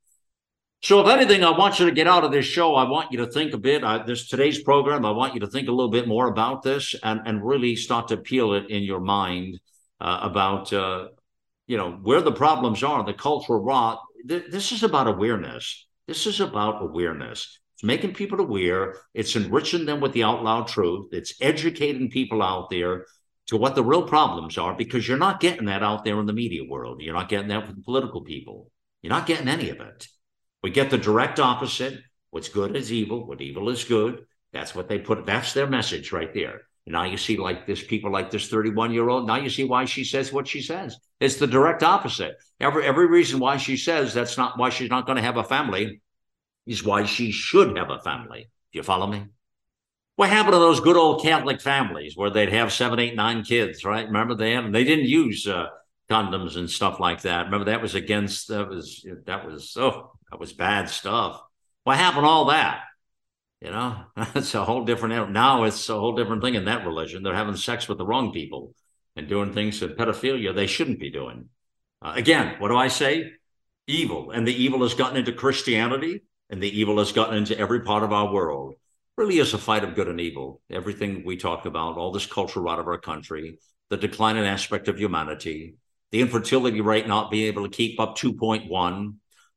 So, 0.83 0.99
if 0.99 1.07
anything, 1.07 1.43
I 1.43 1.55
want 1.55 1.79
you 1.79 1.85
to 1.85 1.91
get 1.91 2.07
out 2.07 2.23
of 2.23 2.31
this 2.31 2.45
show. 2.45 2.73
I 2.73 2.89
want 2.89 3.11
you 3.11 3.19
to 3.19 3.27
think 3.27 3.53
a 3.53 3.57
bit. 3.57 3.83
Uh, 3.83 3.99
this 3.99 4.27
today's 4.27 4.63
program. 4.63 5.05
I 5.05 5.11
want 5.11 5.35
you 5.35 5.39
to 5.41 5.47
think 5.47 5.67
a 5.67 5.71
little 5.71 5.91
bit 5.91 6.07
more 6.07 6.27
about 6.27 6.63
this 6.63 6.95
and 7.03 7.21
and 7.25 7.45
really 7.45 7.75
start 7.75 8.07
to 8.07 8.17
peel 8.17 8.53
it 8.53 8.69
in 8.69 8.81
your 8.81 8.99
mind 8.99 9.59
uh, 9.99 10.19
about 10.23 10.73
uh, 10.73 11.09
you 11.67 11.77
know 11.77 11.91
where 12.01 12.21
the 12.21 12.31
problems 12.31 12.81
are. 12.83 13.05
The 13.05 13.13
cultural 13.13 13.61
rot. 13.61 14.01
Th- 14.27 14.45
this 14.49 14.71
is 14.71 14.81
about 14.81 15.07
awareness. 15.07 15.85
This 16.07 16.25
is 16.25 16.39
about 16.39 16.81
awareness. 16.81 17.59
It's 17.75 17.83
making 17.83 18.15
people 18.15 18.39
aware. 18.39 18.95
It's 19.13 19.35
enriching 19.35 19.85
them 19.85 20.01
with 20.01 20.13
the 20.13 20.23
out 20.23 20.43
loud 20.43 20.67
truth. 20.67 21.09
It's 21.11 21.35
educating 21.41 22.09
people 22.09 22.41
out 22.41 22.71
there 22.71 23.05
to 23.51 23.57
what 23.57 23.75
the 23.75 23.83
real 23.83 24.03
problems 24.03 24.57
are 24.57 24.73
because 24.73 25.05
you're 25.05 25.17
not 25.17 25.41
getting 25.41 25.65
that 25.65 25.83
out 25.83 26.05
there 26.05 26.17
in 26.21 26.25
the 26.25 26.31
media 26.31 26.63
world. 26.63 27.01
You're 27.01 27.13
not 27.13 27.27
getting 27.27 27.49
that 27.49 27.65
from 27.67 27.83
political 27.83 28.21
people. 28.21 28.71
You're 29.01 29.11
not 29.11 29.25
getting 29.25 29.49
any 29.49 29.69
of 29.69 29.81
it. 29.81 30.07
We 30.63 30.69
get 30.69 30.89
the 30.89 30.97
direct 30.97 31.37
opposite. 31.37 31.99
What's 32.29 32.47
good 32.47 32.77
is 32.77 32.93
evil. 32.93 33.27
What 33.27 33.41
evil 33.41 33.67
is 33.67 33.83
good. 33.83 34.21
That's 34.53 34.73
what 34.73 34.87
they 34.87 34.99
put. 34.99 35.25
That's 35.25 35.51
their 35.51 35.67
message 35.67 36.13
right 36.13 36.33
there. 36.33 36.61
And 36.85 36.93
now 36.93 37.03
you 37.03 37.17
see 37.17 37.35
like 37.35 37.67
this 37.67 37.83
people 37.83 38.09
like 38.09 38.31
this 38.31 38.47
31 38.47 38.93
year 38.93 39.09
old. 39.09 39.27
Now 39.27 39.35
you 39.35 39.49
see 39.49 39.65
why 39.65 39.83
she 39.83 40.05
says 40.05 40.31
what 40.31 40.47
she 40.47 40.61
says. 40.61 40.95
It's 41.19 41.35
the 41.35 41.45
direct 41.45 41.83
opposite. 41.83 42.37
Every 42.61 42.85
every 42.85 43.07
reason 43.07 43.41
why 43.41 43.57
she 43.57 43.75
says 43.75 44.13
that's 44.13 44.37
not 44.37 44.57
why 44.57 44.69
she's 44.69 44.89
not 44.89 45.05
going 45.05 45.17
to 45.17 45.23
have 45.23 45.35
a 45.35 45.43
family 45.43 45.99
is 46.65 46.85
why 46.85 47.03
she 47.03 47.31
should 47.31 47.77
have 47.77 47.89
a 47.89 47.99
family. 47.99 48.49
Do 48.71 48.79
you 48.79 48.83
follow 48.83 49.07
me? 49.07 49.25
What 50.15 50.29
happened 50.29 50.53
to 50.53 50.59
those 50.59 50.79
good 50.79 50.97
old 50.97 51.23
Catholic 51.23 51.61
families 51.61 52.15
where 52.15 52.29
they'd 52.29 52.51
have 52.53 52.71
seven, 52.71 52.99
eight, 52.99 53.15
nine 53.15 53.43
kids, 53.43 53.83
right? 53.83 54.05
Remember 54.05 54.35
them? 54.35 54.71
They 54.71 54.83
didn't 54.83 55.05
use 55.05 55.47
uh, 55.47 55.67
condoms 56.09 56.57
and 56.57 56.69
stuff 56.69 56.99
like 56.99 57.21
that. 57.21 57.45
Remember 57.45 57.65
that 57.65 57.81
was 57.81 57.95
against 57.95 58.49
that 58.49 58.67
was 58.69 59.05
that 59.25 59.45
was 59.45 59.75
oh 59.77 60.11
that 60.29 60.39
was 60.39 60.53
bad 60.53 60.89
stuff. 60.89 61.41
What 61.83 61.97
happened 61.97 62.23
to 62.23 62.29
all 62.29 62.45
that? 62.45 62.81
You 63.61 63.71
know, 63.71 64.03
it's 64.35 64.53
a 64.53 64.65
whole 64.65 64.85
different 64.85 65.31
now. 65.31 65.63
It's 65.63 65.89
a 65.89 65.99
whole 65.99 66.15
different 66.15 66.43
thing 66.43 66.55
in 66.55 66.65
that 66.65 66.85
religion. 66.85 67.23
They're 67.23 67.33
having 67.33 67.55
sex 67.55 67.87
with 67.87 67.97
the 67.97 68.05
wrong 68.05 68.31
people 68.33 68.75
and 69.15 69.27
doing 69.27 69.53
things 69.53 69.79
that 69.79 69.97
pedophilia 69.97 70.53
they 70.53 70.67
shouldn't 70.67 70.99
be 70.99 71.09
doing. 71.09 71.49
Uh, 72.01 72.13
again, 72.15 72.55
what 72.59 72.69
do 72.69 72.77
I 72.77 72.87
say? 72.87 73.31
Evil, 73.87 74.31
and 74.31 74.47
the 74.47 74.55
evil 74.55 74.83
has 74.83 74.93
gotten 74.93 75.17
into 75.17 75.31
Christianity, 75.31 76.21
and 76.49 76.61
the 76.61 76.79
evil 76.79 76.97
has 76.99 77.11
gotten 77.11 77.37
into 77.37 77.57
every 77.57 77.81
part 77.81 78.03
of 78.03 78.13
our 78.13 78.31
world. 78.31 78.75
Really 79.21 79.37
is 79.37 79.53
a 79.53 79.59
fight 79.59 79.83
of 79.83 79.93
good 79.93 80.07
and 80.07 80.19
evil. 80.19 80.61
Everything 80.71 81.23
we 81.23 81.37
talk 81.37 81.67
about, 81.67 81.95
all 81.95 82.11
this 82.11 82.25
culture 82.25 82.67
out 82.67 82.79
of 82.79 82.87
our 82.87 82.97
country, 82.97 83.59
the 83.91 83.95
declining 83.95 84.45
aspect 84.45 84.87
of 84.87 84.99
humanity, 84.99 85.75
the 86.09 86.21
infertility 86.21 86.81
rate 86.81 87.07
not 87.07 87.29
being 87.29 87.45
able 87.45 87.61
to 87.61 87.69
keep 87.69 87.99
up 87.99 88.17
2.1, 88.17 89.13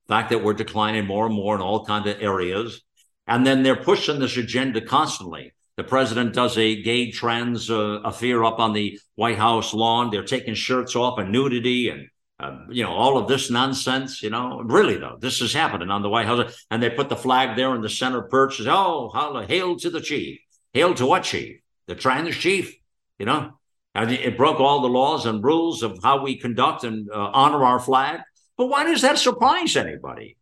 fact 0.06 0.28
that 0.28 0.44
we're 0.44 0.52
declining 0.52 1.06
more 1.06 1.24
and 1.24 1.34
more 1.34 1.54
in 1.54 1.62
all 1.62 1.86
kinds 1.86 2.06
of 2.06 2.20
areas. 2.20 2.82
And 3.26 3.46
then 3.46 3.62
they're 3.62 3.74
pushing 3.74 4.18
this 4.18 4.36
agenda 4.36 4.82
constantly. 4.82 5.54
The 5.78 5.84
president 5.84 6.34
does 6.34 6.58
a 6.58 6.82
gay 6.82 7.10
trans 7.10 7.70
uh, 7.70 8.00
affair 8.04 8.44
up 8.44 8.58
on 8.58 8.74
the 8.74 9.00
White 9.14 9.38
House 9.38 9.72
lawn. 9.72 10.10
They're 10.10 10.24
taking 10.24 10.52
shirts 10.52 10.94
off 10.94 11.18
and 11.18 11.32
nudity 11.32 11.88
and 11.88 12.08
uh, 12.40 12.58
you 12.70 12.82
know 12.82 12.92
all 12.92 13.16
of 13.16 13.28
this 13.28 13.50
nonsense. 13.50 14.22
You 14.22 14.30
know, 14.30 14.60
really 14.64 14.96
though, 14.96 15.16
this 15.20 15.40
is 15.40 15.52
happening 15.52 15.90
on 15.90 16.02
the 16.02 16.08
White 16.08 16.26
House, 16.26 16.66
and 16.70 16.82
they 16.82 16.90
put 16.90 17.08
the 17.08 17.16
flag 17.16 17.56
there 17.56 17.74
in 17.74 17.82
the 17.82 17.88
center 17.88 18.22
perch. 18.22 18.60
"Oh, 18.66 19.10
hail 19.46 19.76
to 19.76 19.90
the 19.90 20.00
chief! 20.00 20.40
Hail 20.72 20.94
to 20.94 21.06
what 21.06 21.24
chief? 21.24 21.60
The 21.86 21.94
trans 21.94 22.36
chief? 22.36 22.76
You 23.18 23.26
know, 23.26 23.58
and 23.94 24.10
it 24.10 24.36
broke 24.36 24.58
all 24.58 24.80
the 24.80 24.88
laws 24.88 25.26
and 25.26 25.42
rules 25.42 25.82
of 25.82 26.00
how 26.02 26.22
we 26.22 26.36
conduct 26.36 26.84
and 26.84 27.08
uh, 27.10 27.30
honor 27.32 27.64
our 27.64 27.78
flag. 27.78 28.20
But 28.56 28.66
why 28.66 28.84
does 28.84 29.02
that 29.02 29.18
surprise 29.18 29.76
anybody? 29.76 30.36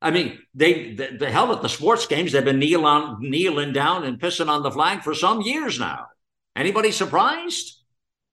I 0.00 0.10
mean, 0.10 0.40
they 0.54 0.94
the, 0.94 1.16
the, 1.18 1.30
hell 1.30 1.52
at 1.52 1.62
the 1.62 1.68
sports 1.68 2.06
games, 2.06 2.32
they've 2.32 2.44
been 2.44 2.58
kneel 2.58 2.84
on, 2.84 3.18
kneeling 3.20 3.72
down 3.72 4.02
and 4.04 4.20
pissing 4.20 4.48
on 4.48 4.64
the 4.64 4.70
flag 4.70 5.02
for 5.02 5.14
some 5.14 5.42
years 5.42 5.78
now. 5.78 6.06
Anybody 6.56 6.90
surprised? 6.90 7.80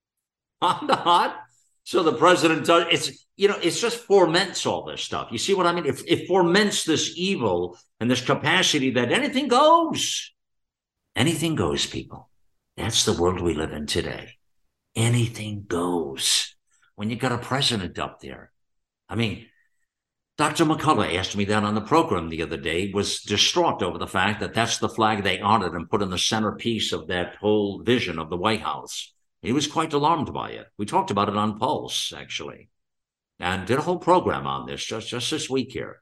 I'm 0.61 0.87
not. 0.87 1.35
So 1.83 2.03
the 2.03 2.13
president 2.13 2.65
does 2.65 2.85
it's 2.91 3.25
you 3.35 3.47
know, 3.47 3.57
it's 3.61 3.79
just 3.79 3.99
foments 3.99 4.65
all 4.65 4.83
this 4.83 5.01
stuff. 5.01 5.29
You 5.31 5.37
see 5.37 5.53
what 5.53 5.65
I 5.65 5.71
mean? 5.71 5.85
It, 5.85 6.01
it 6.05 6.27
foments 6.27 6.83
this 6.83 7.13
evil 7.15 7.77
and 7.99 8.11
this 8.11 8.21
capacity 8.21 8.91
that 8.91 9.11
anything 9.11 9.47
goes. 9.47 10.33
Anything 11.15 11.55
goes, 11.55 11.85
people. 11.85 12.29
That's 12.75 13.05
the 13.05 13.13
world 13.13 13.39
we 13.39 13.53
live 13.53 13.71
in 13.71 13.87
today 13.87 14.39
anything 14.95 15.65
goes 15.67 16.55
when 16.95 17.09
you 17.09 17.15
got 17.15 17.31
a 17.31 17.37
president 17.37 17.97
up 17.99 18.19
there. 18.19 18.51
I 19.07 19.15
mean, 19.15 19.47
Dr. 20.37 20.65
McCullough 20.65 21.17
asked 21.17 21.35
me 21.35 21.45
that 21.45 21.63
on 21.63 21.75
the 21.75 21.81
program 21.81 22.29
the 22.29 22.43
other 22.43 22.57
day, 22.57 22.91
was 22.93 23.21
distraught 23.21 23.81
over 23.83 23.97
the 23.97 24.07
fact 24.07 24.39
that 24.39 24.53
that's 24.53 24.77
the 24.77 24.89
flag 24.89 25.23
they 25.23 25.39
honored 25.39 25.73
and 25.73 25.89
put 25.89 26.01
in 26.01 26.09
the 26.09 26.17
centerpiece 26.17 26.93
of 26.93 27.07
that 27.07 27.35
whole 27.35 27.81
vision 27.81 28.19
of 28.19 28.29
the 28.29 28.37
White 28.37 28.61
House. 28.61 29.13
He 29.41 29.53
was 29.53 29.67
quite 29.67 29.93
alarmed 29.93 30.33
by 30.33 30.51
it. 30.51 30.67
We 30.77 30.85
talked 30.85 31.11
about 31.11 31.29
it 31.29 31.37
on 31.37 31.59
Pulse, 31.59 32.13
actually, 32.15 32.69
and 33.39 33.65
did 33.65 33.79
a 33.79 33.81
whole 33.81 33.99
program 33.99 34.45
on 34.45 34.65
this 34.65 34.83
just, 34.83 35.07
just 35.07 35.31
this 35.31 35.49
week 35.49 35.71
here. 35.71 36.01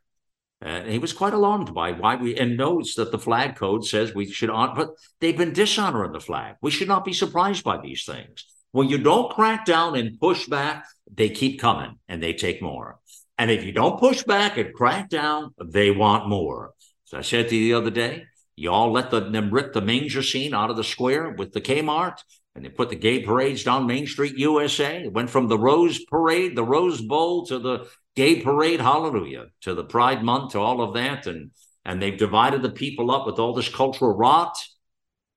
And 0.60 0.90
he 0.90 0.98
was 0.98 1.14
quite 1.14 1.34
alarmed 1.34 1.74
by 1.74 1.92
why 1.92 2.16
we 2.16 2.36
and 2.36 2.58
notes 2.58 2.96
that 2.96 3.12
the 3.12 3.20
flag 3.20 3.56
code 3.56 3.86
says 3.86 4.16
we 4.16 4.26
should 4.26 4.50
honor, 4.50 4.74
but 4.76 4.90
they've 5.20 5.38
been 5.38 5.54
dishonoring 5.54 6.14
the 6.14 6.20
flag. 6.20 6.56
We 6.62 6.72
should 6.72 6.88
not 6.88 7.06
be 7.06 7.14
surprised 7.14 7.64
by 7.64 7.80
these 7.80 8.06
things. 8.06 8.46
When 8.72 8.90
you 8.90 8.98
don't 8.98 9.32
crack 9.32 9.66
down 9.66 9.96
and 9.96 10.20
push 10.20 10.48
back, 10.48 10.86
they 11.12 11.30
keep 11.30 11.60
coming 11.60 12.00
and 12.08 12.22
they 12.22 12.34
take 12.34 12.62
more. 12.62 13.00
And 13.38 13.52
if 13.52 13.64
you 13.64 13.72
don't 13.72 14.00
push 14.00 14.24
back 14.24 14.58
and 14.58 14.74
crack 14.74 15.10
down, 15.10 15.54
they 15.64 15.92
want 15.92 16.28
more. 16.28 16.74
As 17.08 17.20
I 17.20 17.22
said 17.22 17.50
to 17.50 17.56
you 17.56 17.74
the 17.74 17.80
other 17.80 17.92
day, 17.92 18.26
y'all 18.56 18.92
let 18.92 19.12
the, 19.12 19.20
them 19.20 19.54
rip 19.54 19.74
the 19.74 19.82
manger 19.82 20.24
scene 20.24 20.56
out 20.56 20.72
of 20.72 20.76
the 20.76 20.84
square 20.84 21.30
with 21.30 21.54
the 21.54 21.62
Kmart 21.62 22.18
and 22.58 22.66
they 22.66 22.70
put 22.70 22.90
the 22.90 22.96
gay 22.96 23.22
parades 23.22 23.64
down 23.64 23.86
Main 23.86 24.08
Street, 24.08 24.36
USA. 24.36 25.04
It 25.04 25.14
went 25.14 25.30
from 25.30 25.48
the 25.48 25.60
Rose 25.60 26.04
Parade, 26.06 26.58
the 26.58 26.64
Rose 26.64 27.00
Bowl 27.00 27.46
to 27.46 27.60
the 27.60 27.88
gay 28.16 28.42
parade, 28.42 28.82
hallelujah, 28.82 29.46
to 29.62 29.76
the 29.76 29.84
Pride 29.84 30.24
Month, 30.24 30.54
to 30.54 30.60
all 30.60 30.82
of 30.82 30.96
that. 30.96 31.28
And, 31.28 31.52
and 31.86 32.02
they've 32.02 32.18
divided 32.18 32.64
the 32.64 32.72
people 32.72 33.12
up 33.12 33.28
with 33.28 33.38
all 33.38 33.54
this 33.54 33.70
cultural 33.70 34.18
rot. 34.18 34.58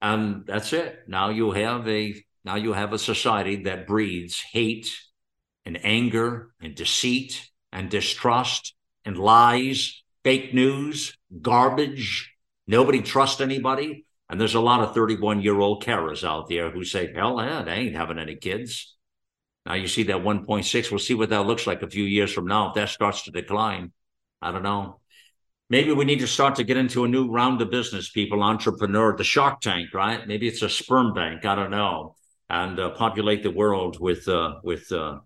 And 0.00 0.46
that's 0.46 0.72
it. 0.72 1.00
Now 1.08 1.28
you 1.28 1.50
have 1.50 1.86
a 1.86 2.14
now 2.42 2.54
you 2.56 2.72
have 2.72 2.94
a 2.94 2.98
society 2.98 3.64
that 3.64 3.86
breeds 3.86 4.40
hate 4.40 4.90
and 5.66 5.78
anger 5.84 6.52
and 6.58 6.74
deceit 6.74 7.50
and 7.70 7.90
distrust 7.90 8.74
and 9.04 9.18
lies, 9.18 10.02
fake 10.24 10.54
news, 10.54 11.14
garbage. 11.42 12.32
Nobody 12.66 13.02
trusts 13.02 13.42
anybody. 13.42 14.06
And 14.30 14.40
there's 14.40 14.54
a 14.54 14.60
lot 14.60 14.80
of 14.80 14.94
31 14.94 15.42
year 15.42 15.58
old 15.58 15.84
Karas 15.84 16.24
out 16.24 16.48
there 16.48 16.70
who 16.70 16.84
say, 16.84 17.12
hell, 17.12 17.42
yeah, 17.42 17.62
they 17.62 17.72
ain't 17.72 17.96
having 17.96 18.18
any 18.18 18.36
kids. 18.36 18.96
Now 19.66 19.74
you 19.74 19.88
see 19.88 20.04
that 20.04 20.22
1.6. 20.22 20.90
We'll 20.90 20.98
see 20.98 21.14
what 21.14 21.30
that 21.30 21.46
looks 21.46 21.66
like 21.66 21.82
a 21.82 21.90
few 21.90 22.04
years 22.04 22.32
from 22.32 22.46
now 22.46 22.68
if 22.68 22.74
that 22.74 22.88
starts 22.88 23.22
to 23.24 23.30
decline. 23.30 23.92
I 24.40 24.52
don't 24.52 24.62
know. 24.62 25.00
Maybe 25.68 25.92
we 25.92 26.04
need 26.04 26.20
to 26.20 26.26
start 26.26 26.56
to 26.56 26.64
get 26.64 26.76
into 26.76 27.04
a 27.04 27.08
new 27.08 27.30
round 27.30 27.60
of 27.60 27.70
business, 27.70 28.10
people, 28.10 28.42
entrepreneur, 28.42 29.16
the 29.16 29.24
Shark 29.24 29.60
Tank, 29.60 29.92
right? 29.94 30.26
Maybe 30.26 30.48
it's 30.48 30.62
a 30.62 30.68
sperm 30.68 31.12
bank. 31.12 31.44
I 31.44 31.54
don't 31.54 31.70
know 31.70 32.16
and 32.50 32.80
uh, 32.80 32.90
populate 32.90 33.42
the 33.42 33.50
world 33.50 33.98
with 33.98 34.28
uh, 34.28 34.56
with. 34.62 34.90
Uh, 34.92 35.20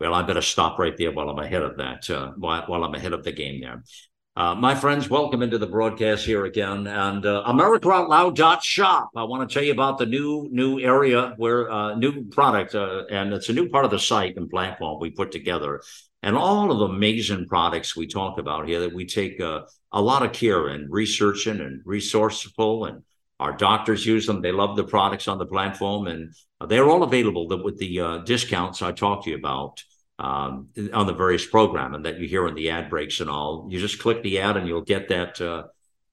well, 0.00 0.14
I 0.14 0.22
better 0.22 0.42
stop 0.42 0.78
right 0.78 0.96
there 0.96 1.12
while 1.12 1.30
I'm 1.30 1.38
ahead 1.38 1.62
of 1.62 1.76
that. 1.76 2.10
Uh, 2.10 2.32
while, 2.36 2.64
while 2.66 2.82
I'm 2.82 2.94
ahead 2.94 3.12
of 3.12 3.22
the 3.22 3.30
game 3.30 3.60
there. 3.60 3.84
Uh, 4.36 4.52
my 4.52 4.74
friends, 4.74 5.08
welcome 5.08 5.42
into 5.42 5.58
the 5.58 5.66
broadcast 5.66 6.26
here 6.26 6.44
again. 6.44 6.88
And 6.88 7.24
uh, 7.24 7.44
AmericaOutloud.shop. 7.46 9.10
I 9.14 9.22
want 9.22 9.48
to 9.48 9.54
tell 9.54 9.62
you 9.62 9.70
about 9.70 9.96
the 9.96 10.06
new 10.06 10.48
new 10.50 10.80
area 10.80 11.34
where 11.36 11.70
uh, 11.70 11.94
new 11.94 12.24
product, 12.24 12.74
uh, 12.74 13.04
and 13.12 13.32
it's 13.32 13.48
a 13.48 13.52
new 13.52 13.68
part 13.68 13.84
of 13.84 13.92
the 13.92 13.98
site 14.00 14.36
and 14.36 14.50
platform 14.50 14.98
we 15.00 15.10
put 15.10 15.30
together. 15.30 15.82
And 16.24 16.36
all 16.36 16.72
of 16.72 16.78
the 16.78 16.86
amazing 16.86 17.46
products 17.46 17.94
we 17.94 18.08
talk 18.08 18.38
about 18.38 18.66
here 18.66 18.80
that 18.80 18.92
we 18.92 19.06
take 19.06 19.40
uh, 19.40 19.66
a 19.92 20.02
lot 20.02 20.24
of 20.24 20.32
care 20.32 20.68
in 20.70 20.90
researching 20.90 21.60
and 21.60 21.80
resourceful 21.84 22.86
and 22.86 23.04
our 23.38 23.56
doctors 23.56 24.04
use 24.04 24.26
them. 24.26 24.42
They 24.42 24.50
love 24.50 24.74
the 24.74 24.82
products 24.82 25.28
on 25.28 25.38
the 25.38 25.46
platform, 25.46 26.08
and 26.08 26.34
they're 26.68 26.90
all 26.90 27.04
available 27.04 27.46
with 27.62 27.78
the 27.78 28.00
uh, 28.00 28.18
discounts 28.18 28.82
I 28.82 28.90
talked 28.90 29.24
to 29.24 29.30
you 29.30 29.36
about 29.36 29.80
um, 30.18 30.68
on 30.92 31.06
the 31.06 31.12
various 31.12 31.46
program 31.46 31.94
and 31.94 32.04
that 32.04 32.18
you 32.18 32.28
hear 32.28 32.46
in 32.46 32.54
the 32.54 32.70
ad 32.70 32.90
breaks 32.90 33.20
and 33.20 33.30
all. 33.30 33.66
You 33.70 33.80
just 33.80 33.98
click 33.98 34.22
the 34.22 34.40
ad, 34.40 34.56
and 34.56 34.66
you'll 34.68 34.82
get 34.82 35.08
that 35.08 35.40
uh, 35.40 35.64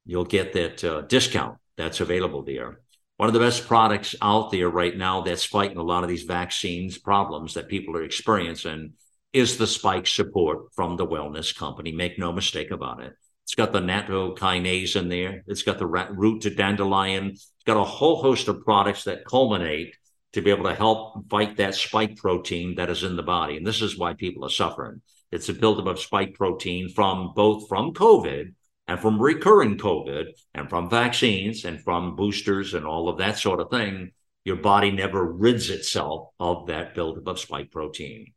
you'll 0.05 0.25
get 0.25 0.53
that 0.53 0.83
uh, 0.83 1.01
discount 1.01 1.57
that's 1.77 2.01
available 2.01 2.43
there. 2.43 2.79
One 3.17 3.27
of 3.27 3.33
the 3.33 3.39
best 3.39 3.67
products 3.67 4.15
out 4.21 4.51
there 4.51 4.69
right 4.69 4.97
now 4.97 5.21
that's 5.21 5.45
fighting 5.45 5.77
a 5.77 5.83
lot 5.83 6.03
of 6.03 6.09
these 6.09 6.23
vaccines 6.23 6.97
problems 6.97 7.53
that 7.53 7.67
people 7.67 7.95
are 7.95 8.03
experiencing 8.03 8.93
is 9.31 9.57
the 9.57 9.67
spike 9.67 10.07
support 10.07 10.73
from 10.73 10.97
the 10.97 11.05
wellness 11.05 11.55
company. 11.55 11.91
Make 11.91 12.17
no 12.17 12.31
mistake 12.31 12.71
about 12.71 13.01
it. 13.01 13.13
It's 13.43 13.55
got 13.55 13.71
the 13.71 13.79
nattokinase 13.79 14.95
in 14.95 15.09
there. 15.09 15.43
It's 15.45 15.63
got 15.63 15.77
the 15.77 15.85
root 15.85 16.41
to 16.41 16.49
dandelion. 16.49 17.27
It's 17.27 17.47
got 17.65 17.77
a 17.77 17.83
whole 17.83 18.21
host 18.21 18.47
of 18.47 18.63
products 18.63 19.03
that 19.03 19.25
culminate 19.25 19.95
to 20.33 20.41
be 20.41 20.49
able 20.49 20.63
to 20.63 20.75
help 20.75 21.29
fight 21.29 21.57
that 21.57 21.75
spike 21.75 22.15
protein 22.15 22.75
that 22.75 22.89
is 22.89 23.03
in 23.03 23.15
the 23.15 23.23
body. 23.23 23.57
And 23.57 23.67
this 23.67 23.81
is 23.81 23.97
why 23.97 24.13
people 24.13 24.45
are 24.45 24.49
suffering. 24.49 25.01
It's 25.31 25.49
a 25.49 25.53
buildup 25.53 25.87
of 25.87 25.99
spike 25.99 26.35
protein 26.35 26.89
from 26.89 27.33
both 27.35 27.67
from 27.67 27.93
COVID 27.93 28.53
and 28.87 28.99
from 28.99 29.21
recurring 29.21 29.77
COVID 29.77 30.27
and 30.53 30.69
from 30.69 30.89
vaccines 30.89 31.65
and 31.65 31.81
from 31.81 32.15
boosters 32.15 32.73
and 32.73 32.85
all 32.85 33.09
of 33.09 33.17
that 33.17 33.37
sort 33.37 33.59
of 33.59 33.69
thing. 33.69 34.11
Your 34.43 34.55
body 34.55 34.91
never 34.91 35.23
rids 35.23 35.69
itself 35.69 36.29
of 36.39 36.67
that 36.67 36.95
buildup 36.95 37.27
of 37.27 37.39
spike 37.39 37.71
protein. 37.71 38.33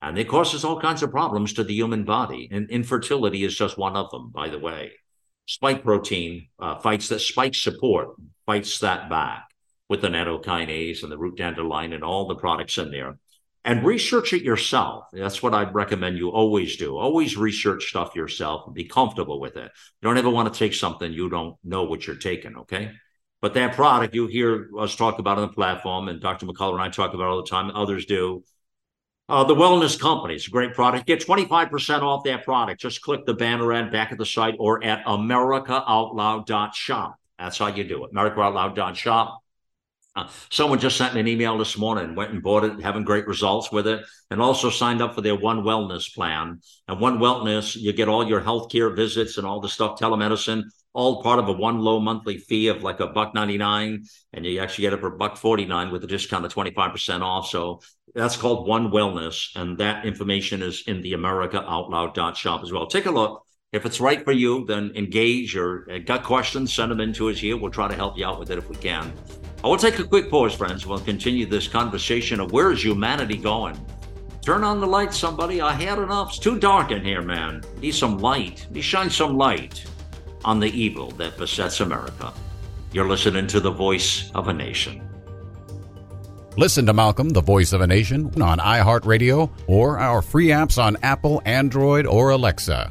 And 0.00 0.16
it 0.16 0.28
causes 0.28 0.64
all 0.64 0.80
kinds 0.80 1.02
of 1.02 1.10
problems 1.10 1.54
to 1.54 1.64
the 1.64 1.74
human 1.74 2.04
body. 2.04 2.48
And 2.52 2.70
infertility 2.70 3.42
is 3.42 3.56
just 3.56 3.76
one 3.76 3.96
of 3.96 4.10
them, 4.10 4.30
by 4.30 4.48
the 4.48 4.58
way. 4.58 4.92
Spike 5.46 5.82
protein 5.82 6.48
uh, 6.60 6.78
fights 6.78 7.08
that 7.08 7.20
spike 7.20 7.54
support, 7.54 8.10
fights 8.46 8.78
that 8.78 9.10
back 9.10 9.47
with 9.88 10.02
the 10.02 10.08
nattokinase 10.08 11.02
and 11.02 11.10
the 11.10 11.18
root 11.18 11.36
dandelion 11.36 11.92
and 11.92 12.04
all 12.04 12.26
the 12.26 12.34
products 12.34 12.78
in 12.78 12.90
there. 12.90 13.18
And 13.64 13.84
research 13.84 14.32
it 14.32 14.42
yourself. 14.42 15.06
That's 15.12 15.42
what 15.42 15.52
I'd 15.52 15.74
recommend 15.74 16.16
you 16.16 16.30
always 16.30 16.76
do. 16.76 16.96
Always 16.96 17.36
research 17.36 17.88
stuff 17.88 18.14
yourself 18.14 18.66
and 18.66 18.74
be 18.74 18.84
comfortable 18.84 19.40
with 19.40 19.56
it. 19.56 19.70
You 20.00 20.08
don't 20.08 20.16
ever 20.16 20.30
want 20.30 20.52
to 20.52 20.58
take 20.58 20.74
something 20.74 21.12
you 21.12 21.28
don't 21.28 21.56
know 21.64 21.84
what 21.84 22.06
you're 22.06 22.16
taking, 22.16 22.56
okay? 22.58 22.92
But 23.42 23.54
that 23.54 23.74
product 23.74 24.14
you 24.14 24.26
hear 24.26 24.70
us 24.78 24.96
talk 24.96 25.18
about 25.18 25.38
on 25.38 25.48
the 25.48 25.52
platform, 25.52 26.08
and 26.08 26.20
Dr. 26.20 26.46
McCullough 26.46 26.74
and 26.74 26.82
I 26.82 26.88
talk 26.88 27.14
about 27.14 27.28
all 27.28 27.42
the 27.42 27.48
time, 27.48 27.70
others 27.70 28.06
do 28.06 28.42
uh, 29.28 29.44
the 29.44 29.54
Wellness 29.54 30.00
Company 30.00 30.36
is 30.36 30.46
a 30.46 30.50
great 30.50 30.72
product. 30.72 31.06
Get 31.06 31.20
25% 31.20 32.02
off 32.02 32.24
that 32.24 32.44
product. 32.44 32.80
Just 32.80 33.02
click 33.02 33.26
the 33.26 33.34
banner 33.34 33.70
ad 33.74 33.92
back 33.92 34.10
at 34.10 34.16
the 34.16 34.24
site 34.24 34.54
or 34.58 34.82
at 34.82 35.04
AmericaOutloud.shop. 35.04 37.16
That's 37.38 37.58
how 37.58 37.66
you 37.66 37.84
do 37.84 38.04
it. 38.04 38.14
AmericaOutloud.shop. 38.14 39.42
Uh, 40.18 40.28
someone 40.50 40.78
just 40.78 40.96
sent 40.96 41.14
me 41.14 41.20
an 41.20 41.28
email 41.28 41.56
this 41.56 41.78
morning, 41.78 42.14
went 42.14 42.32
and 42.32 42.42
bought 42.42 42.64
it, 42.64 42.80
having 42.80 43.04
great 43.04 43.26
results 43.26 43.70
with 43.70 43.86
it, 43.86 44.04
and 44.30 44.40
also 44.40 44.68
signed 44.68 45.00
up 45.00 45.14
for 45.14 45.20
their 45.20 45.36
One 45.36 45.62
Wellness 45.62 46.12
plan. 46.12 46.60
And 46.88 47.00
One 47.00 47.18
Wellness, 47.18 47.76
you 47.76 47.92
get 47.92 48.08
all 48.08 48.26
your 48.26 48.40
healthcare 48.40 48.94
visits 48.94 49.38
and 49.38 49.46
all 49.46 49.60
the 49.60 49.68
stuff, 49.68 49.98
telemedicine, 49.98 50.64
all 50.92 51.22
part 51.22 51.38
of 51.38 51.48
a 51.48 51.52
one 51.52 51.78
low 51.78 52.00
monthly 52.00 52.38
fee 52.38 52.66
of 52.68 52.82
like 52.82 52.98
a 52.98 53.06
buck 53.06 53.32
99 53.32 54.04
and 54.32 54.44
you 54.44 54.58
actually 54.58 54.82
get 54.82 54.94
it 54.94 55.00
for 55.00 55.10
buck 55.10 55.36
49 55.36 55.92
with 55.92 56.02
a 56.02 56.08
discount 56.08 56.44
of 56.44 56.52
25% 56.52 57.20
off. 57.22 57.48
So 57.48 57.80
that's 58.14 58.36
called 58.36 58.66
one 58.66 58.90
wellness 58.90 59.54
and 59.54 59.78
that 59.78 60.06
information 60.06 60.62
is 60.62 60.82
in 60.88 61.02
the 61.02 61.12
america 61.12 61.62
out 61.62 61.90
loud 61.90 62.36
shop 62.36 62.62
as 62.64 62.72
well. 62.72 62.86
Take 62.86 63.06
a 63.06 63.10
look 63.10 63.44
if 63.72 63.84
it's 63.84 64.00
right 64.00 64.24
for 64.24 64.32
you 64.32 64.64
then 64.64 64.90
engage 64.94 65.54
or 65.54 65.86
uh, 65.90 65.98
got 65.98 66.24
questions 66.24 66.72
send 66.72 66.90
them 66.90 67.00
in 67.00 67.12
to 67.12 67.28
us 67.28 67.38
here. 67.38 67.56
We'll 67.56 67.70
try 67.70 67.86
to 67.86 67.94
help 67.94 68.16
you 68.16 68.24
out 68.24 68.38
with 68.38 68.50
it 68.50 68.56
if 68.56 68.68
we 68.70 68.76
can. 68.76 69.12
I 69.62 69.66
will 69.66 69.76
take 69.76 69.98
a 69.98 70.04
quick 70.04 70.30
pause 70.30 70.54
friends. 70.54 70.86
We'll 70.86 71.00
continue 71.00 71.44
this 71.44 71.68
conversation 71.68 72.40
of 72.40 72.52
where 72.52 72.70
is 72.70 72.82
humanity 72.82 73.36
going? 73.36 73.78
Turn 74.40 74.64
on 74.64 74.80
the 74.80 74.86
light 74.86 75.12
somebody. 75.12 75.60
I 75.60 75.72
had 75.72 75.98
enough 75.98 76.28
it's 76.28 76.38
too 76.38 76.58
dark 76.58 76.92
in 76.92 77.04
here 77.04 77.20
man. 77.20 77.62
Need 77.82 77.94
some 77.94 78.18
light. 78.18 78.66
Need 78.70 78.82
shine 78.82 79.10
some 79.10 79.36
light 79.36 79.84
on 80.46 80.60
the 80.60 80.70
evil 80.70 81.10
that 81.12 81.36
besets 81.36 81.80
America. 81.80 82.32
You're 82.92 83.08
listening 83.08 83.46
to 83.48 83.60
the 83.60 83.70
voice 83.70 84.30
of 84.34 84.48
a 84.48 84.52
nation. 84.54 85.06
Listen 86.56 86.86
to 86.86 86.94
Malcolm, 86.94 87.28
the 87.28 87.42
voice 87.42 87.74
of 87.74 87.82
a 87.82 87.86
nation, 87.86 88.32
on 88.42 88.58
iHeartRadio 88.58 89.50
or 89.66 89.98
our 89.98 90.22
free 90.22 90.46
apps 90.46 90.82
on 90.82 90.96
Apple, 91.02 91.42
Android, 91.44 92.06
or 92.06 92.30
Alexa. 92.30 92.90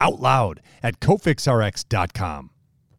OUTLOUD 0.00 0.60
at 0.82 1.00
cofixrx.com. 1.00 2.50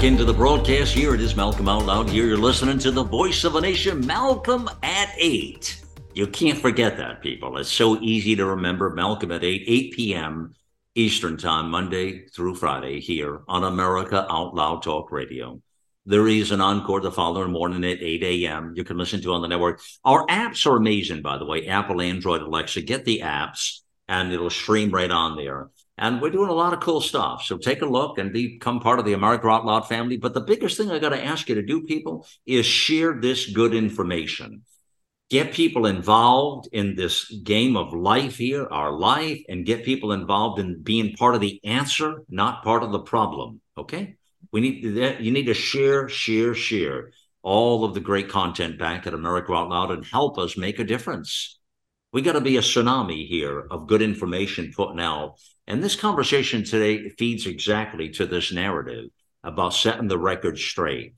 Back 0.00 0.06
into 0.06 0.24
the 0.24 0.32
broadcast. 0.32 0.94
Here 0.94 1.14
it 1.14 1.20
is, 1.20 1.36
Malcolm 1.36 1.68
Out 1.68 1.84
Loud. 1.84 2.08
Here 2.08 2.24
you're 2.24 2.38
listening 2.38 2.78
to 2.78 2.90
the 2.90 3.04
voice 3.04 3.44
of 3.44 3.56
a 3.56 3.60
nation, 3.60 4.06
Malcolm 4.06 4.66
at 4.82 5.10
8. 5.18 5.84
You 6.14 6.26
can't 6.26 6.58
forget 6.58 6.96
that, 6.96 7.20
people. 7.20 7.58
It's 7.58 7.70
so 7.70 8.00
easy 8.00 8.34
to 8.36 8.46
remember 8.46 8.88
Malcolm 8.94 9.30
at 9.30 9.44
8, 9.44 9.62
8 9.66 9.92
p.m. 9.92 10.54
Eastern 10.94 11.36
Time, 11.36 11.70
Monday 11.70 12.24
through 12.28 12.54
Friday, 12.54 12.98
here 13.00 13.42
on 13.46 13.62
America 13.62 14.26
Out 14.30 14.54
Loud 14.54 14.82
Talk 14.82 15.12
Radio. 15.12 15.60
There 16.06 16.28
is 16.28 16.50
an 16.50 16.62
encore 16.62 17.02
the 17.02 17.12
following 17.12 17.52
morning 17.52 17.84
at 17.84 18.02
8 18.02 18.22
a.m. 18.22 18.72
You 18.74 18.84
can 18.84 18.96
listen 18.96 19.20
to 19.20 19.34
on 19.34 19.42
the 19.42 19.48
network. 19.48 19.82
Our 20.02 20.26
apps 20.28 20.64
are 20.64 20.78
amazing, 20.78 21.20
by 21.20 21.36
the 21.36 21.44
way. 21.44 21.66
Apple, 21.66 22.00
Android, 22.00 22.40
Alexa, 22.40 22.80
get 22.80 23.04
the 23.04 23.20
apps 23.22 23.80
and 24.08 24.32
it'll 24.32 24.48
stream 24.48 24.92
right 24.92 25.10
on 25.10 25.36
there. 25.36 25.68
And 26.00 26.22
we're 26.22 26.30
doing 26.30 26.48
a 26.48 26.54
lot 26.54 26.72
of 26.72 26.80
cool 26.80 27.02
stuff. 27.02 27.44
So 27.44 27.58
take 27.58 27.82
a 27.82 27.86
look 27.86 28.16
and 28.16 28.32
become 28.32 28.80
part 28.80 28.98
of 28.98 29.04
the 29.04 29.12
America 29.12 29.46
Out 29.48 29.66
Loud 29.66 29.86
family. 29.86 30.16
But 30.16 30.32
the 30.32 30.40
biggest 30.40 30.78
thing 30.78 30.90
I 30.90 30.98
got 30.98 31.10
to 31.10 31.22
ask 31.22 31.46
you 31.46 31.54
to 31.56 31.62
do, 31.62 31.82
people, 31.82 32.26
is 32.46 32.64
share 32.64 33.20
this 33.20 33.50
good 33.50 33.74
information. 33.74 34.62
Get 35.28 35.52
people 35.52 35.84
involved 35.84 36.70
in 36.72 36.96
this 36.96 37.30
game 37.30 37.76
of 37.76 37.92
life 37.92 38.38
here, 38.38 38.66
our 38.66 38.90
life, 38.90 39.42
and 39.50 39.66
get 39.66 39.84
people 39.84 40.12
involved 40.12 40.58
in 40.58 40.82
being 40.82 41.14
part 41.16 41.34
of 41.34 41.42
the 41.42 41.60
answer, 41.64 42.22
not 42.30 42.64
part 42.64 42.82
of 42.82 42.92
the 42.92 43.00
problem. 43.00 43.60
Okay? 43.76 44.16
We 44.52 44.62
need 44.62 44.96
that. 44.96 45.20
You 45.20 45.30
need 45.30 45.46
to 45.46 45.54
share, 45.54 46.08
share, 46.08 46.54
share 46.54 47.10
all 47.42 47.84
of 47.84 47.92
the 47.92 48.00
great 48.00 48.30
content 48.30 48.78
back 48.78 49.06
at 49.06 49.12
America 49.12 49.52
Out 49.52 49.68
Loud 49.68 49.90
and 49.90 50.04
help 50.06 50.38
us 50.38 50.56
make 50.56 50.78
a 50.78 50.84
difference. 50.84 51.58
We 52.12 52.22
got 52.22 52.32
to 52.32 52.40
be 52.40 52.56
a 52.56 52.60
tsunami 52.60 53.28
here 53.28 53.66
of 53.70 53.86
good 53.86 54.02
information 54.02 54.72
putting 54.74 54.98
out 54.98 55.36
and 55.66 55.82
this 55.82 55.96
conversation 55.96 56.64
today 56.64 57.10
feeds 57.10 57.46
exactly 57.46 58.08
to 58.10 58.26
this 58.26 58.52
narrative 58.52 59.10
about 59.42 59.74
setting 59.74 60.08
the 60.08 60.18
record 60.18 60.58
straight. 60.58 61.14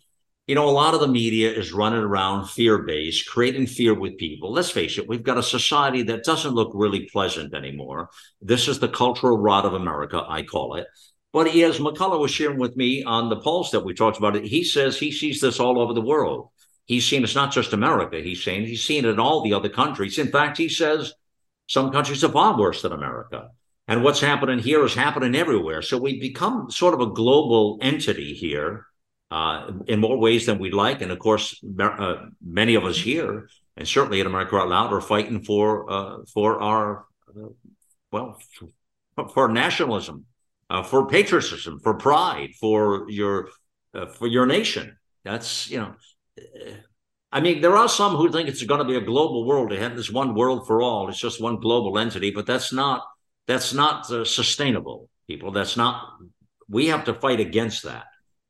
You 0.47 0.57
know, 0.57 0.68
a 0.68 0.70
lot 0.70 0.95
of 0.95 1.01
the 1.01 1.09
media 1.09 1.53
is 1.53 1.72
running 1.72 2.03
around 2.03 2.49
fear 2.49 2.78
based, 2.78 3.28
creating 3.28 3.66
fear 3.66 3.95
with 3.95 4.18
people. 4.18 4.53
Let's 4.53 4.70
face 4.70 4.99
it, 4.99 5.09
we've 5.09 5.22
got 5.22 5.38
a 5.38 5.43
society 5.43 6.03
that 6.05 6.24
doesn't 6.24 6.55
look 6.55 6.72
really 6.74 7.09
pleasant 7.12 7.55
anymore. 7.55 8.11
This 8.40 8.66
is 8.66 8.80
the 8.80 8.88
cultural 8.88 9.38
rot 9.38 9.64
of 9.64 9.74
America, 9.74 10.24
I 10.28 10.43
call 10.43 10.74
it. 10.74 10.86
But 11.32 11.47
as 11.49 11.78
McCullough 11.78 12.20
was 12.20 12.30
sharing 12.30 12.59
with 12.59 12.76
me 12.76 13.05
on 13.05 13.30
the 13.30 13.40
pulse 13.40 13.70
that 13.70 13.84
we 13.84 13.95
talked 13.95 14.18
about, 14.18 14.36
it, 14.36 14.45
he 14.45 14.64
says 14.64 14.99
he 14.99 15.12
sees 15.12 15.40
this 15.40 15.61
all 15.61 15.80
over 15.80 15.95
the 15.95 16.01
world. 16.01 16.51
He's 16.84 17.09
seen 17.09 17.24
it's 17.24 17.34
not 17.34 17.53
just 17.53 17.72
America, 17.72 18.20
he's 18.20 18.43
saying 18.43 18.66
he's 18.66 18.84
seen 18.84 19.05
it 19.05 19.11
in 19.11 19.20
all 19.20 19.43
the 19.43 19.55
other 19.55 19.68
countries. 19.68 20.18
In 20.18 20.28
fact, 20.28 20.59
he 20.59 20.68
says 20.68 21.14
some 21.68 21.90
countries 21.90 22.22
are 22.24 22.32
far 22.32 22.59
worse 22.59 22.82
than 22.82 22.93
America. 22.93 23.49
And 23.93 24.03
what's 24.03 24.22
happening 24.22 24.59
here 24.59 24.82
is 24.86 24.95
happening 24.95 25.34
everywhere. 25.34 25.82
So 25.82 25.99
we 25.99 26.18
become 26.18 26.70
sort 26.70 26.95
of 26.95 27.01
a 27.01 27.12
global 27.12 27.76
entity 27.82 28.32
here 28.32 28.86
uh, 29.30 29.70
in 29.86 30.01
more 30.01 30.16
ways 30.16 30.47
than 30.47 30.59
we'd 30.59 30.72
like. 30.72 31.03
And 31.03 31.12
of 31.12 31.18
course, 31.18 31.62
uh, 31.78 32.16
many 32.43 32.74
of 32.74 32.86
us 32.86 32.97
here, 32.97 33.51
and 33.76 33.86
certainly 33.86 34.20
in 34.20 34.26
America 34.26 34.57
Out 34.57 34.70
Loud, 34.70 34.95
are 34.95 35.03
fighting 35.03 35.45
for 35.45 35.93
uh, 35.93 36.16
for 36.32 36.59
our 36.62 37.05
uh, 37.28 37.49
well 38.11 38.40
for, 39.14 39.28
for 39.28 39.49
nationalism, 39.49 40.24
uh, 40.70 40.82
for 40.82 41.07
patriotism, 41.07 41.78
for 41.80 41.93
pride, 41.93 42.53
for 42.59 43.05
your 43.11 43.51
uh, 43.93 44.07
for 44.07 44.26
your 44.26 44.47
nation. 44.47 44.97
That's 45.22 45.68
you 45.70 45.80
know. 45.80 45.95
I 47.30 47.40
mean, 47.43 47.61
there 47.61 47.76
are 47.76 47.90
some 47.90 48.16
who 48.16 48.32
think 48.32 48.49
it's 48.49 48.62
going 48.62 48.80
to 48.80 48.86
be 48.86 48.97
a 48.97 49.03
global 49.12 49.45
world. 49.45 49.70
This 49.70 50.11
one 50.11 50.34
world 50.34 50.66
for 50.66 50.80
all. 50.80 51.11
It's 51.11 51.20
just 51.20 51.43
one 51.43 51.61
global 51.61 51.99
entity, 51.99 52.30
but 52.30 52.47
that's 52.47 52.72
not 52.72 53.03
that's 53.47 53.72
not 53.74 54.11
uh, 54.11 54.24
sustainable, 54.24 55.09
people. 55.26 55.51
That's 55.51 55.76
not, 55.76 56.16
we 56.68 56.86
have 56.88 57.05
to 57.05 57.14
fight 57.14 57.40
against 57.40 57.84
that. 57.84 58.05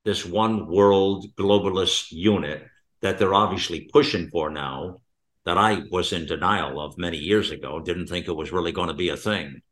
This 0.04 0.26
one 0.26 0.66
world 0.66 1.26
globalist 1.36 2.10
unit 2.10 2.66
that 3.00 3.18
they're 3.18 3.34
obviously 3.34 3.88
pushing 3.92 4.28
for 4.30 4.50
now, 4.50 4.98
that 5.44 5.58
I 5.58 5.82
was 5.90 6.12
in 6.12 6.26
denial 6.26 6.80
of 6.80 6.98
many 6.98 7.18
years 7.18 7.50
ago, 7.50 7.80
didn't 7.80 8.06
think 8.06 8.28
it 8.28 8.36
was 8.36 8.52
really 8.52 8.72
going 8.72 8.88
to 8.88 8.94
be 8.94 9.08
a 9.08 9.16
thing. 9.16 9.62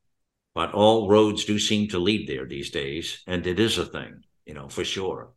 But 0.55 0.73
all 0.73 1.09
roads 1.09 1.45
do 1.45 1.59
seem 1.59 1.89
to 1.89 1.99
lead 1.99 2.29
there 2.29 2.47
these 2.47 2.71
days, 2.71 3.23
and 3.27 3.47
it 3.47 3.61
is 3.61 3.79
a 3.79 3.87
thing, 3.87 4.25
you 4.47 4.55
know, 4.55 4.69
for 4.69 4.85
sure. 4.85 5.31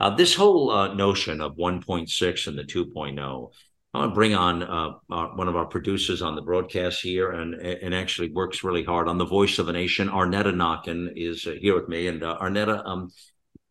Uh, 0.00 0.10
this 0.10 0.34
whole 0.34 0.70
uh, 0.70 0.94
notion 0.94 1.40
of 1.40 1.56
1.6 1.56 2.46
and 2.46 2.58
the 2.58 2.64
2.0 2.64 3.50
I 3.94 3.98
want 4.00 4.10
to 4.10 4.14
bring 4.14 4.34
on 4.34 4.62
uh, 4.62 4.90
our, 5.10 5.34
one 5.34 5.48
of 5.48 5.56
our 5.56 5.64
producers 5.64 6.20
on 6.20 6.34
the 6.34 6.42
broadcast 6.42 7.00
here, 7.00 7.30
and 7.30 7.54
and 7.54 7.94
actually 7.94 8.30
works 8.30 8.62
really 8.62 8.84
hard 8.84 9.08
on 9.08 9.16
the 9.16 9.24
Voice 9.24 9.58
of 9.58 9.68
a 9.68 9.72
Nation. 9.72 10.08
Arnetta 10.08 10.52
Nakin 10.52 11.10
is 11.16 11.46
uh, 11.46 11.52
here 11.58 11.74
with 11.74 11.88
me, 11.88 12.06
and 12.06 12.22
uh, 12.22 12.36
Arnetta, 12.38 12.86
um, 12.86 13.10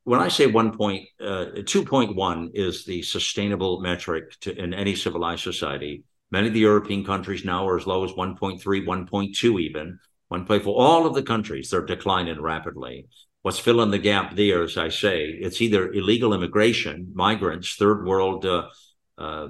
when 0.05 0.20
I 0.20 0.30
say 0.30 0.47
one 0.47 0.76
point, 0.76 1.07
uh, 1.22 1.47
2.1 1.57 2.49
is 2.55 2.86
the 2.86 3.03
sustainable 3.03 3.82
metric 3.82 4.39
to, 4.41 4.57
in 4.57 4.74
any 4.74 4.95
civilized 4.95 5.43
society. 5.43 6.03
Many 6.32 6.47
of 6.47 6.53
the 6.53 6.61
European 6.61 7.05
countries 7.05 7.45
now 7.45 7.68
are 7.68 7.78
as 7.78 7.86
low 7.86 8.03
as 8.03 8.11
1.3, 8.11 8.61
1.2 8.61 9.61
even. 9.61 9.99
1.4. 10.32 10.65
All 10.68 11.05
of 11.05 11.13
the 11.13 11.24
countries, 11.24 11.70
they're 11.70 11.86
declining 11.86 12.41
rapidly. 12.41 13.07
What's 13.43 13.59
filling 13.59 13.91
the 13.91 13.99
gap 13.99 14.36
there, 14.36 14.63
as 14.63 14.78
I 14.78 14.89
say, 14.89 15.26
it's 15.26 15.61
either 15.61 15.91
illegal 15.91 16.34
immigration, 16.34 17.11
migrants, 17.13 17.76
third 17.76 18.05
world 18.05 18.45
uh, 18.45 18.68
uh, 19.18 19.49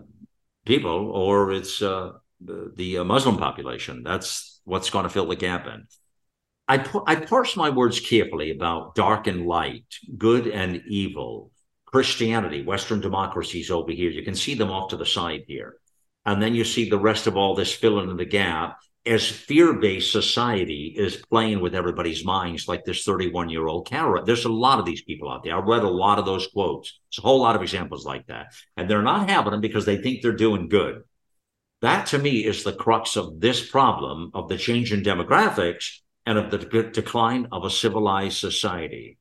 people, 0.68 1.12
or 1.12 1.52
it's 1.52 1.82
uh, 1.82 2.12
the, 2.42 2.72
the 2.76 3.00
uh, 3.00 3.04
Muslim 3.04 3.38
population. 3.38 4.04
That's 4.04 4.62
what's 4.66 4.90
going 4.90 5.04
to 5.04 5.10
fill 5.10 5.28
the 5.28 5.36
gap 5.36 5.66
in. 5.66 5.88
I, 6.68 6.86
I 7.08 7.16
parse 7.16 7.56
my 7.56 7.70
words 7.70 8.00
carefully 8.00 8.52
about 8.52 8.94
dark 8.94 9.28
and 9.28 9.48
light, 9.48 9.86
good 10.18 10.48
and 10.48 10.84
evil, 10.86 11.52
Christianity, 11.86 12.62
Western 12.64 13.00
democracies 13.00 13.72
over 13.72 13.92
here. 13.92 14.10
You 14.10 14.24
can 14.24 14.36
see 14.36 14.54
them 14.54 14.70
off 14.70 14.90
to 14.90 14.98
the 14.98 15.06
side 15.06 15.46
here. 15.48 15.78
And 16.26 16.42
then 16.42 16.54
you 16.54 16.66
see 16.66 16.90
the 16.90 17.00
rest 17.00 17.26
of 17.26 17.38
all 17.38 17.56
this 17.56 17.74
filling 17.74 18.10
in 18.10 18.18
the 18.18 18.26
gap 18.26 18.80
as 19.08 19.28
fear-based 19.28 20.12
society 20.12 20.94
is 20.98 21.24
playing 21.30 21.62
with 21.62 21.74
everybody's 21.74 22.26
minds, 22.26 22.68
like 22.68 22.84
this 22.86 23.06
31-year-old 23.06 23.88
Kara. 23.88 24.24
There's 24.24 24.46
a 24.46 24.50
lot 24.50 24.80
of 24.80 24.86
these 24.86 25.02
people 25.02 25.32
out 25.32 25.44
there. 25.44 25.56
I 25.56 25.60
read 25.60 25.84
a 25.84 25.90
lot 25.90 26.20
of 26.20 26.26
those 26.26 26.48
quotes. 26.48 27.00
It's 27.10 27.20
a 27.20 27.22
whole 27.22 27.40
lot 27.40 27.56
of 27.56 27.62
examples 27.62 28.06
like 28.06 28.28
that. 28.28 28.54
And 28.76 28.90
they're 28.90 29.02
not 29.02 29.30
having 29.30 29.52
them 29.52 29.62
because 29.62 29.86
they 29.86 29.98
think 29.98 30.22
they're 30.22 30.34
doing 30.34 30.70
good. 30.70 31.04
That 31.82 32.08
to 32.08 32.18
me 32.18 32.46
is 32.46 32.64
the 32.64 32.74
crux 32.74 33.16
of 33.16 33.40
this 33.40 33.68
problem 33.70 34.32
of 34.34 34.50
the 34.50 34.58
change 34.58 34.92
in 34.92 35.04
demographics 35.04 36.00
and 36.26 36.38
of 36.38 36.52
the 36.52 36.58
de- 36.58 36.92
decline 36.92 37.48
of 37.52 37.64
a 37.64 37.70
civilized 37.70 38.38
society. 38.38 39.18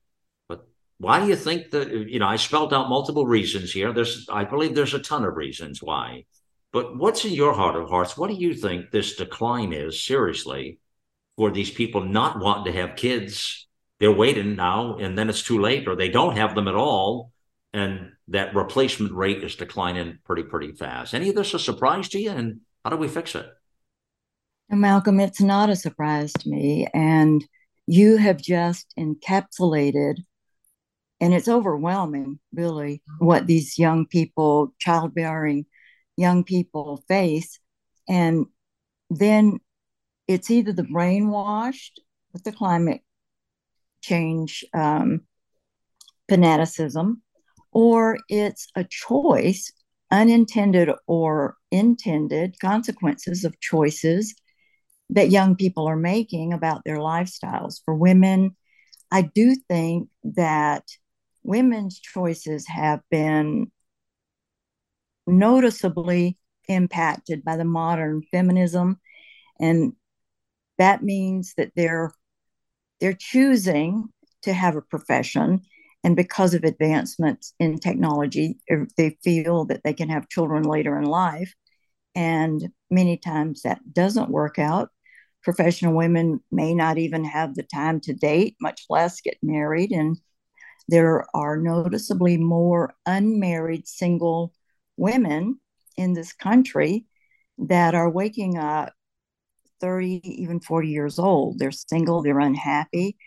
But 0.49 0.67
why 0.97 1.19
do 1.19 1.27
you 1.27 1.35
think 1.35 1.71
that, 1.71 1.91
you 1.91 2.19
know, 2.19 2.27
I 2.27 2.35
spelled 2.37 2.73
out 2.73 2.89
multiple 2.89 3.25
reasons 3.25 3.71
here. 3.71 3.93
There's, 3.93 4.27
I 4.29 4.43
believe 4.43 4.75
there's 4.75 4.93
a 4.93 4.99
ton 4.99 5.23
of 5.23 5.35
reasons 5.35 5.81
why. 5.81 6.25
But 6.77 6.95
what's 6.95 7.25
in 7.25 7.33
your 7.33 7.55
heart 7.55 7.75
of 7.75 7.89
hearts? 7.89 8.15
What 8.15 8.29
do 8.29 8.35
you 8.35 8.53
think 8.53 8.91
this 8.91 9.15
decline 9.15 9.73
is, 9.73 10.05
seriously, 10.05 10.77
for 11.35 11.49
these 11.49 11.71
people 11.71 12.01
not 12.01 12.39
wanting 12.39 12.71
to 12.71 12.79
have 12.79 12.95
kids? 12.95 13.67
They're 13.99 14.11
waiting 14.11 14.55
now, 14.55 14.97
and 14.97 15.17
then 15.17 15.27
it's 15.27 15.41
too 15.41 15.59
late, 15.59 15.87
or 15.87 15.95
they 15.95 16.09
don't 16.09 16.37
have 16.37 16.53
them 16.53 16.67
at 16.67 16.75
all. 16.75 17.31
And 17.73 18.11
that 18.27 18.53
replacement 18.53 19.11
rate 19.11 19.43
is 19.43 19.55
declining 19.55 20.19
pretty, 20.23 20.43
pretty 20.43 20.71
fast. 20.71 21.15
Any 21.15 21.29
of 21.29 21.35
this 21.35 21.55
a 21.55 21.57
surprise 21.57 22.09
to 22.09 22.19
you? 22.19 22.29
And 22.29 22.59
how 22.83 22.91
do 22.91 22.97
we 22.97 23.07
fix 23.07 23.33
it? 23.33 23.47
Malcolm, 24.69 25.19
it's 25.19 25.41
not 25.41 25.71
a 25.71 25.75
surprise 25.75 26.31
to 26.33 26.47
me. 26.47 26.87
And 26.93 27.43
you 27.87 28.17
have 28.17 28.37
just 28.37 28.93
encapsulated, 28.99 30.17
and 31.19 31.33
it's 31.33 31.47
overwhelming, 31.47 32.37
really, 32.53 33.01
what 33.17 33.47
these 33.47 33.79
young 33.79 34.05
people, 34.05 34.75
childbearing 34.77 35.65
young 36.17 36.43
people 36.43 37.03
face. 37.07 37.59
And 38.09 38.47
then 39.09 39.59
it's 40.27 40.51
either 40.51 40.73
the 40.73 40.83
brainwashed 40.83 41.99
with 42.33 42.43
the 42.43 42.51
climate 42.51 43.01
change 44.01 44.65
um, 44.73 45.21
fanaticism, 46.27 47.21
or 47.71 48.17
it's 48.27 48.67
a 48.75 48.83
choice, 48.83 49.71
unintended 50.11 50.89
or 51.05 51.55
intended 51.71 52.59
consequences 52.59 53.45
of 53.45 53.59
choices 53.59 54.35
that 55.09 55.31
young 55.31 55.55
people 55.55 55.87
are 55.87 55.97
making 55.97 56.53
about 56.53 56.81
their 56.83 56.97
lifestyles. 56.97 57.81
For 57.85 57.93
women, 57.93 58.55
I 59.11 59.21
do 59.21 59.55
think 59.69 60.09
that 60.23 60.83
women's 61.43 61.99
choices 61.99 62.67
have 62.67 63.01
been 63.09 63.71
noticeably 65.27 66.37
impacted 66.67 67.43
by 67.43 67.57
the 67.57 67.65
modern 67.65 68.21
feminism. 68.31 68.99
And 69.59 69.93
that 70.77 71.03
means 71.03 71.53
that 71.57 71.71
they're 71.75 72.13
they're 72.99 73.13
choosing 73.13 74.05
to 74.43 74.53
have 74.53 74.75
a 74.75 74.81
profession. 74.81 75.61
And 76.03 76.15
because 76.15 76.53
of 76.53 76.63
advancements 76.63 77.53
in 77.59 77.79
technology 77.79 78.59
er, 78.71 78.87
they 78.97 79.17
feel 79.23 79.65
that 79.65 79.81
they 79.83 79.93
can 79.93 80.09
have 80.09 80.29
children 80.29 80.63
later 80.63 80.97
in 80.97 81.05
life. 81.05 81.53
And 82.15 82.69
many 82.89 83.17
times 83.17 83.61
that 83.61 83.81
doesn't 83.93 84.31
work 84.31 84.57
out. 84.57 84.89
Professional 85.43 85.93
women 85.93 86.39
may 86.51 86.73
not 86.73 86.97
even 86.97 87.23
have 87.23 87.55
the 87.55 87.63
time 87.63 87.99
to 88.01 88.13
date, 88.13 88.55
much 88.59 88.85
less 88.89 89.21
get 89.21 89.37
married. 89.43 89.91
And 89.91 90.17
there 90.87 91.25
are 91.35 91.57
noticeably 91.57 92.37
more 92.37 92.95
unmarried 93.05 93.87
single 93.87 94.53
women 94.97 95.59
in 95.95 96.13
this 96.13 96.33
country 96.33 97.05
that 97.57 97.95
are 97.95 98.09
waking 98.09 98.57
up 98.57 98.93
30, 99.81 100.21
even 100.23 100.59
40 100.59 100.89
years 100.89 101.19
old. 101.19 101.59
They're 101.59 101.71
single, 101.71 102.21
they're 102.21 102.39
unhappy, 102.39 103.17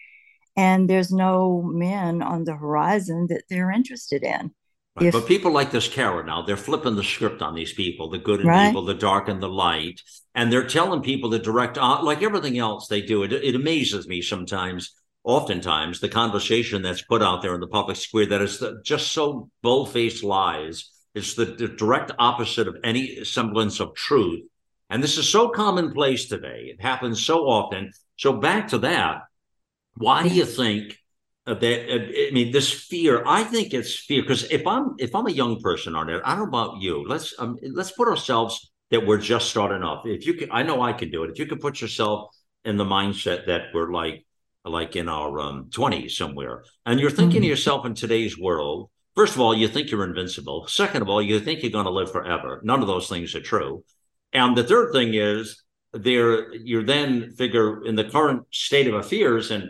and 0.56 0.88
there's 0.88 1.12
no 1.12 1.62
men 1.62 2.22
on 2.22 2.44
the 2.44 2.54
horizon 2.54 3.26
that 3.28 3.44
they're 3.48 3.70
interested 3.70 4.22
in. 4.22 4.52
Right. 4.96 5.06
If, 5.06 5.12
but 5.12 5.26
people 5.26 5.52
like 5.52 5.70
this 5.70 5.88
Kara 5.88 6.24
now, 6.24 6.42
they're 6.42 6.56
flipping 6.56 6.96
the 6.96 7.04
script 7.04 7.42
on 7.42 7.54
these 7.54 7.72
people, 7.72 8.10
the 8.10 8.18
good 8.18 8.40
and 8.40 8.48
right. 8.48 8.68
evil, 8.68 8.84
the 8.84 8.94
dark 8.94 9.28
and 9.28 9.40
the 9.40 9.48
light. 9.48 10.00
And 10.34 10.52
they're 10.52 10.66
telling 10.66 11.02
people 11.02 11.30
the 11.30 11.38
direct, 11.38 11.78
uh, 11.78 12.02
like 12.02 12.22
everything 12.22 12.58
else 12.58 12.88
they 12.88 13.00
do. 13.00 13.22
It, 13.22 13.32
it 13.32 13.54
amazes 13.54 14.08
me 14.08 14.20
sometimes, 14.20 14.94
oftentimes, 15.22 16.00
the 16.00 16.08
conversation 16.08 16.82
that's 16.82 17.02
put 17.02 17.22
out 17.22 17.40
there 17.40 17.54
in 17.54 17.60
the 17.60 17.68
public 17.68 17.96
square 17.96 18.26
that 18.26 18.42
is 18.42 18.58
the, 18.58 18.80
just 18.84 19.12
so 19.12 19.48
bull 19.62 19.86
faced 19.86 20.24
lies. 20.24 20.90
It's 21.14 21.34
the, 21.34 21.44
the 21.44 21.68
direct 21.68 22.12
opposite 22.18 22.68
of 22.68 22.76
any 22.84 23.24
semblance 23.24 23.80
of 23.80 23.94
truth. 23.94 24.42
And 24.88 25.02
this 25.02 25.18
is 25.18 25.28
so 25.28 25.48
commonplace 25.48 26.28
today. 26.28 26.72
It 26.72 26.80
happens 26.80 27.24
so 27.24 27.46
often. 27.46 27.92
So, 28.16 28.32
back 28.34 28.68
to 28.68 28.78
that, 28.78 29.22
why 29.94 30.26
do 30.26 30.34
you 30.34 30.44
think 30.44 30.96
that 31.46 32.28
I 32.28 32.30
mean 32.32 32.52
this 32.52 32.70
fear. 32.70 33.24
I 33.26 33.42
think 33.44 33.74
it's 33.74 33.94
fear 33.94 34.22
because 34.22 34.44
if 34.50 34.66
I'm 34.66 34.94
if 34.98 35.14
I'm 35.14 35.26
a 35.26 35.32
young 35.32 35.60
person 35.60 35.96
on 35.96 36.08
it, 36.10 36.20
I 36.24 36.36
don't 36.36 36.50
know 36.50 36.58
about 36.58 36.80
you. 36.80 37.04
Let's 37.06 37.34
um, 37.38 37.56
let's 37.72 37.92
put 37.92 38.08
ourselves 38.08 38.70
that 38.90 39.06
we're 39.06 39.18
just 39.18 39.50
starting 39.50 39.82
off. 39.82 40.06
If 40.06 40.26
you 40.26 40.34
can, 40.34 40.50
I 40.52 40.62
know 40.62 40.82
I 40.82 40.92
can 40.92 41.10
do 41.10 41.24
it. 41.24 41.30
If 41.30 41.38
you 41.38 41.46
can 41.46 41.58
put 41.58 41.80
yourself 41.80 42.34
in 42.64 42.76
the 42.76 42.84
mindset 42.84 43.46
that 43.46 43.68
we're 43.72 43.92
like 43.92 44.26
like 44.64 44.94
in 44.94 45.08
our 45.08 45.40
um, 45.40 45.70
20s 45.70 46.10
somewhere, 46.12 46.64
and 46.84 47.00
you're 47.00 47.10
thinking 47.10 47.38
mm-hmm. 47.38 47.44
to 47.44 47.48
yourself 47.48 47.86
in 47.86 47.94
today's 47.94 48.38
world. 48.38 48.90
First 49.20 49.34
of 49.34 49.42
all, 49.42 49.54
you 49.54 49.68
think 49.68 49.90
you're 49.90 50.08
invincible. 50.08 50.66
Second 50.66 51.02
of 51.02 51.10
all, 51.10 51.20
you 51.20 51.40
think 51.40 51.62
you're 51.62 51.70
going 51.70 51.84
to 51.84 51.90
live 51.90 52.10
forever. 52.10 52.58
None 52.64 52.80
of 52.80 52.86
those 52.86 53.06
things 53.06 53.34
are 53.34 53.42
true. 53.42 53.84
And 54.32 54.56
the 54.56 54.64
third 54.64 54.94
thing 54.94 55.12
is 55.12 55.62
there 55.92 56.54
you're 56.54 56.84
then 56.84 57.32
figure 57.32 57.84
in 57.84 57.96
the 57.96 58.04
current 58.04 58.46
state 58.50 58.86
of 58.86 58.94
affairs 58.94 59.50
and 59.50 59.68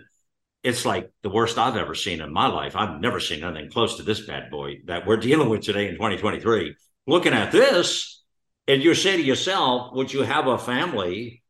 it's 0.62 0.86
like 0.86 1.11
the 1.22 1.30
worst 1.30 1.59
I've 1.59 1.76
ever 1.76 1.96
seen 1.96 2.20
in 2.20 2.32
my 2.32 2.46
life. 2.46 2.76
I've 2.76 3.01
never 3.01 3.18
seen 3.18 3.42
anything 3.42 3.72
close 3.72 3.96
to 3.96 4.05
this 4.05 4.24
bad 4.24 4.53
boy 4.53 4.82
that 4.84 5.05
we're 5.05 5.16
dealing 5.28 5.48
with 5.48 5.62
today 5.62 5.88
in 5.88 5.94
2023. 5.94 6.76
Looking 7.09 7.32
at 7.32 7.51
this, 7.51 8.22
and 8.68 8.80
you 8.80 8.94
say 8.94 9.16
to 9.16 9.22
yourself, 9.24 9.92
would 9.94 10.12
you 10.12 10.22
have 10.22 10.46
a 10.46 10.59
family? 10.59 11.42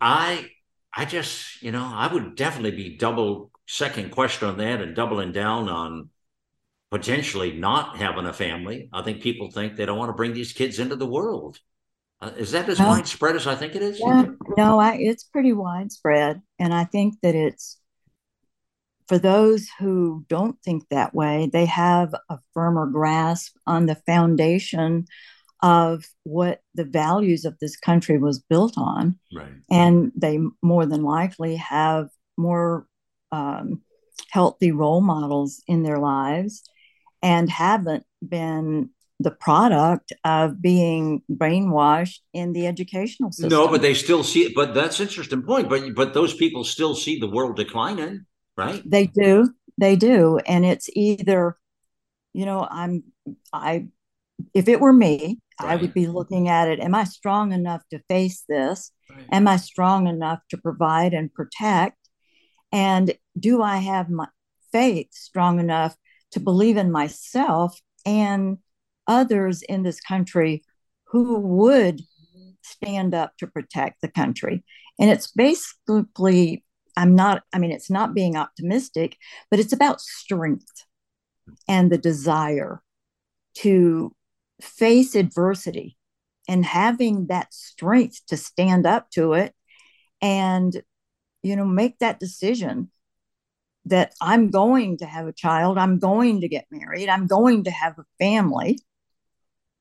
I 0.00 0.48
I 0.90 1.04
just, 1.04 1.62
you 1.62 1.70
know, 1.70 1.84
I 1.84 2.10
would 2.10 2.34
definitely 2.34 2.70
be 2.70 2.96
double 2.96 3.50
second 3.66 4.12
question 4.12 4.48
on 4.48 4.56
that 4.56 4.80
and 4.80 4.96
doubling 4.96 5.32
down 5.32 5.68
on 5.68 6.08
potentially 6.98 7.52
not 7.52 7.96
having 7.96 8.26
a 8.26 8.32
family. 8.32 8.88
I 8.92 9.02
think 9.02 9.20
people 9.20 9.50
think 9.50 9.76
they 9.76 9.86
don't 9.86 9.98
want 9.98 10.08
to 10.08 10.14
bring 10.14 10.32
these 10.32 10.52
kids 10.52 10.78
into 10.78 10.96
the 10.96 11.06
world. 11.06 11.58
Uh, 12.20 12.30
is 12.38 12.52
that 12.52 12.68
as 12.68 12.78
widespread 12.78 13.36
as 13.36 13.46
I 13.46 13.54
think 13.54 13.74
it 13.74 13.82
is? 13.82 14.00
Yeah, 14.00 14.24
no, 14.56 14.78
I, 14.78 14.96
it's 14.96 15.24
pretty 15.24 15.52
widespread. 15.52 16.40
And 16.58 16.72
I 16.72 16.84
think 16.84 17.16
that 17.22 17.34
it's 17.34 17.78
for 19.06 19.18
those 19.18 19.68
who 19.78 20.24
don't 20.28 20.60
think 20.62 20.88
that 20.88 21.14
way, 21.14 21.50
they 21.52 21.66
have 21.66 22.14
a 22.30 22.38
firmer 22.54 22.86
grasp 22.86 23.54
on 23.66 23.84
the 23.84 23.96
foundation 24.06 25.04
of 25.62 26.04
what 26.24 26.62
the 26.74 26.84
values 26.84 27.44
of 27.44 27.58
this 27.60 27.76
country 27.76 28.18
was 28.18 28.38
built 28.38 28.78
on. 28.78 29.18
Right. 29.34 29.52
And 29.70 30.12
they 30.16 30.38
more 30.62 30.86
than 30.86 31.02
likely 31.02 31.56
have 31.56 32.08
more 32.38 32.86
um, 33.32 33.82
healthy 34.30 34.72
role 34.72 35.02
models 35.02 35.62
in 35.66 35.82
their 35.82 35.98
lives 35.98 36.62
and 37.26 37.50
haven't 37.50 38.04
been 38.26 38.90
the 39.18 39.30
product 39.30 40.12
of 40.24 40.60
being 40.60 41.22
brainwashed 41.30 42.20
in 42.32 42.52
the 42.52 42.66
educational 42.66 43.32
system. 43.32 43.48
No, 43.48 43.66
but 43.68 43.82
they 43.82 43.94
still 43.94 44.22
see 44.22 44.44
it. 44.44 44.54
But 44.54 44.74
that's 44.74 45.00
interesting 45.00 45.42
point. 45.42 45.68
But 45.68 45.94
but 45.94 46.14
those 46.14 46.34
people 46.34 46.64
still 46.64 46.94
see 46.94 47.18
the 47.18 47.30
world 47.30 47.56
declining 47.56 48.26
right 48.56 48.82
they 48.86 49.06
do 49.06 49.50
they 49.78 49.96
do 49.96 50.38
and 50.46 50.64
it's 50.64 50.88
either 50.94 51.56
you 52.32 52.46
know 52.46 52.66
i'm 52.70 53.04
i 53.52 53.86
if 54.54 54.68
it 54.68 54.80
were 54.80 54.92
me 54.92 55.38
right. 55.60 55.72
i 55.72 55.76
would 55.76 55.94
be 55.94 56.06
looking 56.06 56.48
at 56.48 56.68
it 56.68 56.80
am 56.80 56.94
i 56.94 57.04
strong 57.04 57.52
enough 57.52 57.82
to 57.90 58.00
face 58.08 58.44
this 58.48 58.92
right. 59.10 59.26
am 59.32 59.46
i 59.46 59.56
strong 59.56 60.06
enough 60.06 60.40
to 60.48 60.56
provide 60.56 61.12
and 61.12 61.32
protect 61.32 61.98
and 62.72 63.14
do 63.38 63.62
i 63.62 63.76
have 63.76 64.08
my 64.08 64.28
faith 64.72 65.08
strong 65.12 65.60
enough 65.60 65.96
to 66.32 66.40
believe 66.40 66.76
in 66.76 66.90
myself 66.90 67.80
and 68.04 68.58
others 69.06 69.62
in 69.62 69.82
this 69.82 70.00
country 70.00 70.62
who 71.04 71.38
would 71.38 72.00
stand 72.62 73.14
up 73.14 73.36
to 73.38 73.46
protect 73.46 74.00
the 74.00 74.08
country. 74.08 74.64
And 74.98 75.10
it's 75.10 75.28
basically, 75.28 76.64
I'm 76.96 77.14
not, 77.14 77.42
I 77.52 77.58
mean, 77.58 77.70
it's 77.72 77.90
not 77.90 78.14
being 78.14 78.36
optimistic, 78.36 79.16
but 79.50 79.60
it's 79.60 79.72
about 79.72 80.00
strength 80.00 80.84
and 81.68 81.90
the 81.90 81.98
desire 81.98 82.82
to 83.58 84.14
face 84.60 85.14
adversity 85.14 85.96
and 86.48 86.64
having 86.64 87.26
that 87.26 87.52
strength 87.52 88.20
to 88.28 88.36
stand 88.36 88.86
up 88.86 89.10
to 89.10 89.32
it 89.32 89.54
and 90.22 90.82
you 91.42 91.56
know 91.56 91.64
make 91.64 91.98
that 91.98 92.18
decision 92.18 92.90
that 93.86 94.12
i'm 94.20 94.50
going 94.50 94.98
to 94.98 95.06
have 95.06 95.26
a 95.26 95.32
child 95.32 95.78
i'm 95.78 95.98
going 95.98 96.40
to 96.40 96.48
get 96.48 96.66
married 96.70 97.08
i'm 97.08 97.26
going 97.26 97.64
to 97.64 97.70
have 97.70 97.98
a 97.98 98.04
family 98.18 98.78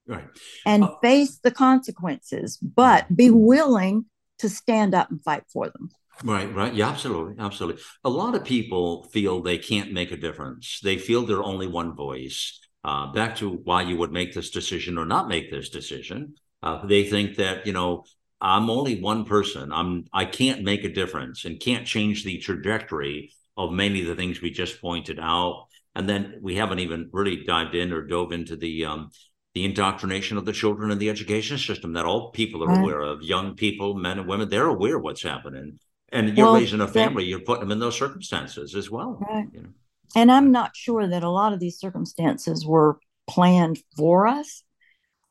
right 0.08 0.28
and 0.66 0.84
uh, 0.84 0.96
face 1.02 1.40
the 1.44 1.52
consequences 1.52 2.58
but 2.58 3.14
be 3.16 3.30
willing 3.30 4.06
to 4.40 4.50
stand 4.50 4.96
up 4.96 5.10
and 5.10 5.24
fight 5.24 5.44
for 5.52 5.70
them 5.70 5.90
Right, 6.24 6.54
right. 6.54 6.74
Yeah, 6.74 6.90
absolutely. 6.90 7.36
Absolutely. 7.44 7.82
A 8.04 8.10
lot 8.10 8.36
of 8.36 8.46
people 8.46 9.04
feel 9.06 9.42
they 9.42 9.58
can't 9.58 9.92
make 9.92 10.12
a 10.12 10.18
difference. 10.18 10.80
They 10.82 10.98
feel 10.98 11.26
they're 11.26 11.44
only 11.44 11.68
one 11.68 11.96
voice. 11.96 12.60
Uh, 12.84 13.12
back 13.12 13.36
to 13.38 13.50
why 13.50 13.82
you 13.82 13.98
would 13.98 14.12
make 14.12 14.34
this 14.34 14.52
decision 14.52 14.98
or 14.98 15.06
not 15.06 15.28
make 15.28 15.52
this 15.52 15.70
decision. 15.70 16.36
Uh, 16.62 16.86
they 16.86 17.04
think 17.04 17.36
that, 17.38 17.66
you 17.68 17.74
know, 17.74 18.06
I'm 18.40 18.70
only 18.70 19.02
one 19.02 19.26
person. 19.26 19.72
I'm 19.74 20.06
I 20.14 20.26
can't 20.26 20.64
make 20.64 20.84
a 20.84 20.94
difference 20.94 21.46
and 21.46 21.60
can't 21.60 21.88
change 21.88 22.24
the 22.24 22.38
trajectory 22.38 23.32
of 23.58 23.72
many 23.72 24.02
of 24.02 24.08
the 24.08 24.16
things 24.16 24.42
we 24.42 24.52
just 24.52 24.82
pointed 24.82 25.20
out. 25.20 25.68
And 25.96 26.10
then 26.10 26.40
we 26.42 26.56
haven't 26.56 26.80
even 26.80 27.10
really 27.14 27.44
dived 27.44 27.74
in 27.74 27.94
or 27.94 28.02
dove 28.02 28.32
into 28.32 28.56
the 28.56 28.86
um, 28.86 29.12
the 29.54 29.64
indoctrination 29.64 30.38
of 30.38 30.46
the 30.46 30.52
children 30.52 30.92
in 30.92 31.00
the 31.00 31.10
education 31.10 31.58
system 31.58 31.94
that 31.94 32.06
all 32.06 32.32
people 32.32 32.64
are 32.64 32.68
right. 32.68 32.82
aware 32.82 33.02
of. 33.02 33.22
Young 33.22 33.56
people, 33.56 33.94
men 33.94 34.20
and 34.20 34.28
women, 34.28 34.50
they're 34.50 34.68
aware 34.68 35.00
what's 35.00 35.24
happening. 35.24 35.80
And 36.10 36.38
you're 36.38 36.48
well, 36.48 36.56
raising 36.56 36.82
a 36.82 36.88
family, 36.88 37.24
you're 37.24 37.40
putting 37.40 37.62
them 37.62 37.72
in 37.72 37.80
those 37.80 37.98
circumstances 37.98 38.76
as 38.76 38.92
well. 38.92 39.18
Right. 39.28 39.48
You 39.54 39.62
know? 39.62 39.70
And 40.16 40.32
I'm 40.32 40.52
not 40.52 40.76
sure 40.76 41.08
that 41.08 41.24
a 41.24 41.30
lot 41.30 41.54
of 41.54 41.60
these 41.60 41.80
circumstances 41.80 42.66
were 42.66 43.00
planned 43.28 43.80
for 43.98 44.28
us 44.28 44.64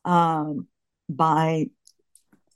um, 0.05 0.69
by 1.09 1.69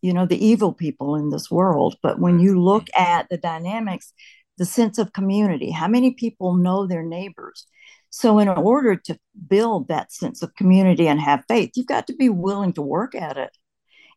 you 0.01 0.13
know 0.13 0.27
the 0.27 0.45
evil 0.45 0.73
people 0.73 1.17
in 1.17 1.31
this 1.31 1.51
world 1.51 1.97
but 2.03 2.21
when 2.21 2.39
you 2.39 2.61
look 2.61 2.87
at 2.97 3.29
the 3.31 3.37
dynamics 3.37 4.13
the 4.59 4.65
sense 4.65 4.99
of 4.99 5.13
community 5.13 5.71
how 5.71 5.89
many 5.89 6.13
people 6.13 6.55
know 6.55 6.87
their 6.87 7.03
neighbors. 7.03 7.67
So 8.11 8.39
in 8.39 8.49
order 8.49 8.97
to 8.97 9.19
build 9.49 9.89
that 9.89 10.13
sense 10.13 10.43
of 10.43 10.55
community 10.55 11.09
and 11.09 11.21
have 11.21 11.45
faith 11.49 11.73
you've 11.75 11.87
got 11.87 12.07
to 12.09 12.15
be 12.15 12.29
willing 12.29 12.73
to 12.75 12.83
work 12.83 13.15
at 13.15 13.37
it. 13.37 13.57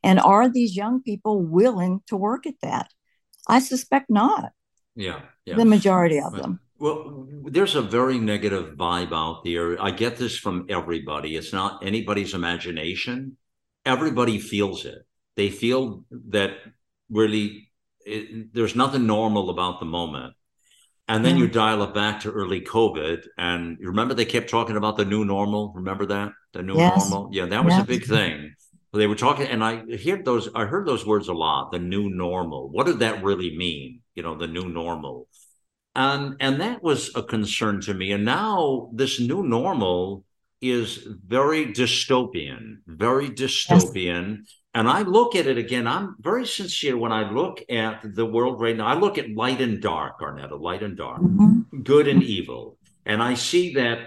And 0.03 0.19
are 0.19 0.49
these 0.49 0.75
young 0.75 1.01
people 1.03 1.41
willing 1.41 2.01
to 2.07 2.17
work 2.17 2.47
at 2.47 2.55
that? 2.61 2.89
I 3.47 3.59
suspect 3.59 4.09
not. 4.09 4.51
Yeah, 4.95 5.21
yeah. 5.45 5.55
the 5.55 5.65
majority 5.65 6.19
of 6.19 6.33
them. 6.33 6.59
well 6.79 7.27
there's 7.45 7.75
a 7.75 7.81
very 7.81 8.19
negative 8.19 8.75
vibe 8.75 9.13
out 9.13 9.43
there. 9.43 9.81
I 9.81 9.91
get 9.91 10.17
this 10.17 10.37
from 10.37 10.65
everybody. 10.69 11.35
It's 11.35 11.53
not 11.53 11.85
anybody's 11.85 12.33
imagination. 12.33 13.37
Everybody 13.85 14.39
feels 14.39 14.85
it. 14.85 15.05
They 15.35 15.49
feel 15.49 16.05
that 16.29 16.51
really 17.09 17.70
it, 18.11 18.53
there's 18.53 18.75
nothing 18.75 19.05
normal 19.05 19.49
about 19.49 19.79
the 19.79 19.85
moment. 19.85 20.33
And 21.07 21.25
then 21.25 21.35
you 21.35 21.47
dial 21.47 21.83
it 21.83 21.93
back 21.93 22.21
to 22.21 22.31
early 22.31 22.61
COVID. 22.61 23.25
And 23.37 23.77
you 23.81 23.87
remember 23.87 24.13
they 24.13 24.23
kept 24.23 24.49
talking 24.49 24.77
about 24.77 24.95
the 24.95 25.03
new 25.03 25.25
normal? 25.25 25.73
Remember 25.75 26.05
that? 26.05 26.31
The 26.53 26.63
new 26.63 26.77
yes. 26.77 27.09
normal? 27.09 27.29
Yeah, 27.33 27.47
that 27.47 27.65
was 27.65 27.73
yes. 27.73 27.83
a 27.83 27.85
big 27.85 28.05
thing. 28.05 28.53
They 28.93 29.07
were 29.07 29.15
talking, 29.15 29.47
and 29.47 29.63
I 29.63 29.85
hear 29.85 30.21
those, 30.23 30.49
I 30.55 30.65
heard 30.65 30.85
those 30.85 31.05
words 31.05 31.27
a 31.27 31.33
lot, 31.33 31.71
the 31.71 31.79
new 31.79 32.09
normal. 32.09 32.69
What 32.69 32.85
did 32.85 32.99
that 32.99 33.23
really 33.23 33.57
mean? 33.57 34.01
You 34.15 34.23
know, 34.23 34.35
the 34.35 34.47
new 34.47 34.69
normal. 34.69 35.27
And 35.95 36.35
and 36.39 36.61
that 36.61 36.81
was 36.81 37.11
a 37.15 37.23
concern 37.23 37.81
to 37.81 37.93
me. 37.93 38.13
And 38.13 38.23
now 38.23 38.89
this 38.93 39.19
new 39.19 39.43
normal 39.43 40.23
is 40.61 41.07
very 41.25 41.67
dystopian, 41.67 42.77
very 42.85 43.29
dystopian. 43.29 44.37
Yes 44.39 44.55
and 44.73 44.87
I 44.87 45.01
look 45.01 45.35
at 45.35 45.47
it 45.47 45.57
again. 45.57 45.85
I'm 45.85 46.15
very 46.19 46.45
sincere 46.45 46.97
when 46.97 47.11
I 47.11 47.29
look 47.29 47.61
at 47.69 48.15
the 48.15 48.25
world 48.25 48.61
right 48.61 48.75
now. 48.75 48.87
I 48.87 48.93
look 48.93 49.17
at 49.17 49.29
light 49.35 49.59
and 49.59 49.81
dark, 49.81 50.21
Arnetta, 50.21 50.59
light 50.59 50.81
and 50.81 50.95
dark, 50.95 51.21
mm-hmm. 51.21 51.81
good 51.81 52.07
and 52.07 52.23
evil. 52.23 52.77
And 53.05 53.21
I 53.21 53.33
see 53.33 53.73
that 53.73 53.99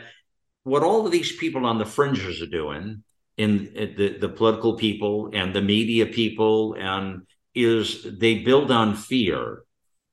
what 0.62 0.82
all 0.82 1.04
of 1.04 1.12
these 1.12 1.36
people 1.36 1.66
on 1.66 1.78
the 1.78 1.84
fringes 1.84 2.40
are 2.40 2.46
doing 2.46 3.02
in 3.36 3.64
the, 3.74 4.16
the 4.18 4.28
political 4.28 4.76
people 4.76 5.30
and 5.34 5.54
the 5.54 5.60
media 5.60 6.06
people 6.06 6.74
and 6.78 7.22
is 7.54 8.06
they 8.18 8.38
build 8.38 8.70
on 8.70 8.96
fear 8.96 9.63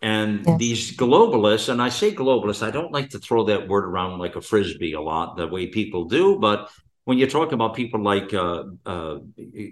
and 0.02 0.46
yes. 0.46 0.58
these 0.60 0.98
globalists 0.98 1.70
and 1.70 1.82
i 1.82 1.90
say 1.90 2.14
globalists 2.14 2.66
i 2.66 2.72
don't 2.72 2.92
like 2.92 3.10
to 3.10 3.20
throw 3.20 3.46
that 3.46 3.68
word 3.68 3.86
around 3.86 4.20
like 4.20 4.36
a 4.36 4.42
frisbee 4.42 4.94
a 4.94 5.02
lot 5.02 5.38
the 5.38 5.48
way 5.48 5.68
people 5.68 6.06
do 6.06 6.40
but 6.40 6.70
when 7.06 7.18
you 7.18 7.28
talk 7.28 7.52
about 7.52 7.76
people 7.76 8.02
like 8.02 8.34
uh, 8.34 8.64
uh, 8.86 9.16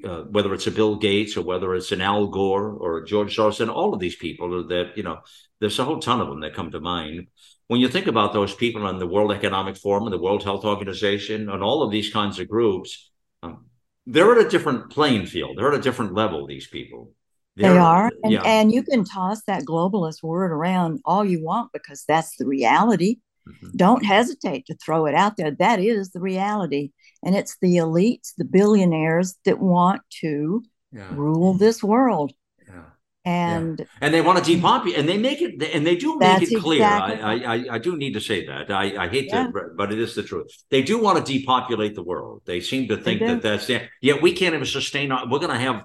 uh, 0.04 0.24
whether 0.24 0.54
it's 0.54 0.68
a 0.68 0.72
Bill 0.72 0.96
Gates 0.96 1.38
or 1.38 1.44
whether 1.44 1.76
it's 1.76 1.92
an 1.92 2.02
Al 2.02 2.28
Gore 2.28 2.72
or 2.72 3.04
George 3.04 3.36
Soros 3.36 3.62
and 3.62 3.70
all 3.70 3.94
of 3.94 4.00
these 4.00 4.16
people 4.16 4.68
that 4.68 4.94
you 4.96 5.04
know, 5.04 5.20
there's 5.60 5.78
a 5.80 5.86
whole 5.86 6.00
ton 6.00 6.22
of 6.22 6.28
them 6.28 6.42
that 6.42 6.56
come 6.56 6.72
to 6.72 6.80
mind. 6.80 7.28
When 7.68 7.80
you 7.80 7.88
think 7.88 8.08
about 8.08 8.34
those 8.34 8.56
people 8.56 8.86
on 8.86 8.98
the 8.98 9.06
World 9.06 9.32
Economic 9.32 9.78
Forum 9.78 10.06
and 10.06 10.14
the 10.14 10.22
World 10.22 10.44
Health 10.44 10.66
Organization 10.66 11.50
and 11.50 11.62
all 11.62 11.84
of 11.84 11.92
these 11.92 12.12
kinds 12.12 12.40
of 12.40 12.50
groups, 12.50 13.12
um, 13.44 13.68
they're 14.08 14.32
at 14.32 14.48
a 14.48 14.50
different 14.50 14.90
playing 14.90 15.28
field. 15.28 15.58
They're 15.58 15.72
at 15.72 15.80
a 15.80 15.84
different 15.84 16.16
level. 16.16 16.48
These 16.48 16.68
people. 16.68 17.14
They're, 17.60 17.74
they 17.74 17.78
are, 17.78 18.12
and, 18.24 18.32
yeah. 18.32 18.42
and 18.44 18.72
you 18.72 18.84
can 18.84 19.04
toss 19.04 19.44
that 19.44 19.64
globalist 19.66 20.24
word 20.24 20.52
around 20.52 21.02
all 21.04 21.26
you 21.26 21.44
want 21.44 21.74
because 21.74 22.06
that's 22.08 22.38
the 22.38 22.46
reality. 22.48 23.18
Mm-hmm. 23.48 23.76
Don't 23.76 24.06
hesitate 24.06 24.66
to 24.68 24.76
throw 24.76 25.06
it 25.08 25.16
out 25.16 25.36
there. 25.36 25.52
That 25.52 25.80
is 25.80 26.12
the 26.12 26.22
reality. 26.22 26.92
And 27.22 27.36
it's 27.36 27.58
the 27.62 27.76
elites, 27.78 28.34
the 28.38 28.46
billionaires 28.46 29.36
that 29.44 29.60
want 29.60 30.02
to 30.22 30.64
yeah. 30.94 31.10
rule 31.12 31.54
this 31.54 31.84
world. 31.84 32.32
Yeah. 32.66 32.84
And 33.26 33.80
yeah. 33.80 33.86
and 34.00 34.14
they 34.14 34.22
want 34.22 34.44
to 34.44 34.56
depopulate, 34.56 34.98
and 34.98 35.10
they 35.10 35.18
make 35.18 35.42
it, 35.42 35.62
and 35.74 35.86
they 35.86 35.98
do 35.98 36.18
make 36.18 36.42
it 36.42 36.62
clear. 36.62 36.82
Exactly 36.82 37.22
I, 37.22 37.56
I, 37.56 37.66
I 37.72 37.78
do 37.78 37.98
need 37.98 38.14
to 38.14 38.22
say 38.22 38.46
that. 38.48 38.72
I, 38.72 39.06
I 39.06 39.08
hate 39.10 39.30
to, 39.32 39.52
but 39.76 39.92
it 39.92 40.00
is 40.00 40.16
the 40.16 40.24
truth. 40.24 40.48
They 40.72 40.82
do 40.82 40.98
want 40.98 41.24
to 41.24 41.40
depopulate 41.40 41.96
the 41.96 42.04
world. 42.04 42.44
They 42.46 42.62
seem 42.62 42.88
to 42.88 42.98
think 42.98 43.20
that 43.20 43.42
that's 43.42 43.68
there. 43.68 43.90
Yet 44.02 44.22
we 44.22 44.32
can't 44.32 44.56
even 44.56 44.66
sustain. 44.66 45.10
We're 45.10 45.40
going 45.40 45.50
to 45.50 45.60
have 45.60 45.84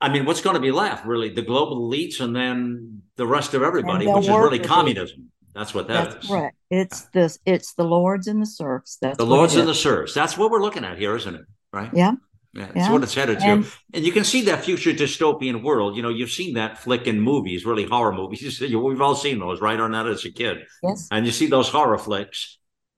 I 0.00 0.10
mean, 0.10 0.26
what's 0.26 0.42
going 0.42 0.54
to 0.54 0.60
be 0.60 0.72
left? 0.72 1.06
Really, 1.06 1.30
the 1.30 1.42
global 1.42 1.88
elites, 1.88 2.20
and 2.20 2.36
then 2.36 3.02
the 3.16 3.26
rest 3.26 3.54
of 3.54 3.62
everybody, 3.62 4.06
which 4.06 4.24
is 4.24 4.28
really 4.28 4.58
communism. 4.58 5.30
That's 5.54 5.72
what 5.72 5.88
that 5.88 6.10
That's 6.10 6.24
is. 6.24 6.30
correct. 6.30 6.56
It's 6.68 7.02
the 7.14 7.34
it's 7.46 7.72
the 7.74 7.84
lords 7.84 8.26
and 8.26 8.42
the 8.42 8.46
serfs. 8.46 8.98
That's 9.00 9.16
the 9.16 9.24
lords 9.24 9.56
and 9.56 9.66
the 9.66 9.74
serfs. 9.74 10.12
That's 10.12 10.36
what 10.36 10.50
we're 10.50 10.60
looking 10.60 10.84
at 10.84 10.98
here, 10.98 11.16
isn't 11.16 11.34
it? 11.34 11.46
Right? 11.72 11.90
Yeah. 11.94 12.12
Yeah, 12.52 12.66
that's 12.66 12.76
yeah. 12.76 12.92
what 12.92 13.02
it's 13.02 13.14
headed 13.14 13.40
to. 13.40 13.44
And, 13.44 13.66
and, 13.92 14.04
you 14.04 14.12
can 14.12 14.24
see 14.24 14.42
that 14.46 14.64
future 14.64 14.90
dystopian 14.92 15.62
world. 15.62 15.94
You 15.94 16.02
know, 16.02 16.08
you've 16.08 16.30
seen 16.30 16.54
that 16.54 16.78
flick 16.78 17.06
in 17.06 17.20
movies, 17.20 17.66
really 17.66 17.84
horror 17.84 18.12
movies. 18.12 18.60
We've 18.60 19.00
all 19.00 19.14
seen 19.14 19.38
those, 19.38 19.60
right? 19.60 19.78
On 19.78 19.92
that 19.92 20.06
as 20.06 20.24
a 20.24 20.30
kid. 20.30 20.64
Yes. 20.82 21.06
And 21.10 21.26
you 21.26 21.32
see 21.32 21.48
those 21.48 21.68
horror 21.68 21.98
flicks, 21.98 22.56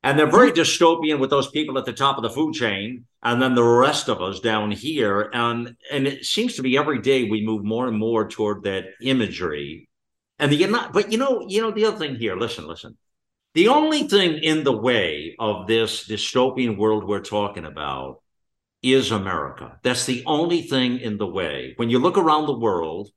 and 0.08 0.18
they're 0.18 0.30
very 0.30 0.52
dystopian 0.52 1.18
with 1.18 1.28
those 1.28 1.50
people 1.50 1.76
at 1.76 1.84
the 1.84 1.92
top 1.92 2.16
of 2.16 2.22
the 2.22 2.30
food 2.30 2.54
chain, 2.54 3.04
and 3.22 3.42
then 3.42 3.54
the 3.54 3.62
rest 3.62 4.08
of 4.08 4.22
us 4.22 4.40
down 4.40 4.70
here. 4.70 5.28
And 5.34 5.76
and 5.92 6.06
it 6.06 6.24
seems 6.24 6.56
to 6.56 6.62
be 6.62 6.78
every 6.78 7.02
day 7.02 7.24
we 7.24 7.44
move 7.44 7.62
more 7.62 7.86
and 7.88 7.98
more 7.98 8.26
toward 8.26 8.62
that 8.62 8.86
imagery 9.02 9.88
and 10.38 10.50
the 10.50 10.66
not, 10.66 10.94
but 10.94 11.12
you 11.12 11.18
know, 11.18 11.44
you 11.46 11.60
know, 11.60 11.72
the 11.72 11.84
other 11.84 11.98
thing 11.98 12.16
here, 12.16 12.36
listen, 12.36 12.66
listen. 12.66 12.96
The 13.52 13.68
only 13.68 14.04
thing 14.04 14.38
in 14.38 14.64
the 14.64 14.76
way 14.76 15.36
of 15.38 15.66
this 15.66 16.08
dystopian 16.08 16.78
world 16.78 17.04
we're 17.04 17.20
talking 17.20 17.66
about 17.66 18.22
is 18.82 19.10
America. 19.10 19.78
That's 19.82 20.06
the 20.06 20.22
only 20.24 20.62
thing 20.62 21.00
in 21.00 21.18
the 21.18 21.26
way. 21.26 21.74
When 21.76 21.90
you 21.90 21.98
look 21.98 22.16
around 22.16 22.46
the 22.46 22.58
world 22.58 23.10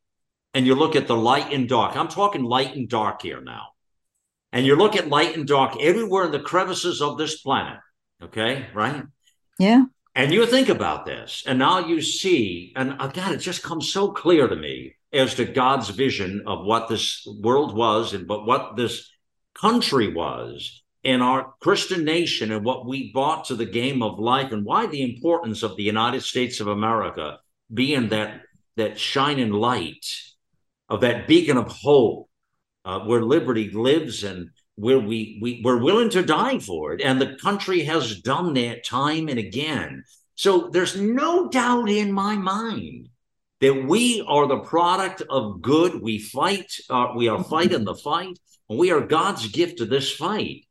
and 0.53 0.65
you 0.65 0.75
look 0.75 0.97
at 0.97 1.07
the 1.07 1.15
light 1.15 1.53
and 1.53 1.69
dark, 1.69 1.95
I'm 1.95 2.09
talking 2.09 2.43
light 2.43 2.75
and 2.75 2.89
dark 2.89 3.21
here 3.21 3.39
now. 3.39 3.67
And 4.51 4.65
you 4.65 4.75
look 4.75 4.95
at 4.95 5.09
light 5.09 5.35
and 5.35 5.47
dark 5.47 5.77
everywhere 5.79 6.25
in 6.25 6.31
the 6.31 6.39
crevices 6.39 7.01
of 7.01 7.17
this 7.17 7.41
planet. 7.41 7.79
Okay, 8.21 8.67
right? 8.73 9.03
Yeah. 9.57 9.85
And 10.13 10.33
you 10.33 10.45
think 10.45 10.67
about 10.67 11.05
this, 11.05 11.43
and 11.47 11.57
now 11.57 11.79
you 11.79 12.01
see, 12.01 12.73
and 12.75 12.95
uh, 12.99 13.07
God, 13.07 13.31
it 13.31 13.37
just 13.37 13.63
comes 13.63 13.93
so 13.93 14.11
clear 14.11 14.47
to 14.47 14.55
me 14.57 14.95
as 15.13 15.35
to 15.35 15.45
God's 15.45 15.89
vision 15.89 16.43
of 16.45 16.65
what 16.65 16.89
this 16.89 17.25
world 17.41 17.75
was 17.75 18.13
and 18.13 18.27
but 18.27 18.45
what 18.45 18.75
this 18.75 19.09
country 19.53 20.13
was 20.13 20.83
and 21.03 21.21
our 21.21 21.53
Christian 21.61 22.05
nation 22.05 22.51
and 22.51 22.63
what 22.63 22.85
we 22.85 23.11
brought 23.11 23.45
to 23.45 23.55
the 23.55 23.65
game 23.65 24.01
of 24.01 24.19
life 24.19 24.51
and 24.51 24.65
why 24.65 24.85
the 24.85 25.01
importance 25.01 25.63
of 25.63 25.75
the 25.75 25.83
United 25.83 26.23
States 26.23 26.59
of 26.59 26.67
America 26.67 27.39
being 27.73 28.09
that 28.09 28.41
that 28.77 28.99
shining 28.99 29.51
light 29.51 30.05
of 30.87 31.01
that 31.01 31.27
beacon 31.27 31.57
of 31.57 31.67
hope 31.67 32.29
uh, 32.85 32.99
where 33.01 33.21
liberty 33.21 33.69
lives 33.71 34.23
and 34.23 34.49
where 34.75 34.99
we, 34.99 35.39
we 35.41 35.61
we're 35.63 35.81
willing 35.81 36.09
to 36.09 36.23
die 36.23 36.59
for 36.59 36.93
it. 36.93 37.01
And 37.01 37.19
the 37.19 37.35
country 37.35 37.83
has 37.83 38.21
done 38.21 38.53
that 38.53 38.85
time 38.85 39.27
and 39.29 39.39
again. 39.39 40.03
So 40.35 40.69
there's 40.71 40.99
no 40.99 41.49
doubt 41.49 41.89
in 41.89 42.11
my 42.11 42.35
mind 42.35 43.09
that 43.59 43.85
we 43.87 44.25
are 44.27 44.47
the 44.47 44.59
product 44.59 45.21
of 45.29 45.61
good. 45.61 46.01
We 46.01 46.17
fight, 46.17 46.71
uh, 46.89 47.09
we 47.15 47.27
are 47.27 47.43
fighting 47.43 47.83
the 47.83 47.95
fight, 47.95 48.39
and 48.69 48.79
we 48.79 48.91
are 48.91 49.01
God's 49.01 49.47
gift 49.49 49.77
to 49.77 49.85
this 49.85 50.11
fight. 50.11 50.65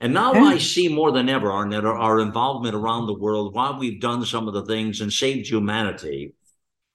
And 0.00 0.12
now 0.12 0.32
I 0.32 0.58
see 0.58 0.88
more 0.88 1.12
than 1.12 1.28
ever, 1.28 1.46
Arnetta, 1.48 1.84
our 1.84 2.18
involvement 2.18 2.74
around 2.74 3.06
the 3.06 3.14
world, 3.16 3.54
why 3.54 3.70
we've 3.78 4.00
done 4.00 4.24
some 4.26 4.48
of 4.48 4.54
the 4.54 4.64
things 4.64 5.00
and 5.00 5.12
saved 5.12 5.48
humanity. 5.48 6.34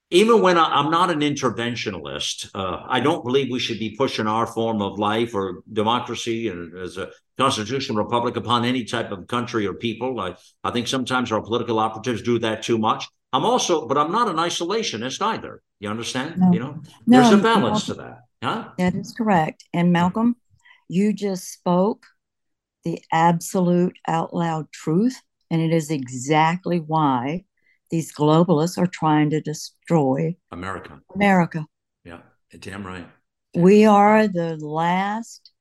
Even 0.10 0.42
when 0.42 0.58
I, 0.58 0.80
am 0.80 0.90
not 0.90 1.12
an 1.12 1.20
interventionalist, 1.20 2.50
uh, 2.56 2.84
I 2.88 3.02
don't 3.02 3.26
believe 3.26 3.52
we 3.52 3.60
should 3.60 3.80
be 3.80 3.96
pushing 3.98 4.26
our 4.26 4.48
form 4.48 4.82
of 4.82 5.00
life 5.00 5.36
or 5.36 5.64
democracy 5.72 6.48
and 6.48 6.78
as 6.78 6.98
a 6.98 7.10
constitutional 7.38 8.04
republic 8.04 8.38
upon 8.38 8.64
any 8.64 8.86
type 8.86 9.12
of 9.12 9.28
country 9.28 9.68
or 9.68 9.74
people. 9.74 10.20
I, 10.20 10.36
I 10.64 10.72
think 10.72 10.88
sometimes 10.88 11.32
our 11.32 11.42
political 11.42 11.78
operatives 11.80 12.22
do 12.22 12.40
that 12.40 12.64
too 12.64 12.78
much. 12.78 13.08
I'm 13.34 13.44
also, 13.44 13.86
but 13.86 13.98
I'm 13.98 14.12
not 14.12 14.30
an 14.30 14.38
isolationist 14.38 15.22
either. 15.22 15.62
You 15.80 15.90
understand? 15.90 16.38
No. 16.38 16.52
You 16.54 16.60
know, 16.60 16.82
No, 17.06 17.22
there's 17.22 17.34
a 17.34 17.38
no. 17.38 17.44
balance 17.44 17.86
to 17.88 17.94
that. 17.96 18.20
Huh? 18.42 18.70
That 18.78 18.96
is 18.96 19.14
correct. 19.14 19.66
And 19.74 19.92
Malcolm, 19.92 20.38
you 20.88 21.12
just 21.12 21.52
spoke 21.52 22.06
the 22.86 23.02
absolute 23.12 23.98
out 24.08 24.34
loud 24.34 24.72
truth. 24.72 25.22
And 25.52 25.62
it 25.62 25.74
is 25.74 25.92
exactly 25.92 26.80
why 26.80 27.44
these 27.90 28.14
globalists 28.14 28.78
are 28.78 28.88
trying 28.88 29.30
to 29.32 29.42
destroy 29.42 30.36
America. 30.52 31.00
America. 31.16 31.66
Yeah. 32.04 32.20
Damn 32.60 32.86
right. 32.86 33.08
We 33.56 33.86
are 33.86 34.28
the 34.28 34.58
last 34.58 35.52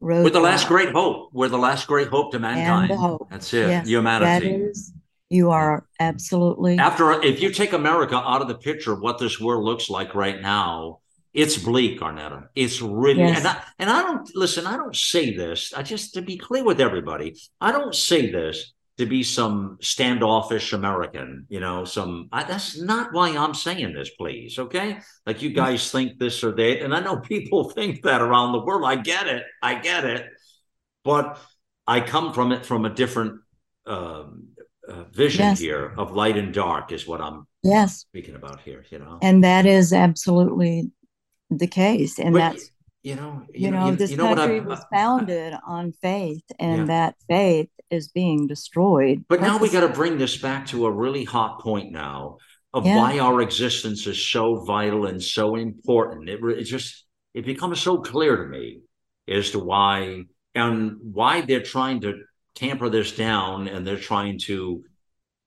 road. 0.00 0.24
We're 0.24 0.30
the 0.30 0.40
last 0.40 0.68
great 0.68 0.90
hope. 0.92 1.30
We're 1.32 1.48
the 1.48 1.58
last 1.58 1.86
great 1.86 2.08
hope 2.08 2.32
to 2.32 2.38
mankind. 2.38 2.92
hope. 2.92 3.28
That's 3.30 3.52
it. 3.52 3.68
Yes, 3.68 3.88
Humanity. 3.88 4.48
That 4.48 4.60
is, 4.70 4.92
you 5.30 5.50
are 5.50 5.86
absolutely 6.00 6.78
After, 6.78 7.22
if 7.22 7.40
you 7.42 7.50
take 7.50 7.72
America 7.72 8.16
out 8.16 8.40
of 8.40 8.48
the 8.48 8.54
picture 8.54 8.92
of 8.92 9.00
what 9.00 9.18
this 9.18 9.40
world 9.40 9.64
looks 9.64 9.90
like 9.90 10.14
right 10.14 10.40
now, 10.40 11.00
it's 11.34 11.58
bleak, 11.58 12.00
Arnetta. 12.00 12.48
It's 12.54 12.80
really, 12.80 13.20
Yes. 13.20 13.38
and 13.38 13.48
I, 13.48 13.62
and 13.78 13.90
I 13.90 14.02
don't 14.02 14.28
listen. 14.34 14.66
I 14.66 14.76
don't 14.76 14.96
say 14.96 15.36
this. 15.36 15.74
I 15.74 15.82
just 15.82 16.14
to 16.14 16.22
be 16.22 16.38
clear 16.38 16.64
with 16.64 16.80
everybody. 16.80 17.36
I 17.60 17.70
don't 17.70 17.94
say 17.94 18.30
this 18.30 18.72
to 18.98 19.06
be 19.06 19.22
some 19.22 19.78
standoffish 19.80 20.72
American. 20.72 21.46
You 21.48 21.60
know, 21.60 21.84
some. 21.84 22.28
I, 22.32 22.44
that's 22.44 22.78
not 22.80 23.12
why 23.12 23.36
I'm 23.36 23.54
saying 23.54 23.94
this. 23.94 24.10
Please, 24.10 24.58
okay? 24.58 24.98
Like 25.24 25.40
you 25.42 25.50
guys 25.50 25.90
think 25.90 26.18
this 26.18 26.42
or 26.44 26.52
that, 26.52 26.82
and 26.82 26.94
I 26.94 27.00
know 27.00 27.18
people 27.20 27.70
think 27.76 28.02
that 28.02 28.20
around 28.20 28.52
the 28.52 28.60
world. 28.60 28.84
I 28.84 28.96
get 28.96 29.26
it. 29.26 29.44
I 29.62 29.76
get 29.76 30.04
it. 30.04 30.26
But 31.04 31.40
I 31.86 32.00
come 32.00 32.32
from 32.32 32.52
it 32.52 32.66
from 32.66 32.84
a 32.84 32.90
different 32.90 33.40
um, 33.86 34.48
uh, 34.86 35.04
vision 35.04 35.40
Yes. 35.46 35.60
here 35.60 35.94
of 35.96 36.12
light 36.12 36.36
and 36.36 36.52
dark 36.52 36.92
is 36.92 37.06
what 37.06 37.20
I'm 37.20 37.46
yes. 37.62 38.00
speaking 38.00 38.34
about 38.34 38.60
here. 38.60 38.84
You 38.90 38.98
know. 38.98 39.18
And 39.22 39.44
that 39.44 39.64
is 39.64 39.92
absolutely 39.92 40.90
the 41.50 41.66
case. 41.68 42.18
And 42.18 42.32
But, 42.34 42.38
that's 42.38 42.70
you 43.08 43.16
know, 43.16 43.42
you, 43.54 43.70
know, 43.70 43.94
this 43.94 44.10
you 44.10 44.18
know 44.18 44.34
country 44.34 44.60
was 44.60 44.84
founded 44.92 45.54
on 45.66 45.92
faith, 45.92 46.44
and 46.58 46.80
Yeah. 46.80 46.84
that 46.86 47.14
faith 47.26 47.70
is 47.90 48.08
being 48.08 48.46
destroyed. 48.46 49.24
But 49.30 49.40
now 49.40 49.56
we 49.56 49.70
got 49.70 49.80
to 49.80 49.88
bring 49.88 50.18
this 50.18 50.36
back 50.36 50.66
to 50.66 50.84
a 50.84 50.92
really 50.92 51.24
hot 51.24 51.60
point 51.60 51.90
now 51.90 52.36
of 52.74 52.84
Yeah. 52.84 52.98
why 52.98 53.18
our 53.18 53.40
existence 53.40 54.06
is 54.06 54.22
so 54.30 54.62
vital 54.66 55.06
and 55.06 55.22
so 55.22 55.56
important. 55.56 56.28
It, 56.28 56.40
it 56.44 56.64
just 56.64 57.06
it 57.32 57.46
becomes 57.46 57.80
so 57.80 57.96
clear 57.98 58.36
to 58.44 58.48
me 58.50 58.80
as 59.26 59.52
to 59.52 59.58
why 59.58 60.24
and 60.54 60.96
why 61.00 61.40
they're 61.40 61.62
trying 61.62 62.02
to 62.02 62.10
tamper 62.54 62.90
this 62.90 63.12
down 63.12 63.68
and 63.68 63.86
they're 63.86 63.96
trying 64.12 64.38
to. 64.40 64.84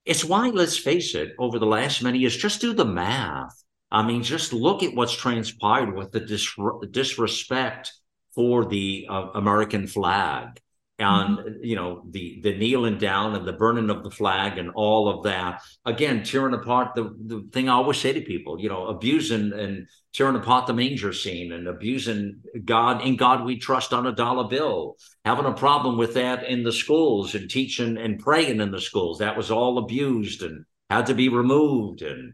It's 0.04 0.26
why, 0.26 0.50
let's 0.50 0.78
face 0.80 1.14
it, 1.14 1.30
over 1.38 1.60
the 1.60 1.68
last 1.68 2.02
many 2.02 2.18
years, 2.18 2.36
just 2.36 2.60
do 2.60 2.74
the 2.74 2.86
math. 2.86 3.54
I 3.92 4.04
mean, 4.04 4.24
just 4.24 4.54
look 4.54 4.84
at 4.84 4.96
what's 4.96 5.16
transpired 5.16 5.96
with 5.96 6.12
the 6.12 6.22
dis- 6.22 6.56
disrespect 6.92 7.94
for 8.34 8.66
the 8.66 9.08
uh, 9.10 9.28
American 9.36 9.88
flag 9.88 10.62
and 11.00 11.58
you 11.62 11.76
know 11.76 12.04
the 12.12 12.40
the 12.44 12.56
kneeling 12.56 13.00
down 13.00 13.36
and 13.36 13.46
the 13.46 13.54
burning 13.54 13.90
of 13.90 14.04
the 14.04 14.12
flag 14.12 14.58
and 14.58 14.70
all 14.76 15.10
of 15.10 15.24
that. 15.24 15.62
Again 15.84 16.24
tearing 16.24 16.54
apart 16.54 16.94
the 16.96 17.16
the 17.26 17.50
thing 17.52 17.70
i 17.70 17.74
always 17.74 17.98
say 17.98 18.14
to 18.14 18.22
people 18.22 18.60
you 18.60 18.70
know 18.70 18.86
abusing 18.88 19.52
and 19.52 19.88
tearing 20.14 20.36
apart 20.36 20.68
the 20.68 20.74
manger 20.74 21.12
scene 21.12 21.54
and 21.54 21.68
abusing 21.68 22.42
god 22.66 23.02
in 23.02 23.16
god 23.16 23.44
we 23.44 23.58
trust 23.58 23.94
on 23.94 24.06
a 24.06 24.12
dollar 24.12 24.48
bill 24.48 24.96
having 25.26 25.46
a 25.46 25.54
problem 25.54 25.98
with 25.98 26.16
that 26.16 26.46
in 26.46 26.64
the 26.64 26.72
schools 26.72 27.36
and 27.36 27.50
teaching 27.50 27.98
and 27.98 28.20
praying 28.20 28.60
in 28.60 28.72
the 28.72 28.82
schools. 28.82 29.20
That 29.20 29.38
was 29.38 29.52
all 29.52 29.78
abused 29.78 30.44
and 30.44 30.66
had 30.90 31.06
to 31.08 31.14
be 31.14 31.30
removed 31.30 32.02
and 32.02 32.34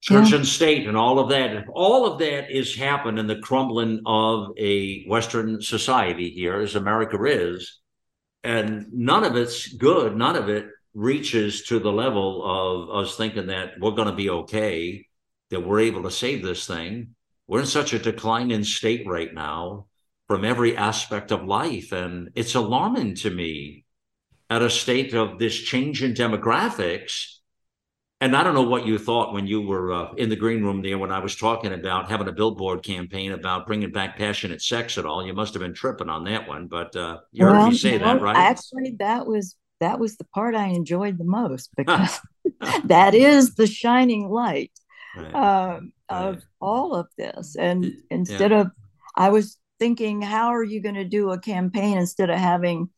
church 0.00 0.30
Yeah. 0.30 0.36
and 0.38 0.46
state 0.46 0.86
and 0.86 0.96
all 0.96 1.18
of 1.18 1.28
that. 1.30 1.66
All 1.74 2.06
of 2.06 2.18
that 2.20 2.50
is 2.50 2.74
happened 2.74 3.18
in 3.18 3.26
the 3.26 3.38
crumbling 3.38 4.00
of 4.06 4.52
a 4.58 5.04
Western 5.06 5.60
society 5.60 6.30
here, 6.30 6.60
as 6.60 6.74
America 6.74 7.22
is. 7.24 7.80
And 8.42 8.86
none 8.92 9.24
of 9.24 9.36
it's 9.36 9.68
good. 9.72 10.16
None 10.16 10.36
of 10.36 10.48
it 10.48 10.68
reaches 10.94 11.64
to 11.64 11.78
the 11.78 11.92
level 11.92 12.42
of 12.44 13.04
us 13.04 13.16
thinking 13.16 13.46
that 13.46 13.74
we're 13.78 13.90
going 13.90 14.08
to 14.08 14.14
be 14.14 14.30
okay, 14.30 15.06
that 15.50 15.60
we're 15.60 15.80
able 15.80 16.02
to 16.04 16.10
save 16.10 16.42
this 16.42 16.66
thing. 16.66 17.14
We're 17.46 17.60
in 17.60 17.66
such 17.66 17.92
a 17.92 17.98
declining 17.98 18.64
state 18.64 19.06
right 19.06 19.32
now 19.32 19.86
from 20.28 20.44
every 20.44 20.76
aspect 20.76 21.32
of 21.32 21.44
life. 21.44 21.92
And 21.92 22.30
it's 22.34 22.54
alarming 22.54 23.16
to 23.16 23.30
me 23.30 23.84
at 24.48 24.62
a 24.62 24.70
state 24.70 25.14
of 25.14 25.38
this 25.38 25.54
change 25.56 26.02
in 26.02 26.14
demographics. 26.14 27.39
And 28.22 28.36
I 28.36 28.42
don't 28.44 28.54
know 28.54 28.62
what 28.62 28.86
you 28.86 28.98
thought 28.98 29.32
when 29.32 29.46
you 29.46 29.62
were 29.62 29.92
uh, 29.92 30.12
in 30.14 30.28
the 30.28 30.36
green 30.36 30.62
room 30.62 30.82
there 30.82 30.98
when 30.98 31.10
I 31.10 31.20
was 31.20 31.36
talking 31.36 31.72
about 31.72 32.10
having 32.10 32.28
a 32.28 32.32
billboard 32.32 32.82
campaign 32.82 33.32
about 33.32 33.66
bringing 33.66 33.92
back 33.92 34.18
passionate 34.18 34.60
sex 34.60 34.98
at 34.98 35.06
all. 35.06 35.26
You 35.26 35.32
must 35.32 35.54
have 35.54 35.62
been 35.62 35.72
tripping 35.72 36.10
on 36.10 36.24
that 36.24 36.46
one, 36.46 36.66
but 36.66 36.94
uh, 36.94 37.20
you 37.32 37.46
heard 37.46 37.54
Well, 37.54 37.68
me 37.68 37.74
say 37.74 37.96
that, 37.96 38.20
right? 38.20 38.36
Actually, 38.36 38.96
that 38.98 39.26
was 39.26 39.56
that 39.80 39.98
was 39.98 40.18
the 40.18 40.24
part 40.34 40.54
I 40.54 40.66
enjoyed 40.66 41.16
the 41.16 41.24
most 41.24 41.70
because 41.76 42.20
that 42.84 43.14
is 43.14 43.54
the 43.54 43.66
shining 43.66 44.28
light 44.28 44.72
Right. 45.16 45.34
of 45.34 45.82
Right. 46.10 46.38
all 46.60 46.94
of 46.94 47.06
this. 47.16 47.56
And 47.56 47.90
instead 48.10 48.52
of, 48.52 48.70
I 49.16 49.30
was 49.30 49.56
thinking, 49.78 50.20
how 50.20 50.48
are 50.48 50.62
you 50.62 50.82
going 50.82 50.96
to 50.96 51.04
do 51.04 51.30
a 51.30 51.38
campaign 51.38 51.96
instead 51.96 52.28
of 52.28 52.38
having 52.38 52.90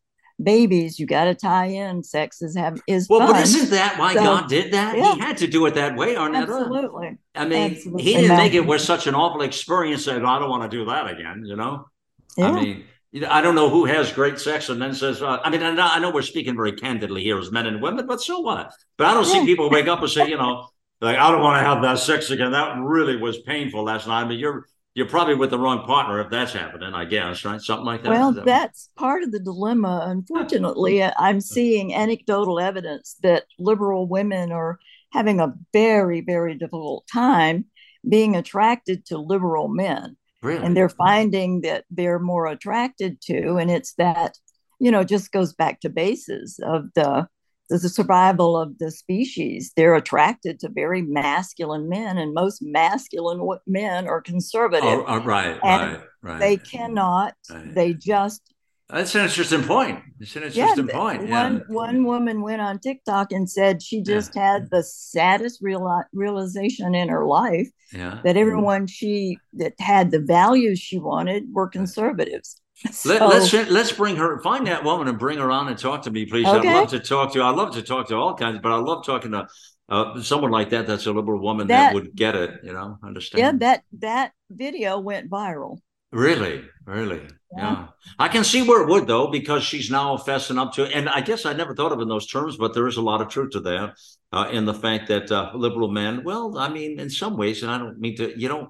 babies? 0.43 0.99
You 0.99 1.07
got 1.07 1.25
to 1.25 1.35
tie 1.35 1.67
in 1.67 2.03
sex 2.03 2.43
is 2.43 2.57
have 2.57 2.81
is 2.87 3.09
well, 3.09 3.21
fun. 3.21 3.33
but 3.33 3.43
isn't 3.43 3.71
that 3.71 3.99
why 3.99 4.15
So, 4.15 4.21
God 4.21 4.49
did 4.49 4.73
that? 4.73 4.97
yeah. 4.97 5.15
He 5.15 5.21
had 5.21 5.37
to 5.39 5.47
do 5.47 5.67
it 5.67 5.75
that 5.75 5.97
way, 5.97 6.15
Arnetta. 6.15 6.43
Absolutely. 6.43 7.19
I 7.35 7.45
mean, 7.47 7.73
Absolutely. 7.73 8.03
he 8.03 8.15
didn't 8.15 8.37
make 8.37 8.55
it 8.55 8.67
was 8.67 8.85
such 8.85 9.07
an 9.07 9.15
awful 9.15 9.43
experience 9.43 10.05
that 10.07 10.25
I 10.25 10.39
don't 10.39 10.51
want 10.51 10.71
to 10.71 10.77
do 10.77 10.85
that 10.87 11.11
again, 11.11 11.45
you 11.47 11.57
know? 11.57 11.89
Yeah. 12.37 12.47
I 12.47 12.53
mean, 12.53 12.85
I 13.29 13.43
don't 13.43 13.55
know 13.55 13.69
who 13.69 13.85
has 13.85 14.11
great 14.13 14.39
sex 14.39 14.69
and 14.71 14.81
then 14.81 14.95
says, 14.95 15.23
uh, 15.23 15.39
I 15.45 15.51
mean, 15.51 15.63
I 15.63 15.71
know, 15.73 15.83
I 15.83 15.99
know 15.99 16.11
we're 16.11 16.23
speaking 16.23 16.57
very 16.57 16.73
candidly 16.73 17.23
here 17.23 17.39
as 17.39 17.53
men 17.53 17.67
and 17.67 17.83
women, 17.83 18.07
but 18.07 18.23
so 18.23 18.41
what? 18.41 18.73
But 18.97 19.09
I 19.09 19.15
don't 19.15 19.27
see 19.27 19.45
people 19.45 19.69
wake 19.69 19.87
up 19.87 20.01
and 20.01 20.11
say, 20.11 20.29
you 20.29 20.39
know, 20.39 20.69
like, 21.03 21.19
I 21.19 21.31
don't 21.31 21.43
want 21.43 21.61
to 21.61 21.69
have 21.69 21.83
that 21.83 21.99
sex 21.99 22.31
again. 22.31 22.53
That 22.53 22.79
really 22.79 23.17
was 23.17 23.41
painful 23.41 23.85
last 23.85 24.07
night. 24.07 24.23
I 24.23 24.29
mean, 24.29 24.39
you're, 24.39 24.67
you're 24.95 25.09
probably 25.09 25.35
with 25.35 25.51
the 25.51 25.59
wrong 25.59 25.85
partner 25.87 26.21
if 26.21 26.31
that's 26.31 26.53
happening, 26.53 26.93
I 26.95 27.05
guess, 27.07 27.45
right? 27.45 27.61
Something 27.61 27.87
like 27.87 28.03
that. 28.03 28.11
Well, 28.11 28.33
that- 28.33 28.45
that's 28.45 28.91
part 28.97 29.23
of 29.23 29.33
the 29.33 29.41
dilemma. 29.41 30.05
Unfortunately, 30.07 31.03
I'm 31.03 31.41
seeing 31.41 31.95
anecdotal 31.95 32.61
evidence 32.61 33.17
that 33.23 33.45
liberal 33.59 34.07
women 34.07 34.53
are 34.53 34.79
having 35.13 35.41
a 35.41 35.55
very, 35.73 36.21
very 36.21 36.55
difficult 36.55 37.07
time 37.13 37.67
being 38.09 38.35
attracted 38.37 39.07
to 39.07 39.19
liberal 39.19 39.69
men. 39.69 40.17
really? 40.43 40.65
And 40.65 40.77
they're 40.77 40.89
finding 40.89 41.61
that 41.61 41.85
they're 41.91 42.19
more 42.19 42.47
attracted 42.47 43.21
to, 43.23 43.57
and 43.59 43.71
it's 43.71 43.95
that, 43.95 44.37
you 44.81 44.91
know, 44.91 45.05
just 45.05 45.31
goes 45.31 45.53
back 45.53 45.79
to 45.81 45.89
bases 45.89 46.59
of 46.65 46.87
the 46.95 47.29
the 47.69 47.79
survival 47.89 48.57
of 48.57 48.79
the 48.79 48.91
species. 48.91 49.73
They're 49.77 49.95
attracted 49.95 50.61
to 50.61 50.69
very 50.69 51.03
masculine 51.03 51.89
men, 51.89 52.19
and 52.19 52.35
most 52.35 52.61
masculine 52.63 53.59
men 53.67 54.07
are 54.07 54.21
conservative. 54.21 54.85
Oh, 54.85 55.05
oh, 55.07 55.21
right, 55.23 55.59
and 55.63 55.93
right, 55.93 56.01
right. 56.23 56.39
They 56.41 56.57
cannot. 56.57 57.35
Right. 57.51 57.75
They 57.75 57.95
just 57.95 58.43
That's 58.91 59.15
an 59.15 59.25
interesting 59.25 59.63
point. 59.65 60.01
It's 60.21 60.37
an 60.37 60.43
interesting 60.43 60.87
th- 60.87 60.97
point. 60.97 61.29
Yeah. 61.29 61.43
One 61.43 61.65
one 61.69 62.05
woman 62.05 62.43
went 62.43 62.61
on 62.61 62.79
TikTok 62.79 63.33
and 63.33 63.49
said 63.49 63.83
she 63.83 64.03
just 64.03 64.35
had 64.35 64.71
the 64.71 64.83
saddest 64.83 65.61
real, 65.63 66.03
realization 66.13 66.95
in 66.95 67.09
her 67.09 67.27
life 67.27 67.69
yeah. 67.93 68.21
that 68.23 68.25
mm-hmm. 68.25 68.39
everyone 68.39 68.87
she 68.87 69.39
that 69.55 69.75
had 69.79 70.11
the 70.11 70.21
values 70.21 70.79
she 70.79 70.99
wanted 70.99 71.45
were 71.53 71.69
conservatives. 71.69 72.61
Let, 72.87 72.95
So- 72.95 73.27
let's 73.27 73.53
let's 73.71 73.93
bring 73.93 74.17
her 74.17 74.41
find 74.43 74.67
that 74.67 74.85
woman 74.85 75.09
and 75.09 75.19
bring 75.19 75.39
her 75.39 75.51
on 75.51 75.69
and 75.69 75.79
talk 75.79 76.03
to 76.03 76.11
me, 76.11 76.27
please. 76.27 76.47
I'd 76.47 76.65
love 76.65 76.89
to 76.91 77.01
talk 77.01 77.33
to. 77.35 77.43
I 77.43 77.51
love 77.51 77.75
to 77.75 77.83
talk 77.83 78.09
to 78.09 78.17
all 78.17 78.35
kinds, 78.35 78.61
but 78.63 78.73
I 78.73 78.77
love 78.77 79.05
talking 79.05 79.33
to 79.33 79.47
uh, 79.89 80.21
someone 80.23 80.51
like 80.51 80.71
that. 80.71 80.87
That's 80.87 81.07
a 81.07 81.13
liberal 81.13 81.41
woman 81.41 81.67
that, 81.69 81.89
That- 81.89 81.95
would 81.95 82.15
get 82.15 82.35
it. 82.35 82.61
You 82.65 82.73
know, 82.73 82.99
understand? 83.05 83.41
yeah, 83.41 83.53
that 83.67 83.85
that 84.01 84.33
video 84.51 84.99
went 84.99 85.31
viral. 85.31 85.79
Really, 86.13 86.63
really, 86.85 87.23
yeah. 87.57 87.73
yeah. 87.73 87.87
I 88.19 88.29
can 88.29 88.45
see 88.45 88.61
where 88.61 88.83
it 88.83 88.89
would 88.89 89.07
though, 89.07 89.29
because 89.29 89.63
she's 89.63 89.91
now 89.91 90.19
fessing 90.19 90.59
up 90.59 90.75
to, 90.75 90.85
and 90.85 91.09
I 91.09 91.23
guess 91.23 91.47
I 91.47 91.55
never 91.55 91.75
thought 91.75 91.91
of 91.91 92.01
it 92.01 92.03
in 92.03 92.09
those 92.09 92.27
terms, 92.27 92.59
but 92.59 92.75
there 92.75 92.87
is 92.87 92.99
a 92.99 93.03
lot 93.03 93.23
of 93.23 93.29
truth 93.29 93.53
to 93.53 93.61
that, 93.61 93.95
uh, 94.31 94.49
in 94.53 94.67
the 94.67 94.75
fact 94.75 95.09
that 95.09 95.33
uh, 95.33 95.53
liberal 95.55 95.91
men. 95.91 96.23
Well, 96.23 96.59
I 96.59 96.69
mean, 96.69 97.01
in 97.01 97.09
some 97.09 97.39
ways, 97.39 97.63
and 97.63 97.73
I 97.73 97.79
don't 97.79 97.99
mean 97.99 98.17
to, 98.17 98.39
you 98.39 98.51
know, 98.51 98.69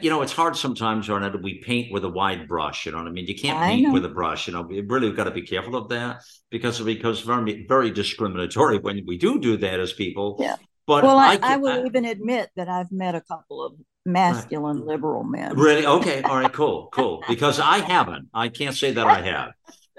you 0.00 0.10
know, 0.10 0.22
it's 0.22 0.32
hard 0.32 0.56
sometimes, 0.56 1.08
Arnetta, 1.08 1.42
we 1.42 1.58
paint 1.58 1.92
with 1.92 2.04
a 2.04 2.08
wide 2.08 2.48
brush. 2.48 2.86
You 2.86 2.92
know 2.92 2.98
what 2.98 3.06
I 3.06 3.10
mean? 3.10 3.26
You 3.26 3.34
can't 3.34 3.58
paint 3.58 3.92
with 3.92 4.04
a 4.04 4.08
brush. 4.08 4.46
You 4.46 4.54
know, 4.54 4.62
we 4.62 4.80
really 4.80 5.12
got 5.12 5.24
to 5.24 5.30
be 5.30 5.42
careful 5.42 5.76
of 5.76 5.88
that 5.88 6.22
because 6.50 6.80
because 6.80 7.20
very 7.20 7.66
very 7.66 7.90
discriminatory 7.90 8.78
when 8.78 9.04
we 9.06 9.16
do 9.18 9.40
do 9.40 9.56
that 9.58 9.80
as 9.80 9.92
people. 9.92 10.36
Yeah. 10.38 10.56
But 10.86 11.04
well, 11.04 11.18
I, 11.18 11.34
I, 11.34 11.54
I 11.54 11.56
will 11.56 11.82
I, 11.82 11.86
even 11.86 12.06
admit 12.06 12.50
that 12.56 12.68
I've 12.68 12.90
met 12.90 13.14
a 13.14 13.20
couple 13.20 13.62
of 13.64 13.74
masculine 14.06 14.78
right. 14.78 14.86
liberal 14.86 15.22
men. 15.22 15.54
Really? 15.54 15.86
Okay. 15.86 16.22
All 16.22 16.36
right. 16.36 16.52
Cool. 16.52 16.88
Cool. 16.92 17.22
Because 17.28 17.60
I 17.60 17.78
haven't. 17.78 18.28
I 18.32 18.48
can't 18.48 18.74
say 18.74 18.92
that 18.92 19.06
I 19.06 19.20
have. 19.20 19.52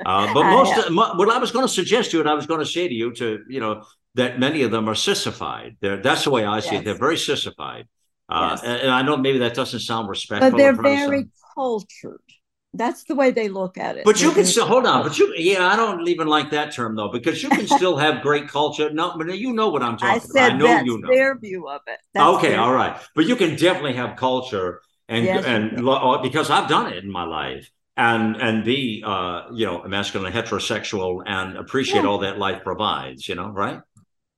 Uh, 0.04 0.34
but 0.34 0.44
most 0.50 0.88
of, 0.88 0.94
what 0.96 1.30
I 1.30 1.38
was 1.38 1.52
going 1.52 1.66
to 1.66 1.72
suggest 1.72 2.12
to 2.12 2.18
you, 2.18 2.22
and 2.22 2.30
I 2.30 2.34
was 2.34 2.48
going 2.48 2.60
to 2.60 2.66
say 2.66 2.88
to 2.88 2.94
you, 2.94 3.14
to 3.14 3.44
you 3.48 3.60
know, 3.60 3.84
that 4.16 4.40
many 4.40 4.64
of 4.64 4.72
them 4.72 4.90
are 4.90 4.96
sissified. 4.96 5.78
They're, 5.80 6.02
that's 6.02 6.24
the 6.24 6.32
way 6.32 6.44
I 6.44 6.60
see 6.60 6.72
yes. 6.74 6.82
it. 6.82 6.86
They're 6.86 6.96
very 6.96 7.18
sissified. 7.18 7.88
Uh, 8.30 8.50
yes. 8.52 8.64
and, 8.64 8.82
and, 8.84 8.92
I 8.92 9.02
know 9.02 9.18
maybe 9.18 9.40
that 9.40 9.56
doesn't 9.56 9.80
sound 9.80 10.08
respectful, 10.08 10.52
but 10.52 10.58
they're 10.58 10.76
very 10.76 11.30
cultured. 11.56 12.22
That's 12.74 13.04
the 13.06 13.16
way 13.16 13.32
they 13.32 13.50
look 13.50 13.80
at 13.80 13.98
it. 13.98 14.06
But 14.06 14.22
you 14.22 14.32
can 14.32 14.46
still 14.46 14.68
hold 14.68 14.86
on. 14.86 15.02
But 15.02 15.18
you, 15.18 15.34
yeah, 15.36 15.68
I 15.68 15.76
don't 15.76 16.08
even 16.08 16.28
like 16.28 16.52
that 16.52 16.72
term 16.72 16.96
though, 16.96 17.10
because 17.10 17.42
you 17.42 17.50
can 17.50 17.66
still 17.78 17.98
have 17.98 18.22
great 18.22 18.48
culture. 18.48 18.92
No, 18.92 19.18
but 19.18 19.36
you 19.36 19.54
know 19.54 19.70
what 19.70 19.82
I'm 19.82 19.98
talking 19.98 20.16
I 20.16 20.20
said 20.20 20.30
about. 20.30 20.54
I 20.54 20.58
know 20.58 20.68
that's 20.68 20.86
you 20.86 21.02
know 21.02 21.08
their 21.08 21.38
view 21.40 21.68
of 21.68 21.82
it. 21.88 22.00
That's 22.14 22.38
okay, 22.38 22.56
all 22.56 22.74
right. 22.74 22.96
But 23.16 23.26
you 23.26 23.36
can 23.36 23.56
definitely 23.56 23.94
have 23.94 24.16
culture, 24.18 24.82
and 25.08 25.26
yes, 25.26 25.46
and 25.46 25.90
uh, 25.90 26.20
because 26.22 26.52
I've 26.52 26.70
done 26.70 26.94
it 26.94 27.04
in 27.04 27.12
my 27.12 27.24
life, 27.24 27.72
and 27.98 28.36
and 28.36 28.64
be 28.64 29.04
uh, 29.04 29.46
you 29.52 29.66
know 29.66 29.82
a 29.82 29.90
masculine, 29.90 30.32
heterosexual, 30.32 31.24
and 31.26 31.58
appreciate 31.58 32.04
yeah. 32.04 32.08
all 32.08 32.20
that 32.20 32.38
life 32.38 32.64
provides. 32.64 33.28
You 33.28 33.34
know, 33.34 33.50
right? 33.50 33.82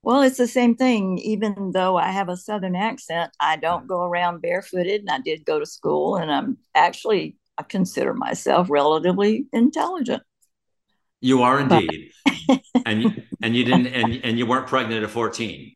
Well, 0.03 0.21
it's 0.23 0.37
the 0.37 0.47
same 0.47 0.75
thing. 0.75 1.19
Even 1.19 1.71
though 1.73 1.95
I 1.95 2.11
have 2.11 2.29
a 2.29 2.37
Southern 2.37 2.75
accent, 2.75 3.31
I 3.39 3.55
don't 3.55 3.87
go 3.87 4.01
around 4.01 4.41
barefooted, 4.41 5.01
and 5.01 5.09
I 5.09 5.19
did 5.19 5.45
go 5.45 5.59
to 5.59 5.65
school, 5.65 6.15
and 6.15 6.31
I'm 6.31 6.57
actually 6.73 7.37
I 7.57 7.63
consider 7.63 8.13
myself 8.13 8.67
relatively 8.69 9.45
intelligent. 9.53 10.23
You 11.19 11.43
are 11.43 11.59
indeed, 11.59 12.11
and 12.85 13.03
you, 13.03 13.11
and 13.43 13.55
you 13.55 13.63
didn't 13.63 13.87
and 13.87 14.19
and 14.23 14.39
you 14.39 14.47
weren't 14.47 14.65
pregnant 14.67 15.03
at 15.03 15.09
fourteen. 15.11 15.75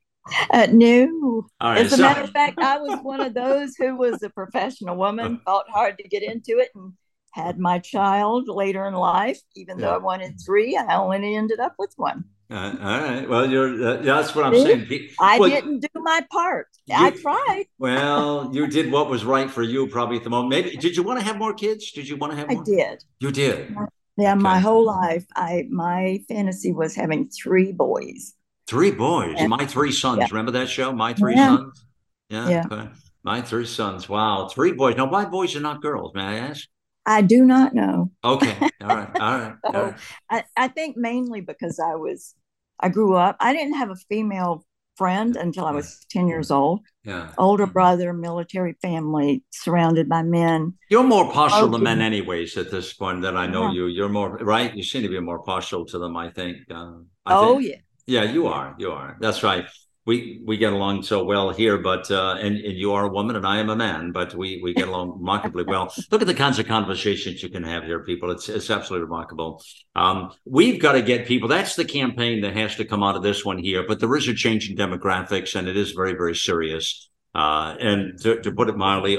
Uh, 0.49 0.67
no. 0.71 1.45
As 1.61 1.93
a 1.93 1.97
so- 1.97 2.01
matter 2.01 2.21
of 2.21 2.31
fact, 2.31 2.57
I 2.57 2.79
was 2.79 2.99
one 3.03 3.21
of 3.21 3.35
those 3.35 3.75
who 3.75 3.95
was 3.95 4.23
a 4.23 4.29
professional 4.31 4.95
woman, 4.95 5.39
fought 5.45 5.69
hard 5.69 5.99
to 5.99 6.07
get 6.07 6.23
into 6.23 6.57
it, 6.57 6.69
and 6.73 6.93
had 7.31 7.59
my 7.59 7.77
child 7.77 8.47
later 8.47 8.87
in 8.87 8.95
life. 8.95 9.39
Even 9.55 9.77
yeah. 9.77 9.85
though 9.85 9.95
I 9.95 9.97
wanted 9.99 10.39
three, 10.43 10.75
I 10.75 10.95
only 10.95 11.35
ended 11.35 11.59
up 11.59 11.75
with 11.77 11.93
one. 11.97 12.23
Uh, 12.49 12.75
all 12.79 12.99
right. 12.99 13.27
Well, 13.27 13.49
you're 13.49 13.83
uh, 13.83 13.97
that's 13.97 14.35
what 14.35 14.45
I'm 14.45 14.53
saying. 14.53 15.09
I 15.19 15.39
well, 15.39 15.49
didn't 15.49 15.79
do 15.79 15.87
my 15.95 16.21
part. 16.31 16.67
You, 16.85 16.95
I 16.95 17.09
tried. 17.09 17.65
Well, 17.79 18.49
you 18.53 18.67
did 18.67 18.91
what 18.91 19.09
was 19.09 19.25
right 19.25 19.49
for 19.49 19.63
you, 19.63 19.87
probably 19.87 20.17
at 20.17 20.23
the 20.23 20.29
moment. 20.29 20.49
Maybe 20.49 20.77
did 20.77 20.95
you 20.95 21.01
want 21.01 21.19
to 21.19 21.25
have 21.25 21.37
more 21.37 21.53
kids? 21.53 21.91
Did 21.91 22.07
you 22.07 22.17
want 22.17 22.33
to 22.33 22.37
have? 22.37 22.49
More? 22.49 22.61
I 22.61 22.63
did. 22.63 23.03
You 23.19 23.31
did. 23.31 23.75
Yeah, 24.17 24.33
okay. 24.33 24.41
my 24.41 24.59
whole 24.59 24.85
life, 24.85 25.25
I 25.35 25.65
my 25.69 26.19
fantasy 26.27 26.71
was 26.71 26.95
having 26.95 27.29
three 27.29 27.71
boys. 27.71 28.35
Three 28.67 28.91
boys. 28.91 29.35
And, 29.37 29.49
my 29.49 29.65
three 29.65 29.91
sons. 29.91 30.19
Yeah. 30.19 30.27
Remember 30.29 30.51
that 30.51 30.69
show? 30.69 30.91
My 30.91 31.13
three 31.13 31.35
yeah. 31.35 31.57
sons. 31.57 31.85
Yeah. 32.29 32.49
yeah. 32.49 32.87
My 33.23 33.41
three 33.41 33.65
sons. 33.65 34.07
Wow, 34.07 34.47
three 34.47 34.71
boys. 34.71 34.95
Now, 34.97 35.09
why 35.09 35.25
boys 35.25 35.55
are 35.55 35.59
not 35.59 35.81
girls? 35.81 36.13
May 36.13 36.21
I 36.21 36.35
ask? 36.35 36.67
I 37.05 37.21
do 37.21 37.45
not 37.45 37.73
know. 37.73 38.11
Okay. 38.23 38.55
All 38.81 38.87
right. 38.87 39.19
All 39.19 39.37
right. 39.39 39.55
All 39.63 39.73
right. 39.73 39.95
I, 40.29 40.43
I 40.57 40.67
think 40.67 40.97
mainly 40.97 41.41
because 41.41 41.79
I 41.79 41.95
was, 41.95 42.35
I 42.79 42.89
grew 42.89 43.15
up, 43.15 43.37
I 43.39 43.53
didn't 43.53 43.75
have 43.75 43.89
a 43.89 43.95
female 43.95 44.65
friend 44.95 45.35
until 45.35 45.65
I 45.65 45.71
was 45.71 46.05
10 46.09 46.27
years 46.27 46.51
old. 46.51 46.79
Yeah. 47.03 47.31
Older 47.37 47.67
brother, 47.67 48.13
military 48.13 48.75
family, 48.81 49.43
surrounded 49.49 50.07
by 50.07 50.23
men. 50.23 50.73
You're 50.89 51.03
more 51.03 51.31
partial 51.31 51.69
to 51.69 51.77
men, 51.77 52.01
anyways, 52.01 52.57
at 52.57 52.71
this 52.71 52.93
point 52.93 53.21
that 53.23 53.35
I 53.35 53.45
know 53.45 53.67
yeah. 53.67 53.73
you. 53.73 53.87
You're 53.87 54.09
more, 54.09 54.37
right? 54.37 54.73
You 54.75 54.83
seem 54.83 55.03
to 55.03 55.09
be 55.09 55.19
more 55.19 55.43
partial 55.43 55.85
to 55.85 55.99
them, 55.99 56.15
I 56.15 56.29
think. 56.29 56.57
Uh, 56.71 56.99
I 57.25 57.35
oh, 57.35 57.59
think. 57.59 57.69
yeah. 57.69 57.75
Yeah, 58.07 58.31
you 58.31 58.47
are. 58.47 58.75
You 58.77 58.91
are. 58.91 59.17
That's 59.19 59.41
right 59.41 59.65
we 60.05 60.41
we 60.45 60.57
get 60.57 60.71
along 60.71 61.01
so 61.03 61.23
well 61.23 61.49
here, 61.49 61.79
but 61.79 62.09
uh, 62.11 62.35
and, 62.39 62.57
and 62.57 62.77
you 62.77 62.93
are 62.93 63.05
a 63.05 63.09
woman 63.09 63.35
and 63.35 63.45
I 63.45 63.57
am 63.57 63.69
a 63.69 63.75
man, 63.75 64.11
but 64.11 64.35
we 64.35 64.61
we 64.61 64.73
get 64.73 64.87
along 64.87 65.11
remarkably 65.19 65.63
well. 65.63 65.93
Look 66.11 66.21
at 66.21 66.27
the 66.27 66.33
kinds 66.33 66.59
of 66.59 66.67
conversations 66.67 67.41
you 67.41 67.49
can 67.49 67.63
have 67.63 67.83
here, 67.83 68.03
people. 68.03 68.29
It's 68.31 68.47
it's 68.47 68.69
absolutely 68.69 69.05
remarkable. 69.05 69.63
Um, 69.95 70.31
we've 70.45 70.79
got 70.79 70.93
to 70.93 71.01
get 71.01 71.25
people. 71.25 71.49
That's 71.49 71.75
the 71.75 71.85
campaign 71.85 72.41
that 72.41 72.55
has 72.55 72.75
to 72.75 72.85
come 72.85 73.03
out 73.03 73.15
of 73.15 73.23
this 73.23 73.43
one 73.43 73.57
here. 73.57 73.85
But 73.87 73.99
there 73.99 74.15
is 74.15 74.27
a 74.27 74.33
change 74.35 74.69
in 74.69 74.77
demographics, 74.77 75.55
and 75.55 75.67
it 75.67 75.75
is 75.75 75.91
very 75.91 76.13
very 76.13 76.35
serious. 76.35 77.09
Uh, 77.33 77.75
and 77.81 78.17
to, 78.21 78.39
to 78.39 78.51
put 78.53 78.69
it 78.69 78.77
mildly, 78.77 79.17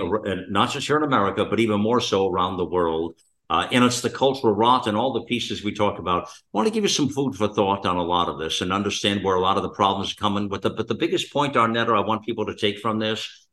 not 0.48 0.70
just 0.70 0.86
here 0.86 0.96
in 0.96 1.02
America, 1.02 1.44
but 1.44 1.60
even 1.60 1.78
more 1.78 2.00
so 2.00 2.30
around 2.30 2.56
the 2.56 2.64
world. 2.64 3.14
Uh, 3.48 3.68
and 3.70 3.84
it's 3.84 4.00
the 4.00 4.10
cultural 4.10 4.52
rot 4.52 4.86
and 4.86 4.96
all 4.96 5.12
the 5.12 5.22
pieces 5.22 5.62
we 5.62 5.72
talk 5.72 5.98
about. 5.98 6.24
I 6.24 6.30
want 6.52 6.66
to 6.66 6.74
give 6.74 6.82
you 6.82 6.88
some 6.88 7.08
food 7.08 7.36
for 7.36 7.46
thought 7.46 7.86
on 7.86 7.96
a 7.96 8.02
lot 8.02 8.28
of 8.28 8.38
this 8.38 8.60
and 8.60 8.72
understand 8.72 9.22
where 9.22 9.36
a 9.36 9.40
lot 9.40 9.56
of 9.56 9.62
the 9.62 9.70
problems 9.70 10.12
are 10.12 10.16
coming. 10.16 10.48
But 10.48 10.62
the, 10.62 10.70
but 10.70 10.88
the 10.88 10.94
biggest 10.94 11.32
point, 11.32 11.54
Arnetta, 11.54 11.96
I 11.96 12.04
want 12.04 12.24
people 12.24 12.46
to 12.46 12.56
take 12.56 12.80
from 12.80 12.98
this, 12.98 13.46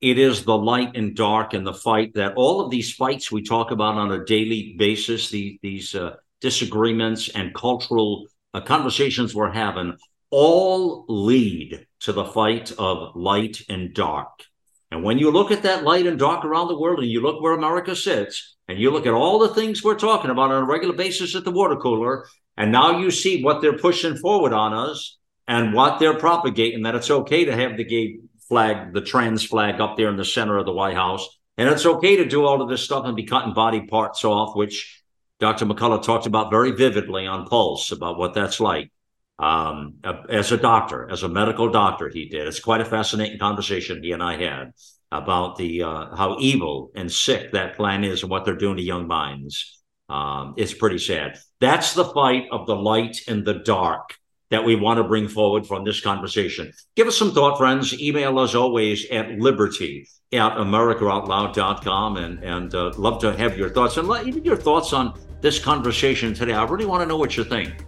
it 0.00 0.18
is 0.18 0.44
the 0.44 0.56
light 0.56 0.96
and 0.96 1.16
dark 1.16 1.52
and 1.52 1.66
the 1.66 1.74
fight 1.74 2.14
that 2.14 2.34
all 2.36 2.60
of 2.60 2.70
these 2.70 2.92
fights 2.94 3.30
we 3.30 3.42
talk 3.42 3.70
about 3.70 3.96
on 3.96 4.12
a 4.12 4.24
daily 4.24 4.74
basis, 4.78 5.30
the, 5.30 5.58
these 5.62 5.94
uh, 5.94 6.14
disagreements 6.40 7.28
and 7.28 7.54
cultural 7.54 8.26
uh, 8.54 8.60
conversations 8.60 9.34
we're 9.34 9.50
having, 9.50 9.96
all 10.30 11.04
lead 11.08 11.86
to 12.00 12.12
the 12.12 12.24
fight 12.24 12.72
of 12.78 13.14
light 13.16 13.62
and 13.68 13.92
dark. 13.94 14.44
And 14.90 15.04
when 15.04 15.18
you 15.18 15.30
look 15.30 15.50
at 15.50 15.64
that 15.64 15.84
light 15.84 16.06
and 16.06 16.18
dark 16.18 16.44
around 16.44 16.68
the 16.68 16.78
world 16.78 17.00
and 17.00 17.08
you 17.08 17.20
look 17.20 17.42
where 17.42 17.52
America 17.52 17.94
sits, 17.94 18.56
and 18.70 18.78
you 18.78 18.90
look 18.90 19.06
at 19.06 19.12
all 19.12 19.38
the 19.38 19.54
things 19.54 19.82
we're 19.82 19.98
talking 19.98 20.30
about 20.30 20.52
on 20.52 20.62
a 20.62 20.66
regular 20.66 20.94
basis 20.94 21.34
at 21.34 21.44
the 21.44 21.50
water 21.50 21.76
cooler, 21.76 22.26
and 22.56 22.70
now 22.70 22.98
you 22.98 23.10
see 23.10 23.42
what 23.42 23.60
they're 23.60 23.76
pushing 23.76 24.16
forward 24.16 24.52
on 24.52 24.72
us 24.72 25.18
and 25.48 25.74
what 25.74 25.98
they're 25.98 26.18
propagating 26.18 26.84
that 26.84 26.94
it's 26.94 27.10
okay 27.10 27.44
to 27.44 27.56
have 27.56 27.76
the 27.76 27.84
gay 27.84 28.18
flag, 28.48 28.92
the 28.92 29.00
trans 29.00 29.44
flag 29.44 29.80
up 29.80 29.96
there 29.96 30.08
in 30.08 30.16
the 30.16 30.24
center 30.24 30.56
of 30.56 30.66
the 30.66 30.72
White 30.72 30.94
House. 30.94 31.28
And 31.58 31.68
it's 31.68 31.84
okay 31.84 32.16
to 32.16 32.24
do 32.24 32.46
all 32.46 32.62
of 32.62 32.68
this 32.68 32.82
stuff 32.82 33.04
and 33.04 33.16
be 33.16 33.24
cutting 33.24 33.54
body 33.54 33.82
parts 33.82 34.24
off, 34.24 34.54
which 34.54 35.02
Dr. 35.40 35.66
McCullough 35.66 36.02
talked 36.02 36.26
about 36.26 36.50
very 36.50 36.70
vividly 36.70 37.26
on 37.26 37.46
Pulse 37.46 37.90
about 37.92 38.18
what 38.18 38.34
that's 38.34 38.60
like. 38.60 38.92
Um, 39.38 39.94
as 40.28 40.52
a 40.52 40.58
doctor, 40.58 41.10
as 41.10 41.22
a 41.22 41.28
medical 41.28 41.70
doctor, 41.70 42.08
he 42.08 42.28
did. 42.28 42.46
It's 42.46 42.60
quite 42.60 42.82
a 42.82 42.84
fascinating 42.84 43.38
conversation 43.38 44.02
he 44.02 44.12
and 44.12 44.22
I 44.22 44.36
had 44.36 44.72
about 45.12 45.56
the 45.56 45.82
uh, 45.82 46.14
how 46.14 46.36
evil 46.38 46.90
and 46.94 47.10
sick 47.10 47.52
that 47.52 47.76
plan 47.76 48.04
is 48.04 48.22
and 48.22 48.30
what 48.30 48.44
they're 48.44 48.56
doing 48.56 48.76
to 48.76 48.82
young 48.82 49.06
minds. 49.06 49.80
Um, 50.08 50.54
it's 50.56 50.74
pretty 50.74 50.98
sad. 50.98 51.38
That's 51.60 51.94
the 51.94 52.04
fight 52.04 52.46
of 52.50 52.66
the 52.66 52.76
light 52.76 53.20
and 53.28 53.44
the 53.44 53.54
dark 53.54 54.14
that 54.50 54.64
we 54.64 54.74
want 54.74 54.98
to 54.98 55.04
bring 55.04 55.28
forward 55.28 55.66
from 55.66 55.84
this 55.84 56.00
conversation. 56.00 56.72
Give 56.96 57.06
us 57.06 57.16
some 57.16 57.32
thought, 57.32 57.56
friends. 57.56 57.98
Email 58.00 58.38
us 58.38 58.54
always 58.54 59.06
at 59.10 59.30
liberty 59.38 60.08
at 60.32 60.52
americaoutloud.com 60.52 62.16
and, 62.16 62.42
and 62.42 62.74
uh, 62.74 62.92
love 62.96 63.20
to 63.20 63.36
have 63.36 63.56
your 63.56 63.70
thoughts 63.70 63.96
and 63.96 64.08
even 64.26 64.44
your 64.44 64.56
thoughts 64.56 64.92
on 64.92 65.18
this 65.40 65.58
conversation 65.58 66.34
today. 66.34 66.52
I 66.52 66.64
really 66.64 66.86
want 66.86 67.02
to 67.02 67.06
know 67.06 67.16
what 67.16 67.36
you 67.36 67.44
think 67.44 67.84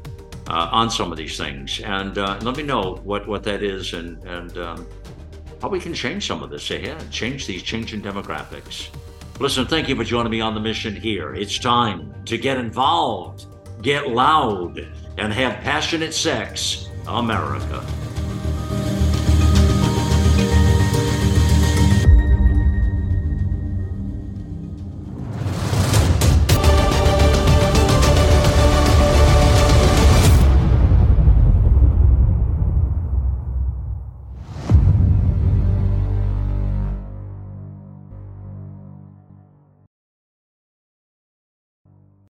uh, 0.49 0.69
on 0.73 0.91
some 0.91 1.11
of 1.11 1.19
these 1.19 1.37
things. 1.37 1.81
And 1.81 2.17
uh, 2.17 2.39
let 2.43 2.57
me 2.57 2.63
know 2.63 3.01
what, 3.03 3.27
what 3.27 3.43
that 3.45 3.63
is 3.63 3.93
and, 3.93 4.23
and 4.25 4.57
um, 4.59 4.87
how 5.63 5.69
we 5.69 5.79
can 5.79 5.95
change 5.95 6.27
some 6.27 6.43
of 6.43 6.51
this 6.51 6.69
ahead, 6.73 7.09
change 7.13 7.47
these 7.47 7.63
changing 7.63 8.03
demographics. 8.03 8.89
Listen, 9.39 9.65
thank 9.65 9.89
you 9.89 9.95
for 9.95 10.03
joining 10.03 10.33
me 10.33 10.41
on 10.41 10.55
the 10.55 10.61
mission 10.61 10.95
here. 10.95 11.35
It's 11.35 11.57
time 11.57 12.13
to 12.25 12.37
get 12.37 12.59
involved, 12.59 13.47
get 13.81 14.09
loud, 14.09 14.85
and 15.19 15.33
have 15.33 15.63
passionate 15.63 16.15
sex, 16.15 16.89
America. 17.07 17.87